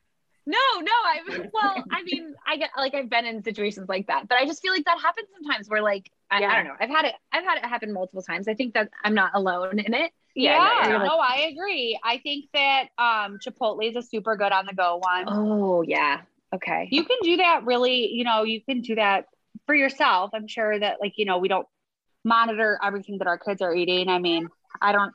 No, 0.47 0.59
no, 0.79 0.91
I 0.91 1.21
well, 1.51 1.83
I 1.91 2.03
mean, 2.03 2.35
I 2.45 2.57
get 2.57 2.69
like 2.77 2.93
I've 2.93 3.09
been 3.09 3.25
in 3.25 3.43
situations 3.43 3.89
like 3.89 4.05
that, 4.07 4.27
but 4.27 4.37
I 4.37 4.45
just 4.45 4.61
feel 4.61 4.73
like 4.73 4.85
that 4.85 4.99
happens 5.01 5.27
sometimes 5.33 5.67
where 5.67 5.81
like 5.81 6.11
I, 6.31 6.43
I 6.43 6.55
don't 6.55 6.65
know. 6.65 6.75
I've 6.79 6.89
had 6.89 7.05
it 7.05 7.13
I've 7.31 7.43
had 7.43 7.57
it 7.57 7.65
happen 7.65 7.93
multiple 7.93 8.21
times. 8.23 8.47
I 8.47 8.53
think 8.55 8.73
that 8.73 8.89
I'm 9.03 9.13
not 9.13 9.31
alone 9.35 9.79
in 9.79 9.93
it. 9.93 10.11
Yeah, 10.35 10.57
Yeah, 10.83 10.87
no, 10.89 10.97
yeah. 10.97 11.03
no, 11.03 11.17
I 11.19 11.49
agree. 11.51 11.99
I 12.03 12.17
think 12.17 12.45
that 12.53 12.87
um 12.97 13.37
Chipotle 13.45 13.87
is 13.87 13.95
a 13.95 14.01
super 14.01 14.35
good 14.35 14.51
on 14.51 14.65
the 14.65 14.73
go 14.73 14.97
one. 14.97 15.25
Oh, 15.27 15.81
yeah. 15.81 16.21
Okay. 16.53 16.87
you 16.91 17.03
can 17.03 17.17
do 17.21 17.37
that 17.37 17.65
really 17.65 18.11
you 18.13 18.23
know 18.23 18.43
you 18.43 18.61
can 18.63 18.79
do 18.79 18.95
that 18.95 19.25
for 19.65 19.75
yourself 19.75 20.29
i'm 20.33 20.47
sure 20.47 20.79
that 20.79 20.97
like 21.01 21.13
you 21.17 21.25
know 21.25 21.37
we 21.39 21.49
don't 21.49 21.67
monitor 22.23 22.79
everything 22.81 23.17
that 23.17 23.27
our 23.27 23.37
kids 23.37 23.61
are 23.61 23.73
eating 23.75 24.07
i 24.07 24.19
mean 24.19 24.47
i 24.81 24.91
don't 24.93 25.13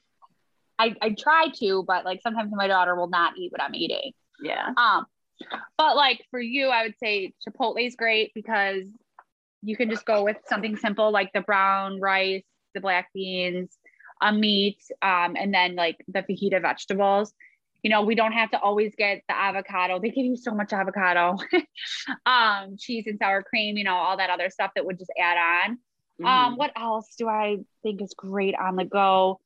i 0.79 0.95
i 1.01 1.11
try 1.11 1.47
to 1.55 1.83
but 1.87 2.05
like 2.05 2.21
sometimes 2.21 2.51
my 2.55 2.67
daughter 2.67 2.95
will 2.95 3.09
not 3.09 3.39
eat 3.39 3.51
what 3.53 3.63
i'm 3.63 3.75
eating 3.75 4.13
Yeah. 4.43 4.69
um 4.77 5.07
but 5.79 5.97
like 5.97 6.21
for 6.31 6.41
you 6.41 6.67
i 6.69 6.83
would 6.83 6.99
say 6.99 7.33
chipotle 7.47 7.83
is 7.83 7.97
great 7.97 8.33
because 8.35 8.83
you 9.63 9.77
can 9.77 9.91
just 9.91 10.07
go 10.07 10.25
with 10.25 10.37
something 10.49 10.77
simple 10.77 11.11
like 11.11 11.31
the 11.33 11.41
brown 11.43 12.01
rice 12.01 12.45
the 12.75 12.81
black 12.81 13.09
beans 13.15 13.77
a 14.23 14.33
meat 14.33 14.79
um 15.03 15.37
and 15.37 15.53
then 15.53 15.75
like 15.75 15.97
the 16.09 16.23
fajita 16.23 16.61
vegetables 16.61 17.33
you 17.83 17.91
know, 17.91 18.03
we 18.03 18.15
don't 18.15 18.33
have 18.33 18.51
to 18.51 18.61
always 18.61 18.95
get 18.95 19.23
the 19.29 19.35
avocado. 19.35 19.99
They 19.99 20.11
give 20.11 20.27
you 20.27 20.37
so 20.37 20.53
much 20.53 20.73
avocado, 20.73 21.37
um, 22.27 22.77
cheese 22.79 23.05
and 23.07 23.19
sour 23.19 23.43
cream, 23.43 23.77
you 23.77 23.85
know, 23.85 23.95
all 23.95 24.19
that 24.19 24.31
other 24.31 24.51
stuff 24.51 24.73
that 24.75 24.85
would 24.85 24.99
just 24.99 25.11
add 25.19 25.39
on. 25.39 25.79
Um, 26.23 26.57
what 26.57 26.73
else 26.77 27.15
do 27.19 27.29
I 27.29 27.57
think 27.83 28.03
is 28.03 28.13
great 28.15 28.55
on 28.55 28.77
the 28.77 28.85
go? 28.85 29.41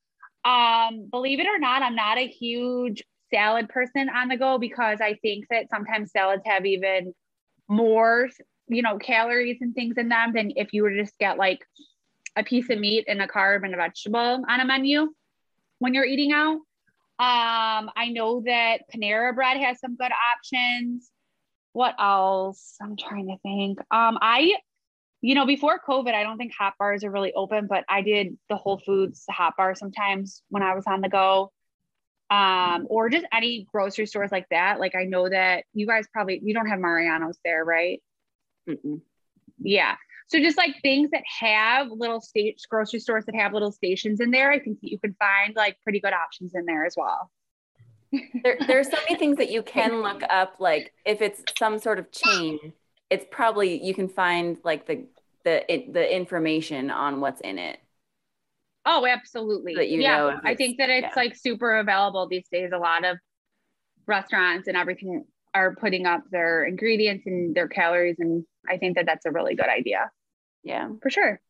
Um, 0.45 1.09
believe 1.11 1.39
it 1.39 1.47
or 1.47 1.59
not, 1.59 1.83
I'm 1.83 1.95
not 1.95 2.19
a 2.19 2.27
huge 2.27 3.05
salad 3.33 3.69
person 3.69 4.09
on 4.09 4.29
the 4.29 4.37
go 4.37 4.59
because 4.59 5.01
I 5.01 5.15
think 5.23 5.47
that 5.51 5.71
sometimes 5.71 6.11
salads 6.11 6.43
have 6.45 6.67
even 6.67 7.15
more, 7.69 8.29
you 8.69 8.83
know, 8.83 8.99
calories 8.99 9.59
and 9.61 9.75
things 9.75 9.97
in 9.99 10.09
them 10.09 10.33
than 10.33 10.53
if 10.57 10.73
you 10.73 10.83
were 10.83 10.91
to 10.91 11.03
just 11.03 11.19
get 11.19 11.39
like 11.39 11.65
a 12.37 12.43
piece 12.43 12.71
of 12.71 12.79
meat 12.79 13.05
and 13.09 13.21
a 13.23 13.29
carb 13.29 13.65
and 13.65 13.75
a 13.75 13.77
vegetable 13.77 14.45
on 14.49 14.61
a 14.61 14.65
menu 14.65 15.13
when 15.79 15.95
you're 15.95 16.05
eating 16.05 16.33
out. 16.33 16.57
Um, 17.17 17.91
I 17.97 18.11
know 18.11 18.43
that 18.47 18.83
Panera 18.93 19.35
Bread 19.35 19.59
has 19.59 19.79
some 19.79 19.97
good 19.97 20.11
options. 20.35 21.11
What 21.73 21.95
else? 22.01 22.77
I'm 22.83 22.97
trying 22.97 23.29
to 23.29 23.37
think. 23.43 23.79
Um, 23.91 24.19
I, 24.21 24.55
you 25.21 25.35
know, 25.35 25.47
before 25.47 25.81
COVID, 25.87 26.13
I 26.13 26.25
don't 26.25 26.39
think 26.39 26.53
hot 26.53 26.75
bars 26.79 27.05
are 27.05 27.11
really 27.11 27.33
open, 27.33 27.67
but 27.69 27.85
I 27.89 28.03
did 28.03 28.37
the 28.49 28.57
Whole 28.57 28.79
Foods 28.79 29.25
hot 29.31 29.55
bar 29.57 29.75
sometimes 29.75 30.43
when 30.49 30.63
I 30.63 30.75
was 30.75 30.85
on 30.87 31.01
the 31.03 31.09
go. 31.09 31.53
Um, 32.31 32.87
or 32.89 33.11
just 33.11 33.27
any 33.33 33.67
grocery 33.71 34.07
stores 34.07 34.33
like 34.33 34.49
that. 34.51 34.81
Like 34.81 34.97
I 34.97 35.05
know 35.05 35.29
that 35.29 35.65
you 35.73 35.87
guys 35.87 36.07
probably 36.13 36.41
you 36.43 36.53
don't 36.53 36.67
have 36.67 36.81
Mariano's 36.81 37.39
there, 37.45 37.65
right? 37.65 38.03
Mm-mm. 38.69 39.01
Yeah. 39.59 39.97
So 40.29 40.39
just 40.39 40.57
like 40.57 40.75
things 40.83 41.11
that 41.11 41.23
have 41.41 41.89
little 41.91 42.21
state 42.21 42.61
grocery 42.69 43.01
stores 43.01 43.25
that 43.27 43.35
have 43.35 43.53
little 43.53 43.73
stations 43.73 44.21
in 44.21 44.31
there, 44.31 44.51
I 44.51 44.59
think 44.59 44.81
that 44.81 44.91
you 44.91 44.99
can 44.99 45.15
find 45.19 45.55
like 45.55 45.77
pretty 45.83 46.01
good 46.01 46.13
options 46.13 46.55
in 46.55 46.65
there 46.65 46.85
as 46.85 46.95
well. 46.97 47.31
there, 48.43 48.79
are 48.79 48.85
so 48.85 48.97
many 49.09 49.17
things 49.19 49.37
that 49.39 49.51
you 49.51 49.63
can 49.67 50.03
look 50.03 50.23
up 50.31 50.57
like 50.61 50.93
if 51.05 51.21
it's 51.21 51.43
some 51.59 51.79
sort 51.79 51.99
of 51.99 52.13
chain 52.13 52.73
it's 53.11 53.27
probably 53.31 53.83
you 53.85 53.93
can 53.93 54.09
find 54.09 54.57
like 54.63 54.87
the 54.87 55.05
the 55.45 55.73
it, 55.73 55.93
the 55.93 56.15
information 56.15 56.91
on 56.93 57.21
what's 57.21 57.41
in 57.41 57.59
it 57.59 57.81
Oh, 58.87 59.07
absolutely. 59.07 59.75
That 59.75 59.89
you 59.89 60.03
yeah. 60.03 60.17
know 60.17 60.41
I 60.45 60.55
think 60.55 60.79
that 60.79 60.91
it's 60.91 61.09
yeah. 61.17 61.23
like 61.23 61.35
super 61.37 61.79
available 61.79 62.29
these 62.29 62.49
days. 62.49 62.71
A 62.75 62.79
lot 62.79 63.05
of 63.05 63.19
restaurants 64.07 64.69
and 64.69 64.77
everything 64.77 65.25
are 65.55 65.75
putting 65.77 66.07
up 66.07 66.23
their 66.31 66.65
ingredients 66.65 67.27
and 67.27 67.55
their 67.55 67.69
calories. 67.69 68.17
And 68.19 68.45
I 68.69 68.79
think 68.79 68.97
that 68.97 69.07
that's 69.07 69.25
a 69.25 69.31
really 69.31 69.55
good 69.55 69.69
idea 69.69 70.11
yeah 70.65 70.89
for 71.03 71.11
sure. 71.11 71.41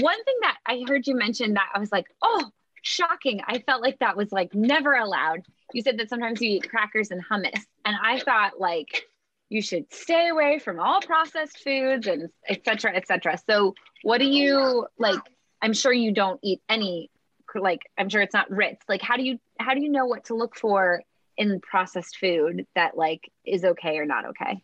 One 0.00 0.22
thing 0.24 0.36
that 0.42 0.58
I 0.66 0.84
heard 0.86 1.06
you 1.06 1.16
mention 1.16 1.54
that 1.54 1.70
I 1.74 1.78
was 1.78 1.90
like, 1.90 2.06
oh, 2.22 2.44
shocking. 2.82 3.40
I 3.46 3.60
felt 3.60 3.82
like 3.82 3.98
that 4.00 4.16
was 4.16 4.30
like 4.30 4.54
never 4.54 4.92
allowed. 4.92 5.40
You 5.72 5.82
said 5.82 5.98
that 5.98 6.10
sometimes 6.10 6.40
you 6.40 6.50
eat 6.50 6.68
crackers 6.68 7.10
and 7.10 7.24
hummus. 7.24 7.60
And 7.84 7.96
I 8.00 8.20
thought 8.20 8.60
like 8.60 9.04
you 9.48 9.62
should 9.62 9.92
stay 9.92 10.28
away 10.28 10.58
from 10.58 10.78
all 10.78 11.00
processed 11.00 11.58
foods 11.64 12.06
and 12.06 12.28
et 12.46 12.64
cetera, 12.64 12.94
et 12.94 13.08
cetera. 13.08 13.38
So 13.48 13.74
what 14.02 14.18
do 14.18 14.26
you 14.26 14.86
like? 14.98 15.20
I'm 15.62 15.72
sure 15.72 15.92
you 15.92 16.12
don't 16.12 16.38
eat 16.42 16.60
any 16.68 17.10
like 17.54 17.80
I'm 17.96 18.10
sure 18.10 18.20
it's 18.20 18.34
not 18.34 18.50
Ritz. 18.50 18.84
Like 18.88 19.00
how 19.00 19.16
do 19.16 19.22
you 19.22 19.38
how 19.58 19.72
do 19.74 19.82
you 19.82 19.88
know 19.88 20.04
what 20.04 20.26
to 20.26 20.34
look 20.34 20.54
for 20.54 21.02
in 21.38 21.60
processed 21.60 22.18
food 22.18 22.66
that 22.74 22.96
like 22.96 23.30
is 23.46 23.64
okay 23.64 23.96
or 23.98 24.04
not 24.04 24.26
okay? 24.26 24.62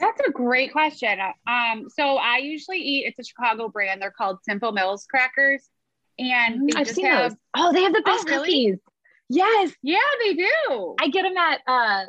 That's 0.00 0.20
a 0.26 0.30
great 0.32 0.72
question. 0.72 1.18
Um, 1.46 1.86
so 1.88 2.16
I 2.16 2.38
usually 2.38 2.78
eat. 2.78 3.04
It's 3.06 3.18
a 3.20 3.24
Chicago 3.24 3.68
brand. 3.68 4.02
They're 4.02 4.10
called 4.10 4.38
Simple 4.42 4.72
Mills 4.72 5.06
crackers, 5.08 5.62
and 6.18 6.68
they 6.68 6.74
I've 6.80 6.86
just 6.86 6.96
seen 6.96 7.06
have. 7.06 7.30
those. 7.30 7.38
Oh, 7.56 7.72
they 7.72 7.82
have 7.82 7.92
the 7.92 8.02
Oh, 8.04 8.16
best 8.16 8.28
really? 8.28 8.48
cookies. 8.48 8.78
Yes, 9.28 9.72
Yeah, 9.82 9.98
they 10.22 10.34
do. 10.34 10.96
I 11.00 11.08
get 11.08 11.22
them 11.22 11.36
at 11.36 11.60
uh, 11.66 12.06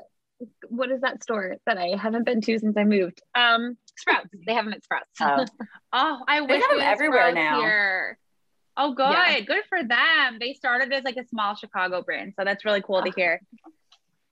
what 0.68 0.92
is 0.92 1.02
that 1.02 1.24
store 1.24 1.56
that 1.66 1.78
I 1.78 1.96
haven't 1.96 2.26
been 2.26 2.42
to 2.42 2.60
since 2.60 2.76
I 2.76 2.84
moved? 2.84 3.22
Um, 3.36 3.78
Sprouts. 3.98 4.30
they 4.46 4.54
have 4.54 4.66
them 4.66 4.74
at 4.74 4.84
Sprouts. 4.84 5.10
Oh. 5.22 5.46
Oh, 5.98 6.20
I 6.28 6.42
wish 6.42 6.62
have 6.62 6.72
them 6.72 6.82
everywhere 6.82 7.30
Sprouts 7.32 7.36
now. 7.36 7.62
Here. 7.62 8.18
Oh, 8.78 8.94
good. 8.94 9.10
Yeah. 9.10 9.40
Good 9.42 9.64
for 9.70 9.84
them. 9.84 10.38
They 10.40 10.54
started 10.54 10.92
as 10.94 11.04
like 11.04 11.18
a 11.18 11.26
small 11.28 11.56
Chicago 11.56 12.02
brand, 12.02 12.34
so 12.38 12.44
that's 12.44 12.66
really 12.66 12.82
cool 12.82 13.02
to 13.04 13.12
hear. 13.16 13.42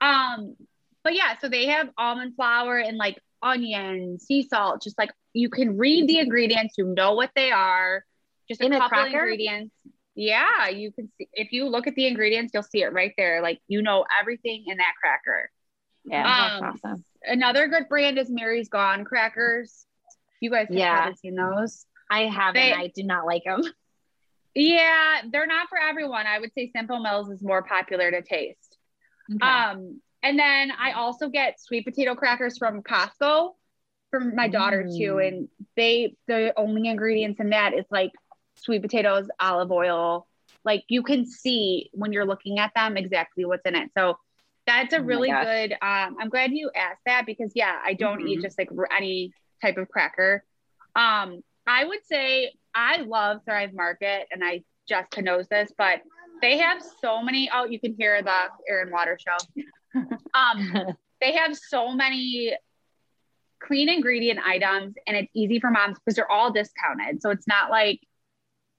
Um, 0.01 0.55
but 1.03 1.15
yeah, 1.15 1.37
so 1.39 1.49
they 1.49 1.67
have 1.67 1.89
almond 1.97 2.35
flour 2.35 2.77
and 2.77 2.97
like 2.97 3.19
onion, 3.41 4.19
sea 4.19 4.43
salt, 4.47 4.81
just 4.81 4.97
like 4.97 5.11
you 5.33 5.49
can 5.49 5.77
read 5.77 6.07
the 6.07 6.19
ingredients, 6.19 6.75
you 6.77 6.85
know 6.85 7.13
what 7.13 7.31
they 7.35 7.51
are. 7.51 8.03
Just 8.49 8.61
a 8.61 8.65
In 8.65 8.73
a 8.73 8.79
couple 8.79 8.89
cracker? 8.89 9.07
ingredients. 9.19 9.73
Yeah, 10.15 10.67
you 10.67 10.91
can 10.91 11.09
see 11.17 11.27
if 11.33 11.51
you 11.53 11.67
look 11.67 11.87
at 11.87 11.95
the 11.95 12.05
ingredients, 12.05 12.51
you'll 12.53 12.63
see 12.63 12.83
it 12.83 12.93
right 12.93 13.13
there. 13.17 13.41
Like 13.41 13.59
you 13.67 13.81
know 13.81 14.05
everything 14.19 14.65
in 14.67 14.77
that 14.77 14.93
cracker. 15.01 15.49
Yeah. 16.05 16.23
That's 16.23 16.61
Um, 16.61 16.79
awesome. 16.83 17.05
Another 17.23 17.67
good 17.69 17.87
brand 17.87 18.19
is 18.19 18.29
Mary's 18.29 18.67
Gone 18.69 19.05
crackers. 19.05 19.85
You 20.41 20.51
guys 20.51 20.67
have 20.67 20.77
Yeah. 20.77 20.95
probably 20.97 21.15
seen 21.15 21.35
those. 21.35 21.85
I 22.11 22.23
haven't. 22.25 22.55
they- 22.61 22.73
I 22.73 22.87
do 22.93 23.03
not 23.03 23.25
like 23.25 23.43
them. 23.45 23.61
Yeah, 24.55 25.21
they're 25.31 25.47
not 25.47 25.69
for 25.69 25.79
everyone. 25.79 26.27
I 26.27 26.39
would 26.39 26.53
say 26.53 26.71
Simple 26.75 26.99
Mills 26.99 27.29
is 27.29 27.41
more 27.41 27.63
popular 27.63 28.11
to 28.11 28.21
taste. 28.21 28.77
Um, 29.41 30.01
and 30.21 30.37
then 30.37 30.71
I 30.71 30.91
also 30.93 31.29
get 31.29 31.59
sweet 31.59 31.85
potato 31.85 32.15
crackers 32.15 32.57
from 32.57 32.83
Costco 32.83 33.51
for 34.11 34.19
my 34.19 34.47
daughter 34.47 34.83
too. 34.83 35.15
Mm. 35.15 35.27
And 35.27 35.47
they 35.75 36.15
the 36.27 36.53
only 36.57 36.87
ingredients 36.89 37.39
in 37.39 37.49
that 37.49 37.73
is 37.73 37.85
like 37.89 38.11
sweet 38.55 38.81
potatoes, 38.81 39.27
olive 39.39 39.71
oil. 39.71 40.27
Like 40.63 40.83
you 40.87 41.03
can 41.03 41.25
see 41.25 41.89
when 41.93 42.13
you're 42.13 42.25
looking 42.25 42.59
at 42.59 42.73
them 42.75 42.97
exactly 42.97 43.45
what's 43.45 43.65
in 43.65 43.75
it. 43.75 43.91
So 43.97 44.17
that's 44.65 44.93
a 44.93 44.99
Oh 44.99 45.01
really 45.01 45.29
good. 45.29 45.73
Um, 45.73 46.17
I'm 46.19 46.29
glad 46.29 46.51
you 46.53 46.71
asked 46.75 47.01
that 47.05 47.25
because 47.25 47.51
yeah, 47.55 47.79
I 47.83 47.93
don't 47.93 48.21
eat 48.21 48.39
Mhm. 48.39 48.41
just 48.41 48.57
like 48.57 48.69
any 48.95 49.33
type 49.61 49.77
of 49.77 49.89
cracker. 49.89 50.43
Um, 50.95 51.41
I 51.67 51.85
would 51.85 52.05
say 52.05 52.53
I 52.75 52.97
love 52.97 53.41
Thrive 53.45 53.73
Market, 53.73 54.27
and 54.31 54.43
I 54.43 54.63
Jessica 54.87 55.21
knows 55.21 55.47
this, 55.47 55.71
but 55.77 56.01
they 56.41 56.57
have 56.57 56.81
so 57.01 57.21
many. 57.21 57.49
Oh, 57.53 57.65
you 57.65 57.79
can 57.79 57.95
hear 57.97 58.21
the 58.21 58.35
air 58.67 58.81
and 58.81 58.91
water 58.91 59.17
show. 59.19 59.37
Um, 60.33 60.73
they 61.21 61.33
have 61.33 61.55
so 61.55 61.91
many 61.91 62.57
clean 63.61 63.89
ingredient 63.89 64.39
items, 64.43 64.95
and 65.05 65.15
it's 65.15 65.29
easy 65.35 65.59
for 65.59 65.69
moms 65.69 65.99
because 65.99 66.15
they're 66.15 66.31
all 66.31 66.51
discounted. 66.51 67.21
So 67.21 67.29
it's 67.29 67.47
not 67.47 67.69
like 67.69 67.99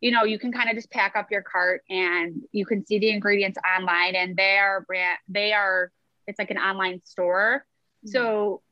you 0.00 0.10
know 0.10 0.24
you 0.24 0.40
can 0.40 0.50
kind 0.50 0.68
of 0.68 0.74
just 0.74 0.90
pack 0.90 1.14
up 1.14 1.30
your 1.30 1.42
cart 1.42 1.82
and 1.88 2.42
you 2.50 2.66
can 2.66 2.84
see 2.84 2.98
the 2.98 3.10
ingredients 3.10 3.58
online, 3.78 4.16
and 4.16 4.36
they 4.36 4.58
are 4.58 4.80
brand. 4.80 5.18
They 5.28 5.52
are. 5.52 5.92
It's 6.26 6.40
like 6.40 6.50
an 6.50 6.58
online 6.58 7.00
store. 7.04 7.64
So 8.06 8.62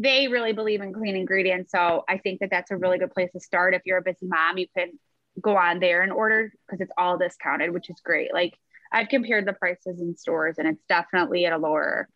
they 0.00 0.28
really 0.28 0.54
believe 0.54 0.80
in 0.80 0.94
clean 0.94 1.14
ingredients. 1.14 1.72
So 1.72 2.04
I 2.08 2.16
think 2.16 2.40
that 2.40 2.48
that's 2.50 2.70
a 2.70 2.76
really 2.76 2.96
good 2.96 3.10
place 3.10 3.30
to 3.32 3.40
start. 3.40 3.74
If 3.74 3.82
you're 3.84 3.98
a 3.98 4.02
busy 4.02 4.26
mom, 4.26 4.56
you 4.56 4.66
can 4.74 4.92
go 5.40 5.56
on 5.56 5.78
there 5.78 6.00
and 6.00 6.10
order 6.10 6.50
because 6.66 6.80
it's 6.80 6.92
all 6.96 7.18
discounted, 7.18 7.70
which 7.70 7.90
is 7.90 8.00
great. 8.02 8.32
Like 8.32 8.58
I've 8.90 9.08
compared 9.08 9.46
the 9.46 9.52
prices 9.52 10.00
in 10.00 10.16
stores 10.16 10.56
and 10.58 10.66
it's 10.66 10.82
definitely 10.88 11.44
at 11.44 11.52
a 11.52 11.58
lower. 11.58 12.08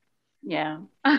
Yeah. 0.42 0.78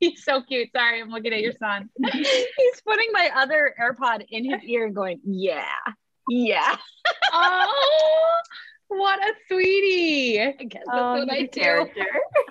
He's 0.00 0.24
so 0.24 0.42
cute. 0.42 0.70
Sorry, 0.74 1.00
I'm 1.00 1.10
looking 1.10 1.32
at 1.32 1.40
your 1.40 1.52
son. 1.52 1.88
He's 2.12 2.80
putting 2.84 3.08
my 3.12 3.30
other 3.36 3.72
AirPod 3.80 4.26
in 4.28 4.44
his 4.44 4.62
ear 4.64 4.86
and 4.86 4.94
going, 4.94 5.20
"Yeah, 5.24 5.64
yeah." 6.28 6.76
oh, 7.32 8.40
what 8.98 9.18
a 9.20 9.32
sweetie. 9.48 10.40
I 10.40 10.52
guess 10.52 10.82
that's 10.86 10.88
Oh, 10.92 11.14
what 11.18 11.32
I 11.32 11.42
the 11.42 11.48
do. 11.48 11.60
character. 11.60 12.06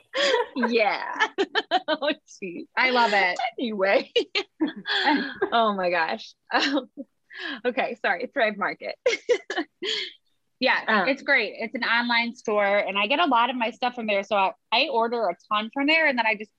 yeah. 0.67 1.27
oh, 1.87 2.11
jeez. 2.41 2.65
I 2.77 2.89
love 2.91 3.11
it. 3.13 3.37
Anyway. 3.59 4.11
oh 5.51 5.73
my 5.73 5.89
gosh. 5.89 6.33
okay, 7.65 7.97
sorry. 8.01 8.29
Thrive 8.33 8.57
Market. 8.57 8.95
Yeah, 10.59 10.79
Um, 10.87 11.07
it's 11.09 11.21
great. 11.23 11.55
It's 11.57 11.75
an 11.75 11.83
online 11.83 12.35
store, 12.35 12.63
and 12.77 12.97
I 12.97 13.07
get 13.07 13.19
a 13.19 13.25
lot 13.25 13.49
of 13.49 13.55
my 13.57 13.71
stuff 13.71 13.95
from 13.95 14.07
there. 14.07 14.23
So 14.23 14.37
I, 14.37 14.51
I 14.71 14.87
order 14.89 15.27
a 15.27 15.35
ton 15.51 15.69
from 15.73 15.87
there, 15.87 16.07
and 16.07 16.17
then 16.17 16.25
I 16.25 16.35
just 16.35 16.51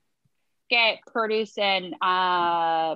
get 0.69 0.99
produce 1.11 1.57
and 1.57 1.95
uh, 2.01 2.95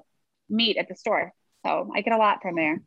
meat 0.49 0.77
at 0.77 0.87
the 0.87 0.95
store. 0.95 1.33
So 1.65 1.89
I 1.95 2.01
get 2.01 2.13
a 2.13 2.17
lot 2.17 2.41
from 2.43 2.55
there. 2.55 2.81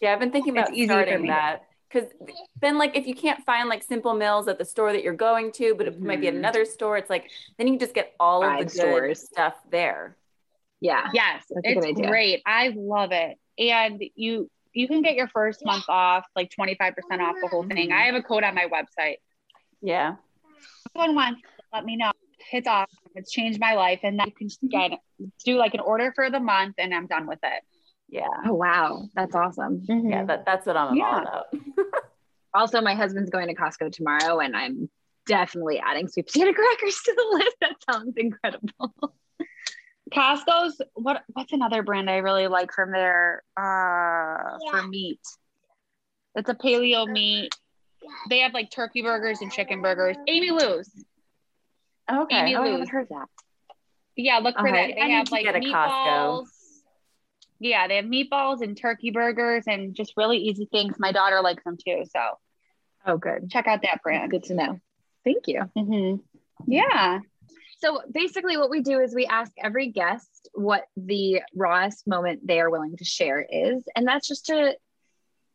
Yeah, 0.00 0.12
I've 0.14 0.18
been 0.20 0.32
thinking 0.32 0.56
It's 0.56 0.68
about 0.68 0.76
easy 0.76 0.86
starting 0.88 1.26
that 1.28 1.62
because 1.92 2.08
then, 2.60 2.78
like, 2.78 2.96
if 2.96 3.06
you 3.06 3.14
can't 3.14 3.44
find 3.44 3.68
like 3.68 3.82
Simple 3.82 4.14
Mills 4.14 4.46
at 4.48 4.58
the 4.58 4.64
store 4.64 4.92
that 4.92 5.02
you're 5.02 5.12
going 5.14 5.50
to, 5.52 5.74
but 5.74 5.88
it 5.88 6.00
might 6.00 6.20
be 6.20 6.28
at 6.28 6.34
Mhm. 6.34 6.38
another 6.38 6.64
store, 6.64 6.96
it's 6.96 7.10
like 7.10 7.30
then 7.58 7.66
you 7.66 7.78
just 7.78 7.94
get 7.94 8.14
all 8.20 8.44
of 8.44 8.58
the 8.58 8.64
good 8.64 8.70
stores. 8.72 9.22
stuff 9.24 9.54
there. 9.70 10.16
Yeah. 10.80 11.08
Yes, 11.12 11.44
That's 11.50 11.66
a 11.66 11.74
good 11.74 11.84
it's 11.90 12.00
great. 12.00 12.42
I 12.46 12.68
love 12.76 13.12
it. 13.12 13.38
And 13.58 14.02
you 14.14 14.50
you 14.72 14.86
can 14.86 15.02
get 15.02 15.16
your 15.16 15.26
first 15.26 15.64
month 15.64 15.84
off, 15.88 16.24
like 16.36 16.48
25% 16.50 17.20
off 17.20 17.34
the 17.42 17.48
whole 17.48 17.64
thing. 17.64 17.90
I 17.90 18.02
have 18.02 18.14
a 18.14 18.22
code 18.22 18.44
on 18.44 18.54
my 18.54 18.66
website. 18.66 19.16
Yeah. 19.82 20.14
If 20.46 20.92
anyone 20.94 21.16
wants, 21.16 21.40
let 21.72 21.84
me 21.84 21.96
know. 21.96 22.12
It's 22.52 22.68
awesome. 22.68 22.96
It's 23.16 23.32
changed 23.32 23.58
my 23.58 23.74
life. 23.74 23.98
And 24.04 24.16
then 24.18 24.28
you 24.28 24.32
can 24.32 24.48
just 24.48 24.60
get 24.68 24.92
do 25.44 25.56
like 25.56 25.74
an 25.74 25.80
order 25.80 26.12
for 26.14 26.30
the 26.30 26.38
month 26.38 26.76
and 26.78 26.94
I'm 26.94 27.08
done 27.08 27.26
with 27.26 27.40
it. 27.42 27.64
Yeah. 28.10 28.26
Oh 28.46 28.54
wow, 28.54 29.08
that's 29.14 29.34
awesome. 29.34 29.82
Yeah. 29.88 30.24
That, 30.24 30.44
that's 30.44 30.66
what 30.66 30.76
I'm 30.76 31.00
all 31.00 31.18
about. 31.18 31.46
Also, 32.52 32.80
my 32.80 32.96
husband's 32.96 33.30
going 33.30 33.46
to 33.46 33.54
Costco 33.54 33.92
tomorrow, 33.92 34.40
and 34.40 34.56
I'm 34.56 34.90
definitely 35.24 35.78
adding 35.78 36.08
sweet 36.08 36.26
potato 36.26 36.52
crackers 36.54 37.00
to 37.04 37.14
the 37.16 37.36
list. 37.38 37.56
That 37.60 37.76
sounds 37.88 38.14
incredible. 38.16 38.92
Costco's 40.12 40.80
what 40.94 41.22
what's 41.34 41.52
another 41.52 41.84
brand 41.84 42.10
I 42.10 42.16
really 42.16 42.48
like 42.48 42.72
from 42.72 42.90
there 42.90 43.44
uh 43.56 44.58
for 44.68 44.82
meat? 44.82 45.20
It's 46.34 46.48
a 46.50 46.54
paleo 46.54 47.06
meat. 47.08 47.54
They 48.28 48.40
have 48.40 48.52
like 48.52 48.72
turkey 48.72 49.02
burgers 49.02 49.40
and 49.42 49.52
chicken 49.52 49.80
burgers. 49.80 50.16
Amylu's. 50.28 50.90
Okay. 52.10 52.36
Amy 52.36 52.56
Oh, 52.56 52.62
I 52.62 52.64
Lou's. 52.64 52.72
haven't 52.72 52.88
heard 52.88 53.08
that. 53.10 53.26
Yeah, 54.16 54.38
look 54.38 54.56
for 54.56 54.68
Okay. 54.68 54.88
that. 54.88 54.96
They 54.96 55.04
need 55.06 55.12
have 55.12 55.30
like 55.30 55.46
a 55.46 55.52
Costco. 55.52 56.46
Yeah, 57.60 57.86
they 57.86 57.96
have 57.96 58.06
meatballs 58.06 58.62
and 58.62 58.76
turkey 58.76 59.10
burgers 59.10 59.64
and 59.66 59.94
just 59.94 60.14
really 60.16 60.38
easy 60.38 60.66
things. 60.72 60.96
My 60.98 61.12
daughter 61.12 61.40
likes 61.42 61.62
them 61.62 61.76
too, 61.76 62.04
so 62.10 62.20
Oh, 63.06 63.16
good. 63.18 63.50
check 63.50 63.66
out 63.66 63.82
that 63.82 64.02
brand. 64.02 64.30
Good 64.30 64.44
to 64.44 64.54
know. 64.54 64.80
Thank 65.24 65.46
you. 65.46 65.62
hmm 65.76 66.16
Yeah. 66.66 67.20
So 67.80 68.00
basically, 68.12 68.56
what 68.58 68.70
we 68.70 68.80
do 68.82 69.00
is 69.00 69.14
we 69.14 69.26
ask 69.26 69.52
every 69.62 69.88
guest 69.88 70.48
what 70.52 70.84
the 70.96 71.40
rawest 71.54 72.06
moment 72.06 72.46
they 72.46 72.60
are 72.60 72.70
willing 72.70 72.96
to 72.96 73.04
share 73.04 73.46
is. 73.48 73.84
And 73.94 74.06
that's 74.06 74.28
just 74.28 74.46
to 74.46 74.74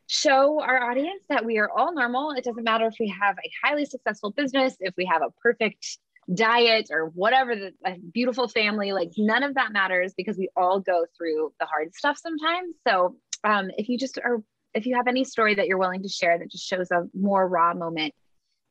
show 0.07 0.61
our 0.61 0.89
audience 0.89 1.23
that 1.29 1.45
we 1.45 1.57
are 1.57 1.69
all 1.69 1.93
normal. 1.93 2.31
It 2.31 2.43
doesn't 2.43 2.63
matter 2.63 2.85
if 2.87 2.95
we 2.99 3.09
have 3.19 3.35
a 3.37 3.51
highly 3.63 3.85
successful 3.85 4.31
business, 4.31 4.75
if 4.79 4.93
we 4.97 5.05
have 5.05 5.21
a 5.21 5.31
perfect 5.41 5.97
diet, 6.33 6.87
or 6.91 7.07
whatever, 7.07 7.55
the, 7.55 7.73
beautiful 8.13 8.47
family, 8.47 8.93
like 8.93 9.11
none 9.17 9.43
of 9.43 9.55
that 9.55 9.71
matters 9.71 10.13
because 10.15 10.37
we 10.37 10.49
all 10.55 10.79
go 10.79 11.05
through 11.17 11.53
the 11.59 11.65
hard 11.65 11.93
stuff 11.95 12.17
sometimes. 12.17 12.75
So 12.87 13.15
um, 13.43 13.69
if 13.77 13.89
you 13.89 13.97
just 13.97 14.17
are, 14.17 14.41
if 14.73 14.85
you 14.85 14.95
have 14.95 15.07
any 15.07 15.23
story 15.23 15.55
that 15.55 15.67
you're 15.67 15.77
willing 15.77 16.03
to 16.03 16.09
share 16.09 16.37
that 16.37 16.51
just 16.51 16.65
shows 16.65 16.89
a 16.91 17.03
more 17.13 17.47
raw 17.47 17.73
moment 17.73 18.13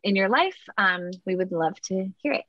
in 0.02 0.16
your 0.16 0.28
life, 0.28 0.56
um, 0.76 1.10
we 1.24 1.36
would 1.36 1.52
love 1.52 1.80
to 1.82 2.08
hear 2.18 2.32
it. 2.32 2.44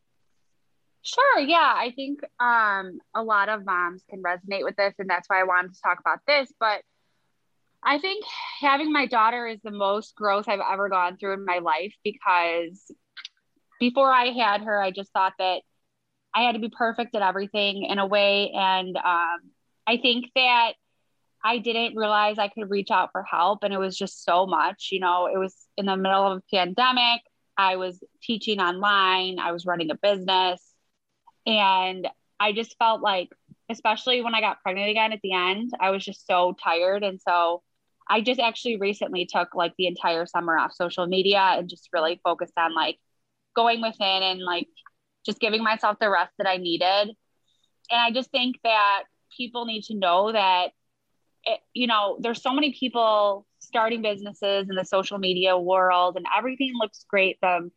Sure. 1.04 1.40
Yeah. 1.40 1.74
I 1.76 1.92
think 1.96 2.22
um, 2.40 3.00
a 3.14 3.22
lot 3.22 3.48
of 3.48 3.64
moms 3.64 4.04
can 4.10 4.24
resonate 4.24 4.64
with 4.64 4.76
this, 4.76 4.96
and 4.98 5.08
that's 5.08 5.30
why 5.30 5.40
I 5.40 5.44
wanted 5.44 5.76
to 5.76 5.82
talk 5.82 6.00
about 6.00 6.20
this. 6.28 6.52
But 6.60 6.82
I 7.84 8.00
think 8.00 8.26
having 8.60 8.92
my 8.92 9.06
daughter 9.06 9.46
is 9.46 9.60
the 9.64 9.70
most 9.70 10.16
growth 10.16 10.50
I've 10.50 10.60
ever 10.60 10.90
gone 10.90 11.18
through 11.18 11.34
in 11.34 11.46
my 11.46 11.60
life 11.60 11.94
because 12.04 12.92
before 13.80 14.12
I 14.12 14.28
had 14.32 14.62
her, 14.62 14.82
I 14.82 14.92
just 14.92 15.12
thought 15.12 15.34
that 15.40 15.62
I 16.34 16.44
had 16.44 16.54
to 16.54 16.60
be 16.60 16.70
perfect 16.70 17.16
at 17.16 17.22
everything 17.22 17.84
in 17.84 18.00
a 18.00 18.06
way. 18.06 18.52
And 18.52 18.96
um, 18.98 19.40
I 19.88 19.98
think 20.02 20.32
that 20.36 20.74
I 21.44 21.60
didn't 21.60 21.96
realize 21.96 22.38
I 22.38 22.50
could 22.50 22.70
reach 22.70 22.92
out 22.92 23.12
for 23.12 23.24
help. 23.24 23.60
And 23.64 23.74
it 23.74 23.80
was 23.80 23.98
just 23.98 24.24
so 24.26 24.46
much. 24.46 24.90
You 24.92 25.00
know, 25.00 25.28
it 25.28 25.38
was 25.38 25.56
in 25.78 25.86
the 25.86 25.96
middle 25.96 26.32
of 26.32 26.40
a 26.40 26.56
pandemic. 26.56 27.22
I 27.58 27.78
was 27.78 28.04
teaching 28.22 28.60
online, 28.60 29.40
I 29.40 29.54
was 29.54 29.66
running 29.66 29.92
a 29.92 29.96
business. 29.96 30.62
And 31.46 32.08
I 32.40 32.52
just 32.52 32.76
felt 32.78 33.02
like, 33.02 33.30
especially 33.70 34.22
when 34.22 34.36
I 34.36 34.42
got 34.42 34.62
pregnant 34.62 34.90
again 34.90 35.14
at 35.14 35.22
the 35.24 35.34
end, 35.34 35.72
I 35.80 35.92
was 35.92 36.04
just 36.04 36.28
so 36.28 36.56
tired. 36.62 37.04
And 37.04 37.22
so 37.26 37.62
I 38.10 38.22
just 38.22 38.40
actually 38.40 38.78
recently 38.78 39.26
took 39.26 39.56
like 39.56 39.74
the 39.78 39.88
entire 39.88 40.26
summer 40.26 40.58
off 40.58 40.74
social 40.74 41.08
media 41.08 41.40
and 41.40 41.70
just 41.70 41.90
really 41.94 42.20
focused 42.24 42.54
on 42.58 42.76
like 42.76 42.98
going 43.56 43.82
within 43.82 44.24
and 44.24 44.42
like 44.42 44.68
just 45.26 45.40
giving 45.40 45.64
myself 45.64 45.98
the 46.00 46.10
rest 46.10 46.34
that 46.38 46.48
I 46.48 46.58
needed. 46.58 47.16
And 47.90 48.02
I 48.02 48.12
just 48.12 48.32
think 48.32 48.58
that 48.64 49.04
people 49.36 49.66
need 49.66 49.84
to 49.86 49.96
know 49.96 50.32
that 50.32 50.72
it, 51.44 51.60
you 51.74 51.88
know, 51.88 52.18
there's 52.20 52.42
so 52.42 52.54
many 52.54 52.74
people 52.74 53.46
starting 53.60 54.02
businesses 54.02 54.68
in 54.70 54.76
the 54.76 54.86
social 54.86 55.18
media 55.18 55.58
world 55.58 56.18
and 56.18 56.26
everything 56.36 56.72
looks 56.80 57.06
great 57.10 57.38
from 57.40 57.72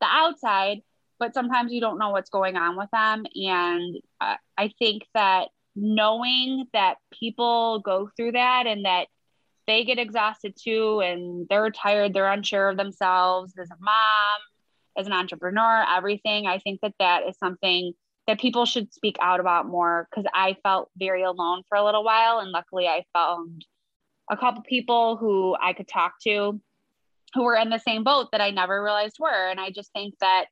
the 0.00 0.06
outside, 0.06 0.78
but 1.18 1.34
sometimes 1.34 1.72
you 1.72 1.80
don't 1.80 1.98
know 1.98 2.10
what's 2.10 2.30
going 2.30 2.56
on 2.56 2.76
with 2.76 2.90
them. 2.90 3.24
And 3.34 3.96
I 4.20 4.70
think 4.78 5.02
that 5.14 5.48
knowing 5.76 6.66
that 6.72 6.96
people 7.12 7.80
go 7.80 8.10
through 8.16 8.32
that 8.32 8.66
and 8.66 8.84
that 8.84 9.08
they 9.66 9.84
get 9.84 9.98
exhausted 9.98 10.54
too 10.60 11.00
and 11.00 11.46
they're 11.48 11.70
tired, 11.70 12.12
they're 12.12 12.30
unsure 12.30 12.70
of 12.70 12.76
themselves 12.76 13.52
as 13.58 13.70
a 13.70 13.76
mom, 13.80 14.40
as 14.96 15.06
an 15.06 15.12
entrepreneur, 15.12 15.84
everything. 15.88 16.46
I 16.46 16.58
think 16.58 16.80
that 16.82 16.94
that 16.98 17.28
is 17.28 17.36
something 17.38 17.92
that 18.26 18.40
people 18.40 18.64
should 18.64 18.92
speak 18.92 19.16
out 19.20 19.40
about 19.40 19.66
more 19.66 20.08
because 20.10 20.30
I 20.34 20.56
felt 20.62 20.90
very 20.96 21.22
alone 21.22 21.62
for 21.68 21.76
a 21.76 21.84
little 21.84 22.04
while. 22.04 22.38
And 22.38 22.50
luckily, 22.50 22.86
I 22.86 23.04
found 23.12 23.64
a 24.30 24.36
couple 24.36 24.62
people 24.62 25.16
who 25.16 25.56
I 25.60 25.72
could 25.72 25.88
talk 25.88 26.14
to 26.24 26.60
who 27.34 27.44
were 27.44 27.56
in 27.56 27.70
the 27.70 27.78
same 27.78 28.04
boat 28.04 28.28
that 28.32 28.40
I 28.40 28.50
never 28.50 28.82
realized 28.82 29.16
were. 29.18 29.48
And 29.48 29.60
I 29.60 29.70
just 29.70 29.92
think 29.92 30.14
that 30.20 30.46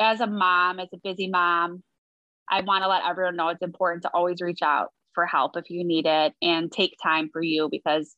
as 0.00 0.20
a 0.20 0.26
mom, 0.26 0.80
as 0.80 0.88
a 0.92 0.98
busy 0.98 1.28
mom, 1.28 1.82
I 2.48 2.62
want 2.62 2.82
to 2.82 2.88
let 2.88 3.04
everyone 3.04 3.36
know 3.36 3.48
it's 3.48 3.62
important 3.62 4.02
to 4.02 4.10
always 4.10 4.40
reach 4.40 4.62
out 4.62 4.88
for 5.14 5.26
help 5.26 5.56
if 5.56 5.70
you 5.70 5.84
need 5.84 6.06
it 6.06 6.32
and 6.42 6.70
take 6.70 6.96
time 7.02 7.30
for 7.32 7.42
you 7.42 7.68
because 7.70 8.16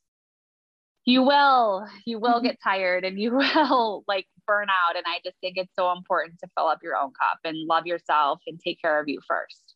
you 1.04 1.22
will 1.22 1.86
you 2.04 2.18
will 2.18 2.34
mm-hmm. 2.34 2.46
get 2.46 2.58
tired 2.62 3.04
and 3.04 3.18
you 3.18 3.32
will 3.36 4.04
like 4.06 4.26
burn 4.46 4.68
out 4.68 4.96
and 4.96 5.04
i 5.06 5.18
just 5.24 5.36
think 5.40 5.56
it's 5.56 5.74
so 5.78 5.92
important 5.92 6.38
to 6.38 6.48
fill 6.56 6.66
up 6.66 6.80
your 6.82 6.96
own 6.96 7.12
cup 7.12 7.38
and 7.44 7.56
love 7.66 7.86
yourself 7.86 8.40
and 8.46 8.60
take 8.60 8.80
care 8.80 9.00
of 9.00 9.08
you 9.08 9.20
first. 9.26 9.74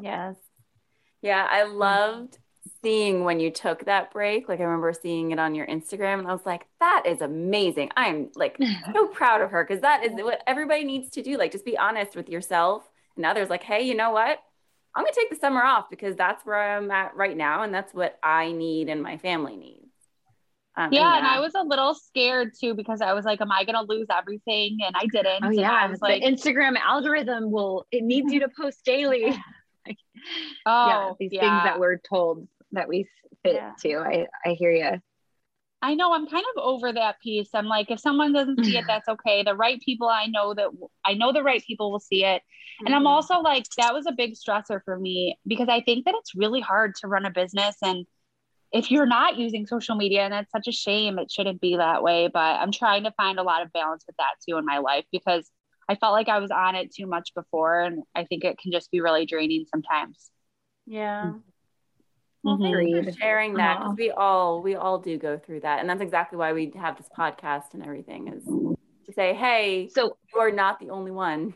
Yes. 0.00 0.36
Yeah 1.22 1.46
i 1.50 1.64
loved 1.64 2.38
seeing 2.82 3.24
when 3.24 3.40
you 3.40 3.50
took 3.50 3.84
that 3.84 4.10
break 4.10 4.48
like 4.48 4.60
i 4.60 4.62
remember 4.62 4.92
seeing 4.92 5.30
it 5.30 5.38
on 5.38 5.54
your 5.54 5.66
instagram 5.66 6.18
and 6.18 6.28
i 6.28 6.32
was 6.32 6.44
like 6.44 6.66
that 6.80 7.04
is 7.06 7.20
amazing. 7.20 7.90
I'm 7.96 8.30
like 8.34 8.58
so 8.92 9.06
proud 9.06 9.40
of 9.40 9.50
her 9.50 9.64
because 9.64 9.82
that 9.82 10.04
is 10.04 10.12
what 10.14 10.42
everybody 10.46 10.84
needs 10.84 11.10
to 11.10 11.22
do 11.22 11.38
like 11.38 11.52
just 11.52 11.64
be 11.64 11.78
honest 11.78 12.16
with 12.16 12.28
yourself 12.28 12.88
and 13.16 13.24
others 13.24 13.48
like 13.48 13.62
hey 13.62 13.82
you 13.82 13.94
know 13.94 14.10
what? 14.10 14.38
I'm 14.96 15.02
going 15.02 15.12
to 15.12 15.20
take 15.20 15.30
the 15.30 15.36
summer 15.36 15.60
off 15.60 15.90
because 15.90 16.14
that's 16.14 16.46
where 16.46 16.76
i'm 16.76 16.88
at 16.90 17.16
right 17.16 17.36
now 17.36 17.62
and 17.62 17.74
that's 17.74 17.92
what 17.92 18.16
i 18.22 18.52
need 18.52 18.88
and 18.88 19.02
my 19.02 19.18
family 19.18 19.56
needs 19.56 19.83
um, 20.76 20.92
yeah, 20.92 21.16
and, 21.16 21.18
and 21.18 21.26
I 21.26 21.40
was 21.40 21.54
a 21.54 21.62
little 21.62 21.94
scared 21.94 22.52
too 22.58 22.74
because 22.74 23.00
I 23.00 23.12
was 23.12 23.24
like, 23.24 23.40
"Am 23.40 23.52
I 23.52 23.64
going 23.64 23.76
to 23.76 23.92
lose 23.92 24.06
everything?" 24.10 24.78
And 24.84 24.94
I 24.96 25.06
didn't. 25.06 25.44
Oh 25.44 25.50
yeah, 25.50 25.72
I 25.72 25.86
was 25.86 26.00
like, 26.00 26.22
the 26.22 26.28
Instagram 26.28 26.76
algorithm 26.76 27.50
will 27.50 27.86
it 27.92 28.02
needs 28.02 28.32
you 28.32 28.40
to 28.40 28.48
post 28.48 28.84
daily. 28.84 29.24
like, 29.86 29.98
oh, 30.66 30.86
yeah, 30.86 31.10
these 31.20 31.32
yeah. 31.32 31.40
things 31.40 31.64
that 31.64 31.78
we're 31.78 31.98
told 31.98 32.48
that 32.72 32.88
we 32.88 33.06
fit 33.42 33.54
yeah. 33.54 33.72
to. 33.80 33.98
I 33.98 34.26
I 34.44 34.54
hear 34.54 34.72
you. 34.72 35.00
I 35.84 35.94
know 35.94 36.14
I'm 36.14 36.26
kind 36.26 36.44
of 36.56 36.62
over 36.64 36.94
that 36.94 37.20
piece. 37.20 37.50
I'm 37.52 37.66
like, 37.66 37.90
if 37.90 38.00
someone 38.00 38.32
doesn't 38.32 38.64
see 38.64 38.78
it, 38.78 38.84
that's 38.88 39.06
okay. 39.06 39.42
The 39.42 39.54
right 39.54 39.78
people, 39.80 40.08
I 40.08 40.26
know 40.26 40.54
that 40.54 40.68
I 41.04 41.12
know 41.12 41.30
the 41.30 41.42
right 41.42 41.62
people 41.62 41.92
will 41.92 42.00
see 42.00 42.24
it. 42.24 42.40
Mm-hmm. 42.40 42.86
And 42.86 42.94
I'm 42.94 43.02
mm-hmm. 43.02 43.08
also 43.08 43.40
like, 43.40 43.66
that 43.76 43.92
was 43.92 44.06
a 44.06 44.12
big 44.12 44.34
stressor 44.34 44.80
for 44.82 44.98
me 44.98 45.38
because 45.46 45.68
I 45.68 45.82
think 45.82 46.06
that 46.06 46.14
it's 46.16 46.34
really 46.34 46.62
hard 46.62 46.94
to 46.96 47.06
run 47.06 47.26
a 47.26 47.30
business 47.30 47.76
and 47.82 48.06
if 48.74 48.90
you're 48.90 49.06
not 49.06 49.38
using 49.38 49.66
social 49.66 49.94
media 49.94 50.22
and 50.22 50.32
that's 50.32 50.50
such 50.50 50.66
a 50.66 50.72
shame 50.72 51.18
it 51.18 51.30
shouldn't 51.30 51.60
be 51.60 51.76
that 51.76 52.02
way 52.02 52.28
but 52.28 52.60
i'm 52.60 52.72
trying 52.72 53.04
to 53.04 53.12
find 53.12 53.38
a 53.38 53.42
lot 53.42 53.62
of 53.62 53.72
balance 53.72 54.04
with 54.06 54.16
that 54.16 54.34
too 54.46 54.58
in 54.58 54.66
my 54.66 54.78
life 54.78 55.04
because 55.12 55.48
i 55.88 55.94
felt 55.94 56.12
like 56.12 56.28
i 56.28 56.38
was 56.38 56.50
on 56.50 56.74
it 56.74 56.92
too 56.92 57.06
much 57.06 57.32
before 57.34 57.80
and 57.80 58.02
i 58.14 58.24
think 58.24 58.44
it 58.44 58.58
can 58.58 58.72
just 58.72 58.90
be 58.90 59.00
really 59.00 59.24
draining 59.24 59.64
sometimes. 59.70 60.30
Yeah. 60.86 61.32
Well, 62.42 62.58
mm-hmm. 62.58 63.04
for 63.04 63.12
sharing 63.12 63.54
that 63.54 63.78
because 63.78 63.96
we 63.96 64.10
all 64.10 64.60
we 64.60 64.74
all 64.74 64.98
do 64.98 65.16
go 65.16 65.38
through 65.38 65.60
that 65.60 65.80
and 65.80 65.88
that's 65.88 66.02
exactly 66.02 66.36
why 66.36 66.52
we 66.52 66.72
have 66.76 66.98
this 66.98 67.08
podcast 67.16 67.72
and 67.72 67.82
everything 67.82 68.28
is 68.28 68.44
to 68.44 69.12
say 69.14 69.32
hey 69.32 69.88
so 69.94 70.16
you 70.32 70.40
are 70.40 70.50
not 70.50 70.78
the 70.78 70.90
only 70.90 71.10
one. 71.10 71.54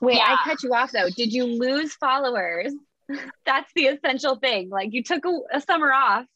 Wait 0.00 0.16
yeah. 0.16 0.36
i 0.36 0.48
cut 0.48 0.62
you 0.64 0.74
off 0.74 0.90
though. 0.90 1.08
Did 1.16 1.32
you 1.32 1.44
lose 1.44 1.94
followers 1.94 2.72
that's 3.46 3.70
the 3.74 3.86
essential 3.86 4.36
thing. 4.36 4.68
Like 4.68 4.92
you 4.92 5.02
took 5.02 5.24
a, 5.24 5.38
a, 5.54 5.60
summer 5.60 5.92
off. 5.92 6.26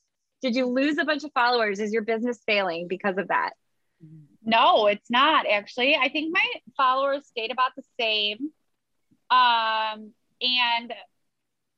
Did 0.43 0.55
you 0.55 0.67
lose 0.67 0.99
a 0.99 1.05
bunch 1.05 1.25
of 1.25 1.33
followers? 1.33 1.81
Is 1.81 1.93
your 1.93 2.03
business 2.03 2.39
failing 2.47 2.89
because 2.89 3.17
of 3.19 3.29
that? 3.29 3.53
No, 4.45 4.87
it's 4.87 5.11
not 5.11 5.47
actually. 5.47 5.97
I 5.97 6.09
think 6.09 6.33
my 6.33 6.45
followers 6.77 7.27
stayed 7.27 7.51
about 7.51 7.73
the 7.77 7.83
same. 7.99 8.51
Um, 9.31 10.13
and 10.41 10.93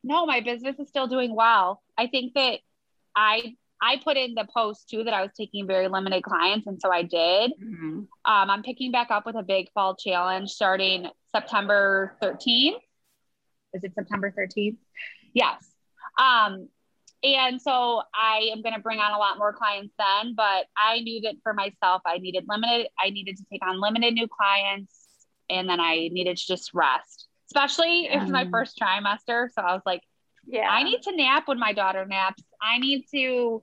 no, 0.05 0.27
my 0.27 0.41
business 0.41 0.79
is 0.79 0.89
still 0.89 1.07
doing 1.07 1.35
well. 1.35 1.83
I 1.97 2.09
think 2.09 2.35
that 2.35 2.59
I 3.17 3.57
I 3.81 4.01
put 4.03 4.17
in 4.17 4.35
the 4.35 4.47
post 4.53 4.91
too 4.91 5.05
that 5.05 5.15
I 5.15 5.23
was 5.23 5.31
taking 5.37 5.67
very 5.67 5.89
limited 5.89 6.23
clients, 6.23 6.67
and 6.67 6.81
so 6.81 6.93
I 6.93 7.03
did. 7.03 7.53
Mm-hmm. 7.53 7.99
Um, 7.99 8.07
I'm 8.25 8.63
picking 8.63 8.93
back 8.93 9.11
up 9.11 9.25
with 9.25 9.37
a 9.37 9.43
big 9.43 9.71
fall 9.73 9.97
challenge 9.97 10.51
starting 10.51 11.09
September 11.33 12.17
13th 12.23 12.81
is 13.75 13.85
it 13.85 13.95
September 13.95 14.33
13th? 14.37 14.77
Yes. 15.35 15.65
Um, 16.19 16.69
and 17.23 17.61
so 17.61 18.03
I 18.15 18.51
am 18.53 18.63
going 18.63 18.75
to 18.75 18.81
bring 18.81 19.01
on 19.01 19.13
a 19.13 19.19
lot 19.19 19.39
more 19.39 19.53
clients 19.53 19.93
then, 19.99 20.35
but 20.37 20.67
I 20.77 21.01
knew 21.01 21.21
that 21.23 21.35
for 21.43 21.53
myself, 21.53 22.03
I 22.07 22.19
needed 22.19 22.45
limited, 22.49 22.89
I 23.03 23.11
needed 23.11 23.37
to 23.39 23.45
take 23.51 23.67
on 23.67 23.81
limited 23.81 24.15
new 24.15 24.29
clients 24.29 24.95
and 25.51 25.69
then 25.69 25.81
I 25.81 26.09
needed 26.13 26.37
to 26.37 26.47
just 26.47 26.73
rest, 26.75 27.27
especially 27.51 28.05
yeah. 28.05 28.23
if 28.23 28.29
my 28.29 28.49
first 28.51 28.79
trimester. 28.81 29.49
So 29.53 29.63
I 29.63 29.73
was 29.73 29.83
like, 29.85 30.03
yeah, 30.47 30.69
I 30.69 30.83
need 30.83 31.03
to 31.03 31.17
nap 31.17 31.49
when 31.49 31.59
my 31.59 31.73
daughter 31.73 32.07
naps. 32.07 32.43
I 32.63 32.79
need 32.79 33.05
to, 33.11 33.63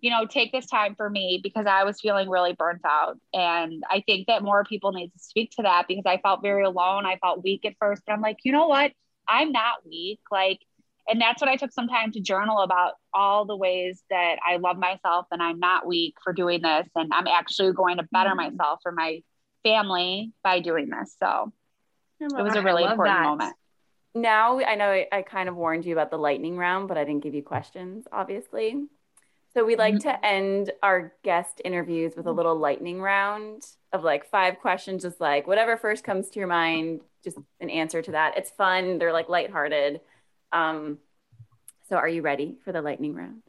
you 0.00 0.10
know, 0.10 0.26
take 0.26 0.52
this 0.52 0.66
time 0.66 0.94
for 0.94 1.08
me 1.08 1.40
because 1.42 1.66
I 1.66 1.84
was 1.84 2.00
feeling 2.00 2.28
really 2.28 2.52
burnt 2.52 2.82
out. 2.84 3.18
And 3.32 3.82
I 3.88 4.02
think 4.06 4.26
that 4.26 4.42
more 4.42 4.64
people 4.64 4.92
need 4.92 5.08
to 5.08 5.18
speak 5.18 5.52
to 5.52 5.62
that 5.62 5.86
because 5.88 6.04
I 6.04 6.18
felt 6.18 6.42
very 6.42 6.64
alone. 6.64 7.06
I 7.06 7.16
felt 7.16 7.42
weak 7.42 7.64
at 7.64 7.74
first. 7.78 8.02
But 8.06 8.12
I'm 8.12 8.20
like, 8.20 8.38
you 8.42 8.52
know 8.52 8.66
what? 8.66 8.92
I'm 9.28 9.52
not 9.52 9.86
weak. 9.86 10.20
Like, 10.30 10.60
and 11.08 11.20
that's 11.20 11.40
what 11.40 11.48
I 11.50 11.56
took 11.56 11.72
some 11.72 11.88
time 11.88 12.12
to 12.12 12.20
journal 12.20 12.60
about 12.60 12.94
all 13.14 13.46
the 13.46 13.56
ways 13.56 14.02
that 14.10 14.36
I 14.46 14.56
love 14.56 14.78
myself 14.78 15.26
and 15.30 15.42
I'm 15.42 15.58
not 15.58 15.86
weak 15.86 16.14
for 16.22 16.32
doing 16.32 16.62
this. 16.62 16.86
And 16.94 17.12
I'm 17.12 17.26
actually 17.26 17.72
going 17.72 17.96
to 17.96 18.08
better 18.12 18.30
mm-hmm. 18.30 18.56
myself 18.56 18.80
for 18.82 18.92
my 18.92 19.22
family 19.62 20.32
by 20.44 20.60
doing 20.60 20.90
this. 20.90 21.16
So 21.18 21.52
it 22.20 22.42
was 22.42 22.56
a 22.56 22.62
really 22.62 22.84
important 22.84 23.16
that. 23.16 23.22
moment. 23.22 23.54
Now 24.14 24.60
I 24.60 24.74
know 24.74 24.90
I, 24.90 25.06
I 25.12 25.22
kind 25.22 25.48
of 25.48 25.56
warned 25.56 25.84
you 25.86 25.92
about 25.92 26.10
the 26.10 26.18
lightning 26.18 26.56
round, 26.56 26.88
but 26.88 26.98
I 26.98 27.04
didn't 27.04 27.22
give 27.22 27.34
you 27.34 27.42
questions, 27.42 28.06
obviously. 28.12 28.86
So 29.54 29.64
we 29.64 29.76
like 29.76 29.94
mm-hmm. 29.94 30.08
to 30.10 30.26
end 30.26 30.72
our 30.82 31.14
guest 31.24 31.62
interviews 31.64 32.14
with 32.16 32.26
a 32.26 32.32
little 32.32 32.56
lightning 32.56 33.00
round 33.00 33.64
of 33.92 34.04
like 34.04 34.28
five 34.30 34.58
questions, 34.58 35.02
just 35.02 35.20
like 35.20 35.46
whatever 35.46 35.76
first 35.76 36.04
comes 36.04 36.28
to 36.30 36.38
your 36.38 36.48
mind, 36.48 37.00
just 37.34 37.38
an 37.60 37.70
answer 37.70 38.02
to 38.02 38.12
that. 38.12 38.36
It's 38.36 38.50
fun. 38.50 38.98
They're 38.98 39.12
like 39.12 39.28
lighthearted. 39.28 40.00
Um, 40.52 40.98
so 41.88 41.96
are 41.96 42.08
you 42.08 42.22
ready 42.22 42.58
for 42.64 42.72
the 42.72 42.82
lightning 42.82 43.14
round? 43.14 43.42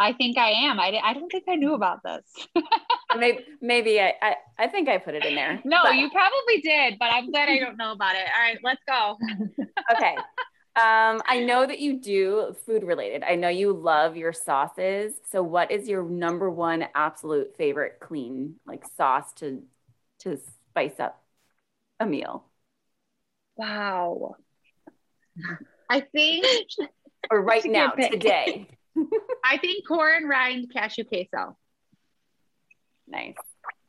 I 0.00 0.12
think 0.12 0.38
I 0.38 0.50
am. 0.50 0.78
I, 0.78 1.00
I 1.02 1.12
don't 1.12 1.30
think 1.30 1.44
I 1.48 1.56
knew 1.56 1.74
about 1.74 2.02
this. 2.04 2.46
maybe 3.16 3.44
maybe 3.60 4.00
I, 4.00 4.14
I, 4.22 4.34
I 4.58 4.68
think 4.68 4.88
I 4.88 4.98
put 4.98 5.14
it 5.14 5.24
in 5.24 5.34
there. 5.34 5.60
No, 5.64 5.78
but. 5.82 5.96
you 5.96 6.08
probably 6.10 6.60
did, 6.62 6.98
but 6.98 7.06
I'm 7.06 7.30
glad 7.30 7.48
I 7.48 7.58
don't 7.58 7.76
know 7.76 7.92
about 7.92 8.14
it. 8.14 8.22
All 8.34 8.42
right, 8.42 8.58
let's 8.62 8.80
go. 8.86 9.16
okay. 9.96 10.14
Um, 10.76 11.20
I 11.26 11.42
know 11.44 11.66
that 11.66 11.80
you 11.80 11.98
do 11.98 12.54
food 12.64 12.84
related. 12.84 13.24
I 13.24 13.34
know 13.34 13.48
you 13.48 13.72
love 13.72 14.16
your 14.16 14.32
sauces. 14.32 15.14
So 15.28 15.42
what 15.42 15.72
is 15.72 15.88
your 15.88 16.04
number 16.04 16.48
one 16.48 16.86
absolute 16.94 17.56
favorite 17.56 17.98
clean 18.00 18.56
like 18.66 18.84
sauce 18.96 19.32
to 19.34 19.62
to 20.20 20.38
spice 20.70 21.00
up 21.00 21.20
a 21.98 22.06
meal? 22.06 22.44
Wow. 23.58 24.36
I 25.90 26.00
think 26.00 26.46
or 27.30 27.42
right 27.42 27.64
now, 27.64 27.90
today. 27.90 28.66
I 29.44 29.58
think 29.58 29.86
corn 29.86 30.26
rind 30.26 30.72
cashew 30.72 31.04
queso. 31.04 31.56
Nice. 33.06 33.34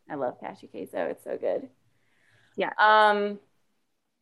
I 0.10 0.16
love 0.16 0.40
cashew 0.40 0.68
queso. 0.68 1.06
It's 1.06 1.24
so 1.24 1.38
good. 1.38 1.70
Yeah. 2.58 2.72
Um 2.80 3.40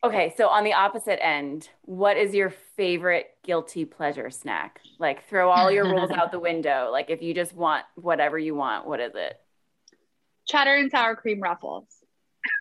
okay, 0.03 0.33
so 0.37 0.49
on 0.49 0.63
the 0.63 0.73
opposite 0.73 1.23
end, 1.25 1.69
what 1.83 2.17
is 2.17 2.35
your 2.35 2.49
favorite 2.75 3.27
guilty 3.43 3.85
pleasure 3.85 4.29
snack? 4.29 4.81
Like 4.99 5.27
throw 5.29 5.49
all 5.49 5.71
your 5.71 5.85
rules 5.85 6.11
out 6.11 6.31
the 6.31 6.39
window. 6.51 6.89
Like 6.91 7.09
if 7.09 7.21
you 7.21 7.33
just 7.33 7.53
want 7.53 7.85
whatever 7.95 8.37
you 8.37 8.53
want, 8.53 8.85
what 8.85 8.99
is 8.99 9.13
it? 9.15 9.39
Cheddar 10.45 10.75
and 10.75 10.91
sour 10.91 11.15
cream 11.15 11.41
ruffles. 11.41 11.85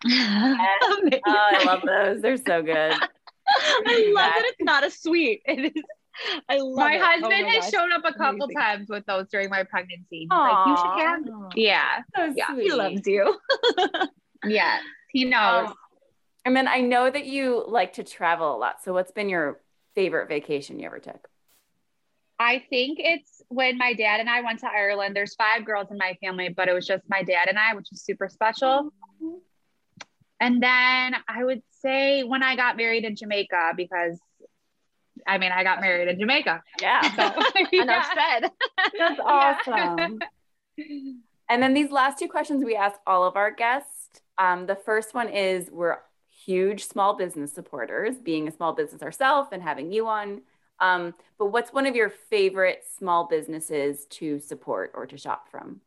Oh, 0.05 0.59
I 1.27 1.63
love 1.65 1.81
those. 1.85 2.21
They're 2.21 2.37
so 2.37 2.61
good. 2.61 2.93
I 3.49 4.11
love 4.13 4.31
that 4.35 4.43
it's 4.45 4.61
not 4.61 4.85
a 4.85 4.91
sweet. 4.91 5.41
It 5.45 5.75
is. 5.75 5.83
I 6.49 6.57
love 6.57 6.75
my 6.77 6.95
it. 6.95 7.01
husband 7.01 7.33
oh 7.33 7.41
my 7.43 7.49
has 7.53 7.65
gosh. 7.65 7.71
shown 7.71 7.91
up 7.91 8.01
a 8.03 8.13
couple 8.13 8.45
Amazing. 8.45 8.55
times 8.57 8.89
with 8.89 9.05
those 9.05 9.27
during 9.29 9.49
my 9.49 9.63
pregnancy. 9.63 10.21
He's 10.21 10.29
like, 10.29 10.67
you 10.67 10.77
should 10.77 10.99
have. 10.99 11.21
Yeah, 11.55 12.01
so 12.15 12.33
yeah, 12.35 12.55
he 12.55 12.71
loves 12.71 13.05
you. 13.05 13.37
yeah, 14.45 14.79
he 15.11 15.25
knows. 15.25 15.69
Um, 15.69 15.75
and 16.45 16.55
then 16.55 16.67
I 16.67 16.81
know 16.81 17.09
that 17.09 17.25
you 17.25 17.63
like 17.67 17.93
to 17.93 18.03
travel 18.03 18.55
a 18.55 18.57
lot. 18.57 18.83
So, 18.83 18.93
what's 18.93 19.11
been 19.11 19.29
your 19.29 19.61
favorite 19.95 20.29
vacation 20.29 20.79
you 20.79 20.85
ever 20.85 20.99
took? 20.99 21.27
I 22.39 22.63
think 22.69 22.99
it's 23.01 23.41
when 23.49 23.77
my 23.77 23.93
dad 23.93 24.19
and 24.19 24.29
I 24.29 24.41
went 24.41 24.59
to 24.59 24.67
Ireland. 24.67 25.15
There's 25.15 25.35
five 25.35 25.65
girls 25.65 25.87
in 25.91 25.97
my 25.97 26.17
family, 26.21 26.49
but 26.49 26.67
it 26.67 26.73
was 26.73 26.85
just 26.85 27.03
my 27.09 27.23
dad 27.23 27.47
and 27.49 27.57
I, 27.57 27.73
which 27.73 27.91
is 27.91 28.03
super 28.03 28.29
special. 28.29 28.91
And 30.39 30.61
then 30.61 31.15
I 31.27 31.43
would 31.43 31.63
say 31.81 32.23
when 32.23 32.43
I 32.43 32.55
got 32.55 32.77
married 32.77 33.03
in 33.03 33.15
Jamaica, 33.15 33.73
because 33.75 34.19
I 35.25 35.37
mean, 35.37 35.51
I 35.51 35.63
got 35.63 35.81
married 35.81 36.07
in 36.07 36.19
Jamaica. 36.19 36.63
Yeah. 36.81 37.01
So, 37.15 37.33
Enough 37.73 38.05
said. 38.15 38.51
That's 38.97 39.19
awesome. 39.19 40.19
and 41.49 41.63
then 41.63 41.73
these 41.73 41.91
last 41.91 42.19
two 42.19 42.27
questions 42.27 42.63
we 42.63 42.75
ask 42.75 42.99
all 43.07 43.23
of 43.25 43.35
our 43.35 43.51
guests. 43.51 44.21
Um, 44.37 44.67
the 44.67 44.75
first 44.75 45.13
one 45.13 45.29
is 45.29 45.69
we're 45.71 45.97
huge 46.29 46.85
small 46.85 47.15
business 47.15 47.51
supporters, 47.51 48.15
being 48.17 48.47
a 48.47 48.51
small 48.51 48.73
business 48.73 49.01
ourselves 49.01 49.49
and 49.51 49.61
having 49.61 49.91
you 49.91 50.07
on. 50.07 50.41
Um, 50.79 51.15
but 51.39 51.47
what's 51.47 51.73
one 51.73 51.87
of 51.87 51.95
your 51.95 52.09
favorite 52.09 52.83
small 52.97 53.27
businesses 53.27 54.05
to 54.11 54.39
support 54.39 54.91
or 54.93 55.07
to 55.07 55.17
shop 55.17 55.49
from? 55.49 55.81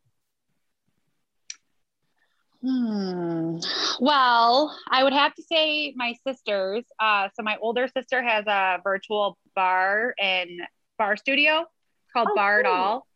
Hmm. 2.63 3.59
Well, 4.01 4.77
I 4.89 5.03
would 5.03 5.15
have 5.15 5.35
to 5.35 5.43
say 5.43 5.95
my 5.97 6.15
sisters. 6.27 6.85
Uh, 6.99 7.29
so 7.35 7.43
my 7.43 7.57
older 7.61 7.89
sister 7.89 8.23
has 8.23 8.47
a 8.47 8.79
virtual 8.85 9.39
barre 9.55 10.15
and 10.19 10.51
barre 10.99 11.17
studio 11.17 11.65
called 12.13 12.29
Oh, 12.33 12.35
Barre 12.35 12.61
It 12.61 12.65
cool. 12.65 12.73
All. 12.75 13.07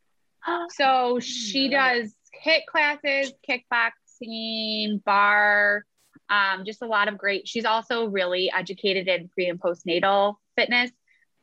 So 0.71 1.21
she 1.21 1.69
does 1.69 2.15
HIIT 2.45 2.67
classes, 2.71 3.33
kickboxing, 3.49 5.03
barre, 5.05 5.85
um, 6.29 6.65
just 6.65 6.83
a 6.83 6.87
lot 6.87 7.09
of 7.09 7.19
great. 7.19 7.49
She's 7.49 7.65
also 7.65 8.07
really 8.07 8.51
educated 8.51 9.09
in 9.09 9.29
pre 9.29 9.49
and 9.49 9.61
postnatal 9.61 10.37
fitness. 10.57 10.91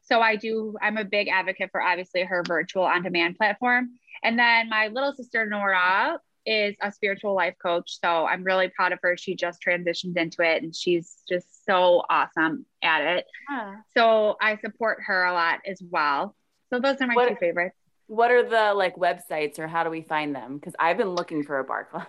So 0.03 0.21
I 0.21 0.35
do, 0.35 0.75
I'm 0.81 0.97
a 0.97 1.05
big 1.05 1.27
advocate 1.29 1.69
for 1.71 1.81
obviously 1.81 2.23
her 2.23 2.43
virtual 2.47 2.83
on 2.83 3.03
demand 3.03 3.37
platform. 3.37 3.91
And 4.23 4.37
then 4.37 4.69
my 4.69 4.87
little 4.87 5.13
sister, 5.13 5.45
Nora, 5.45 6.19
is 6.45 6.75
a 6.81 6.91
spiritual 6.91 7.33
life 7.35 7.55
coach. 7.61 7.99
So 8.03 8.25
I'm 8.25 8.43
really 8.43 8.69
proud 8.69 8.91
of 8.93 8.99
her. 9.03 9.15
She 9.17 9.35
just 9.35 9.61
transitioned 9.65 10.17
into 10.17 10.41
it 10.41 10.63
and 10.63 10.75
she's 10.75 11.17
just 11.29 11.65
so 11.65 12.03
awesome 12.09 12.65
at 12.81 13.01
it. 13.17 13.25
So 13.95 14.37
I 14.41 14.57
support 14.57 14.99
her 15.05 15.23
a 15.25 15.33
lot 15.33 15.59
as 15.65 15.81
well. 15.87 16.35
So 16.71 16.79
those 16.79 16.99
are 17.01 17.07
my 17.07 17.13
What- 17.15 17.29
two 17.29 17.35
favorites. 17.35 17.75
What 18.07 18.29
are 18.31 18.43
the 18.43 18.73
like 18.73 18.95
websites 18.97 19.57
or 19.59 19.67
how 19.67 19.83
do 19.85 19.89
we 19.89 20.01
find 20.01 20.35
them? 20.35 20.57
Because 20.57 20.73
I've 20.77 20.97
been 20.97 21.11
looking 21.15 21.43
for 21.43 21.59
a 21.59 21.63
barre 21.63 21.85
class. 21.85 22.07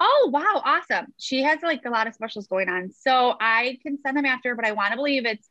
Oh, 0.00 0.30
wow. 0.32 0.60
Awesome. 0.64 1.06
She 1.18 1.42
has 1.44 1.60
like 1.62 1.84
a 1.86 1.90
lot 1.90 2.06
of 2.06 2.14
specials 2.14 2.46
going 2.46 2.68
on. 2.68 2.90
So 2.92 3.34
I 3.40 3.78
can 3.82 3.98
send 4.04 4.16
them 4.16 4.26
after, 4.26 4.54
but 4.54 4.64
I 4.66 4.72
want 4.72 4.90
to 4.92 4.96
believe 4.96 5.24
it's 5.26 5.48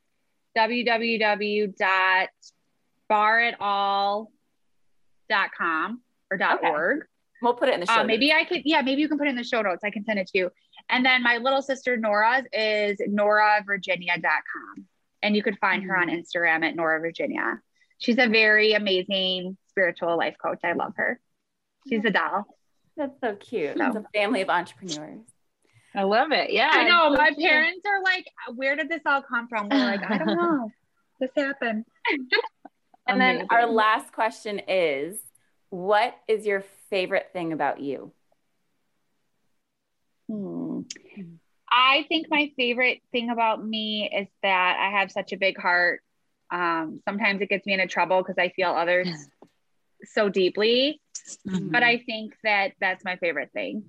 www.barreitall.com 5.30 6.02
or 6.32 6.38
dot 6.38 6.58
Okay. 6.60 6.68
.org. 7.42 7.44
We'll 7.44 7.54
put 7.54 7.70
it 7.70 7.74
in 7.76 7.80
the 7.80 7.86
show. 7.86 8.02
Uh, 8.02 8.04
maybe 8.04 8.30
notes. 8.30 8.42
I 8.42 8.46
could, 8.46 8.62
yeah, 8.66 8.82
maybe 8.82 9.02
you 9.02 9.08
can 9.08 9.18
put 9.18 9.28
it 9.28 9.32
in 9.32 9.36
the 9.36 9.44
show 9.44 9.62
notes. 9.62 9.84
I 9.84 9.90
can 9.90 10.04
send 10.06 10.20
it 10.20 10.28
to 10.28 10.38
you. 10.38 10.50
And 10.90 11.06
then 11.06 11.24
my 11.24 11.38
little 11.38 11.62
sister 11.62 11.98
Nora's 11.98 12.46
is 12.54 12.98
noravirginia.com. 13.08 14.86
And 15.24 15.36
you 15.36 15.44
could 15.44 15.58
find 15.60 15.84
her 15.84 15.98
on 15.98 16.10
Instagram 16.10 16.64
at 16.66 16.76
Nora 16.76 17.00
Virginia. 17.00 17.60
She's 18.00 18.18
a 18.20 18.28
very 18.28 18.74
amazing 18.74 19.58
spiritual 19.70 20.16
life 20.18 20.36
coach. 20.42 20.60
I 20.64 20.74
love 20.74 20.94
her. 20.98 21.20
She's 21.90 22.06
a 22.06 22.12
doll. 22.12 22.46
That's 22.96 23.20
so 23.22 23.36
cute. 23.36 23.78
So- 23.78 23.86
It's 23.88 23.96
a 23.96 24.06
family 24.14 24.42
of 24.42 24.50
entrepreneurs. 24.50 25.20
I 25.96 26.04
love 26.04 26.32
it. 26.32 26.52
Yeah. 26.52 26.70
I 26.72 26.84
know. 26.88 27.10
so 27.16 27.18
My 27.22 27.30
cute. 27.30 27.40
parents 27.50 27.82
are 27.88 28.04
like, 28.04 28.28
where 28.56 28.76
did 28.76 28.88
this 28.90 29.02
all 29.06 29.22
come 29.24 29.48
from? 29.48 29.70
We're 29.70 29.78
like, 29.78 30.04
I 30.10 30.18
don't 30.20 30.28
know. 30.38 30.70
This 31.20 31.32
happened. 31.36 31.86
And 33.08 33.20
then 33.20 33.48
our 33.50 33.66
last 33.66 34.12
question 34.14 34.62
is 34.68 35.18
what 35.70 36.16
is 36.28 36.46
your 36.46 36.64
favorite 36.90 37.30
thing 37.34 37.54
about 37.54 37.80
you? 37.80 38.12
Hmm. 40.30 40.82
I 41.70 42.06
think 42.08 42.28
my 42.30 42.52
favorite 42.58 43.02
thing 43.12 43.30
about 43.30 43.64
me 43.66 44.10
is 44.14 44.28
that 44.42 44.78
I 44.80 45.00
have 45.00 45.12
such 45.12 45.34
a 45.34 45.38
big 45.38 45.60
heart. 45.60 46.02
Um, 46.50 47.02
sometimes 47.06 47.42
it 47.42 47.50
gets 47.50 47.66
me 47.66 47.74
into 47.74 47.88
trouble 47.88 48.22
because 48.22 48.38
I 48.38 48.50
feel 48.50 48.70
others 48.70 49.10
so 50.04 50.30
deeply, 50.30 51.02
but 51.46 51.84
I 51.84 51.98
think 51.98 52.36
that 52.44 52.74
that's 52.80 53.04
my 53.04 53.18
favorite 53.18 53.52
thing. 53.54 53.86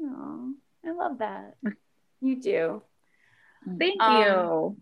Oh, 0.00 0.54
I 0.84 0.90
love 0.92 1.18
that. 1.18 1.54
You 2.20 2.40
do. 2.40 2.82
Thank 3.78 4.02
Um, 4.02 4.12
you. 4.12 4.76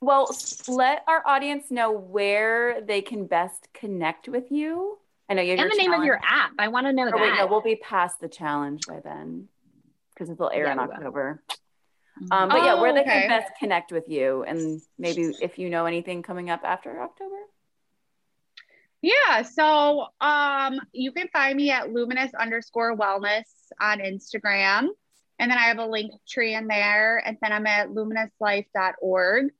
Well, 0.00 0.34
let 0.68 1.02
our 1.06 1.22
audience 1.26 1.70
know 1.70 1.92
where 1.92 2.80
they 2.80 3.02
can 3.02 3.26
best 3.26 3.68
connect 3.74 4.26
with 4.26 4.50
you. 4.50 4.98
I 5.28 5.34
know 5.34 5.42
you 5.42 5.50
have 5.56 5.60
And 5.60 5.70
the 5.70 5.82
your 5.82 5.90
name 5.90 6.00
of 6.00 6.04
your 6.04 6.20
app. 6.22 6.52
I 6.58 6.68
want 6.68 6.86
to 6.86 6.92
know 6.92 7.08
Or 7.08 7.20
wait, 7.20 7.34
no, 7.36 7.46
we'll 7.46 7.60
be 7.60 7.76
past 7.76 8.20
the 8.20 8.28
challenge 8.28 8.82
by 8.86 9.00
then 9.00 9.48
because 10.14 10.30
it 10.30 10.38
will 10.38 10.50
air 10.50 10.64
Yeah, 10.66 10.72
in. 10.72 10.78
October. 10.78 11.42
Um, 12.30 12.48
but 12.48 12.64
yeah, 12.64 12.74
Oh, 12.74 12.80
where 12.80 12.92
they 12.94 13.00
okay. 13.02 13.22
can 13.22 13.28
best 13.28 13.52
connect 13.58 13.92
with 13.92 14.08
you, 14.08 14.42
and 14.44 14.80
maybe 14.98 15.34
if 15.42 15.58
you 15.58 15.68
know 15.68 15.84
anything 15.84 16.22
coming 16.22 16.48
up 16.48 16.60
after 16.64 16.98
October. 17.02 17.36
Yeah. 19.02 19.42
So 19.42 20.06
um, 20.20 20.80
you 20.92 21.12
can 21.12 21.28
find 21.28 21.56
me 21.56 21.70
at 21.70 21.92
luminous 21.92 22.32
underscore 22.34 22.96
wellness 22.96 23.44
on 23.80 23.98
Instagram. 23.98 24.88
And 25.38 25.50
then 25.50 25.58
I 25.58 25.64
have 25.64 25.78
a 25.78 25.86
link 25.86 26.12
tree 26.26 26.54
in 26.54 26.66
there. 26.66 27.18
And 27.24 27.36
then 27.42 27.52
I'm 27.52 27.66
at 27.66 27.90
luminouslife.org. 27.90 29.50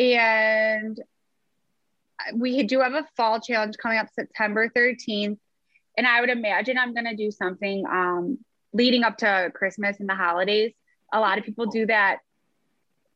And 0.00 1.00
we 2.34 2.62
do 2.64 2.80
have 2.80 2.94
a 2.94 3.06
fall 3.16 3.40
challenge 3.40 3.76
coming 3.80 3.98
up 3.98 4.08
September 4.14 4.68
13th. 4.68 5.38
And 5.96 6.06
I 6.06 6.20
would 6.20 6.30
imagine 6.30 6.78
I'm 6.78 6.94
going 6.94 7.06
to 7.06 7.16
do 7.16 7.30
something 7.30 7.84
um, 7.86 8.38
leading 8.72 9.02
up 9.02 9.18
to 9.18 9.50
Christmas 9.54 9.98
and 10.00 10.08
the 10.08 10.14
holidays. 10.14 10.72
A 11.12 11.20
lot 11.20 11.38
of 11.38 11.44
people 11.44 11.66
do 11.66 11.86
that 11.86 12.18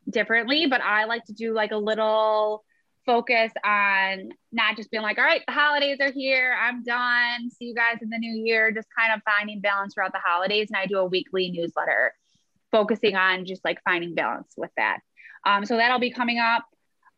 differently, 0.09 0.67
but 0.67 0.81
I 0.81 1.05
like 1.05 1.25
to 1.27 1.33
do 1.33 1.53
like 1.53 1.71
a 1.71 1.77
little 1.77 2.65
focus 3.07 3.53
on 3.65 4.31
not 4.53 4.77
just 4.77 4.91
being 4.91 5.03
like, 5.03 5.19
all 5.19 5.25
right, 5.25 5.43
the 5.47 5.53
holidays 5.53 5.99
are 6.01 6.13
here. 6.13 6.57
I'm 6.61 6.83
done. 6.83 7.51
See 7.51 7.67
you 7.67 7.75
guys 7.75 7.99
in 8.01 8.11
the 8.11 8.19
new 8.19 8.45
year. 8.45 8.71
Just 8.73 8.89
kind 8.97 9.13
of 9.13 9.21
finding 9.25 9.61
balance 9.61 9.95
throughout 9.95 10.13
the 10.13 10.21
holidays. 10.25 10.69
And 10.71 10.77
I 10.77 10.87
do 10.87 10.99
a 10.99 11.05
weekly 11.05 11.51
newsletter 11.51 12.15
focusing 12.71 13.17
on 13.17 13.45
just 13.45 13.65
like 13.65 13.79
finding 13.85 14.15
balance 14.15 14.55
with 14.57 14.71
that. 14.77 15.01
Um, 15.45 15.67
so 15.67 15.77
that'll 15.77 15.99
be 15.99 16.13
coming 16.13 16.39
up. 16.39 16.65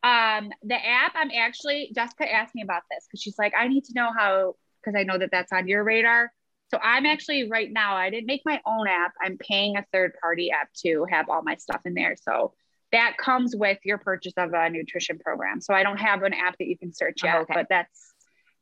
Um, 0.04 0.50
the 0.62 0.74
app, 0.74 1.12
I'm 1.16 1.30
actually, 1.30 1.90
Jessica 1.94 2.30
asked 2.30 2.54
me 2.54 2.62
about 2.62 2.82
this 2.90 3.06
because 3.06 3.22
she's 3.22 3.38
like, 3.38 3.54
I 3.58 3.68
need 3.68 3.84
to 3.84 3.94
know 3.94 4.10
how, 4.16 4.54
because 4.80 4.98
I 4.98 5.02
know 5.02 5.16
that 5.18 5.30
that's 5.32 5.50
on 5.52 5.66
your 5.66 5.82
radar. 5.82 6.30
So 6.70 6.78
I'm 6.82 7.06
actually 7.06 7.48
right 7.48 7.72
now, 7.72 7.96
I 7.96 8.10
didn't 8.10 8.26
make 8.26 8.42
my 8.44 8.60
own 8.66 8.86
app. 8.86 9.12
I'm 9.22 9.38
paying 9.38 9.76
a 9.76 9.84
third 9.92 10.12
party 10.20 10.50
app 10.50 10.68
to 10.84 11.06
have 11.10 11.28
all 11.30 11.42
my 11.42 11.56
stuff 11.56 11.80
in 11.86 11.94
there. 11.94 12.16
So 12.20 12.52
that 12.92 13.16
comes 13.16 13.56
with 13.56 13.78
your 13.84 13.98
purchase 13.98 14.34
of 14.36 14.52
a 14.52 14.68
nutrition 14.68 15.18
program. 15.18 15.60
So 15.60 15.72
I 15.72 15.82
don't 15.82 15.98
have 15.98 16.22
an 16.22 16.34
app 16.34 16.58
that 16.58 16.66
you 16.66 16.76
can 16.76 16.92
search 16.92 17.18
Oh, 17.24 17.38
okay. 17.40 17.54
but 17.54 17.66
that's 17.70 18.12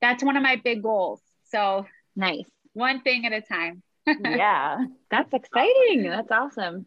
that's 0.01 0.23
one 0.23 0.37
of 0.37 0.43
my 0.43 0.57
big 0.63 0.83
goals. 0.83 1.21
So 1.51 1.87
Nice. 2.17 2.45
one 2.73 3.03
thing 3.03 3.27
at 3.27 3.33
a 3.33 3.41
time. 3.41 3.83
yeah. 4.07 4.85
That's 5.11 5.33
exciting. 5.33 6.05
That's 6.05 6.31
awesome. 6.31 6.87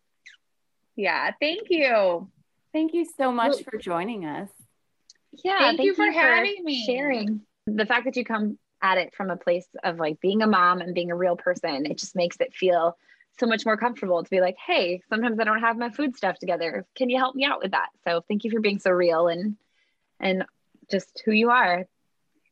Yeah, 0.96 1.32
thank 1.42 1.68
you. 1.70 2.30
Thank 2.76 2.94
you 2.94 3.06
so 3.06 3.32
much 3.32 3.64
for 3.64 3.78
joining 3.78 4.26
us. 4.26 4.50
Yeah. 5.46 5.60
Thank 5.60 5.82
you 5.82 5.96
for 5.96 6.12
having 6.12 6.62
me. 6.62 6.86
Sharing 6.86 7.40
the 7.66 7.86
fact 7.86 8.04
that 8.04 8.18
you 8.18 8.26
come 8.26 8.60
at 8.82 8.98
it 8.98 9.16
from 9.16 9.30
a 9.30 9.38
place 9.38 9.66
of 9.86 9.98
like 9.98 10.20
being 10.20 10.42
a 10.42 10.48
mom 10.48 10.82
and 10.82 10.94
being 10.94 11.10
a 11.10 11.16
real 11.16 11.38
person, 11.38 11.86
it 11.86 11.98
just 11.98 12.18
makes 12.18 12.36
it 12.42 12.54
feel 12.54 12.98
so 13.40 13.46
much 13.48 13.66
more 13.66 13.78
comfortable 13.78 14.22
to 14.22 14.30
be 14.30 14.42
like, 14.42 14.58
hey, 14.58 15.02
sometimes 15.08 15.40
I 15.40 15.46
don't 15.46 15.62
have 15.62 15.78
my 15.78 15.90
food 15.90 16.18
stuff 16.18 16.38
together. 16.38 16.86
Can 16.96 17.10
you 17.10 17.18
help 17.18 17.34
me 17.34 17.46
out 17.46 17.64
with 17.64 17.72
that? 17.72 17.88
So 18.04 18.26
thank 18.28 18.44
you 18.44 18.52
for 18.52 18.60
being 18.60 18.80
so 18.80 18.92
real 18.92 19.30
and 19.30 19.56
and 20.20 20.44
just 20.92 21.22
who 21.24 21.32
you 21.32 21.52
are. 21.52 21.86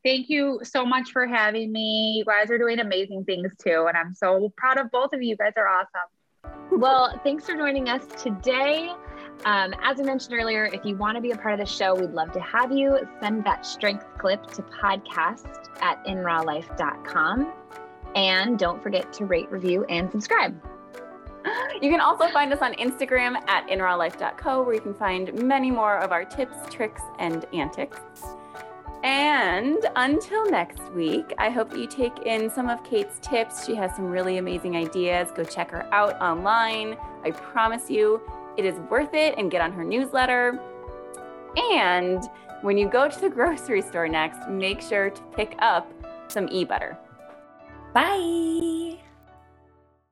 Thank 0.05 0.29
you 0.29 0.61
so 0.63 0.85
much 0.85 1.11
for 1.11 1.27
having 1.27 1.69
me. 1.69 2.13
You 2.15 2.23
guys 2.23 2.49
are 2.49 2.57
doing 2.57 2.79
amazing 2.79 3.25
things 3.25 3.51
too. 3.61 3.87
And 3.89 3.97
I'm 3.97 4.13
so 4.13 4.53
proud 4.55 4.77
of 4.77 4.89
both 4.89 5.11
of 5.11 5.21
you. 5.21 5.31
You 5.31 5.35
guys 5.35 5.51
are 5.57 5.67
awesome. 5.67 6.79
well, 6.79 7.19
thanks 7.25 7.45
for 7.45 7.55
joining 7.55 7.89
us 7.89 8.05
today. 8.23 8.89
Um, 9.45 9.73
as 9.83 9.99
I 9.99 10.03
mentioned 10.03 10.33
earlier, 10.39 10.69
if 10.71 10.85
you 10.85 10.95
want 10.95 11.17
to 11.17 11.21
be 11.21 11.31
a 11.31 11.37
part 11.37 11.53
of 11.53 11.59
the 11.59 11.65
show, 11.65 11.93
we'd 11.93 12.11
love 12.11 12.31
to 12.31 12.39
have 12.39 12.71
you. 12.71 12.97
Send 13.21 13.43
that 13.43 13.65
strength 13.65 14.05
clip 14.17 14.45
to 14.51 14.61
podcast 14.63 15.67
at 15.81 16.03
inrawlife.com. 16.05 17.51
And 18.15 18.57
don't 18.57 18.81
forget 18.81 19.11
to 19.13 19.25
rate, 19.25 19.51
review, 19.51 19.85
and 19.85 20.11
subscribe. 20.11 20.59
You 21.81 21.89
can 21.89 21.99
also 21.99 22.29
find 22.29 22.53
us 22.53 22.61
on 22.61 22.73
Instagram 22.75 23.35
at 23.49 23.67
inrawlife.co, 23.67 24.63
where 24.63 24.75
you 24.75 24.79
can 24.79 24.93
find 24.93 25.33
many 25.43 25.69
more 25.69 25.97
of 25.97 26.13
our 26.13 26.23
tips, 26.23 26.55
tricks, 26.73 27.01
and 27.19 27.45
antics. 27.51 27.99
And 29.03 29.85
until 29.97 30.49
next 30.49 30.81
week, 30.93 31.33
I 31.37 31.49
hope 31.49 31.75
you 31.75 31.85
take 31.87 32.19
in 32.19 32.49
some 32.49 32.69
of 32.69 32.81
Kate's 32.85 33.19
tips. 33.19 33.65
She 33.65 33.75
has 33.75 33.93
some 33.97 34.05
really 34.05 34.37
amazing 34.37 34.77
ideas. 34.77 35.29
Go 35.35 35.43
check 35.43 35.71
her 35.71 35.85
out 35.93 36.21
online. 36.21 36.95
I 37.25 37.31
promise 37.31 37.89
you, 37.89 38.21
it 38.57 38.65
is 38.65 38.79
worth 38.89 39.13
it 39.13 39.35
and 39.37 39.51
get 39.51 39.61
on 39.61 39.71
her 39.71 39.83
newsletter. 39.83 40.59
And 41.71 42.23
when 42.61 42.77
you 42.77 42.87
go 42.87 43.09
to 43.09 43.19
the 43.19 43.29
grocery 43.37 43.81
store 43.81 44.07
next, 44.07 44.47
make 44.49 44.81
sure 44.81 45.09
to 45.09 45.21
pick 45.35 45.55
up 45.59 45.91
some 46.27 46.47
e 46.51 46.63
butter. 46.63 46.97
Bye. 47.93 49.02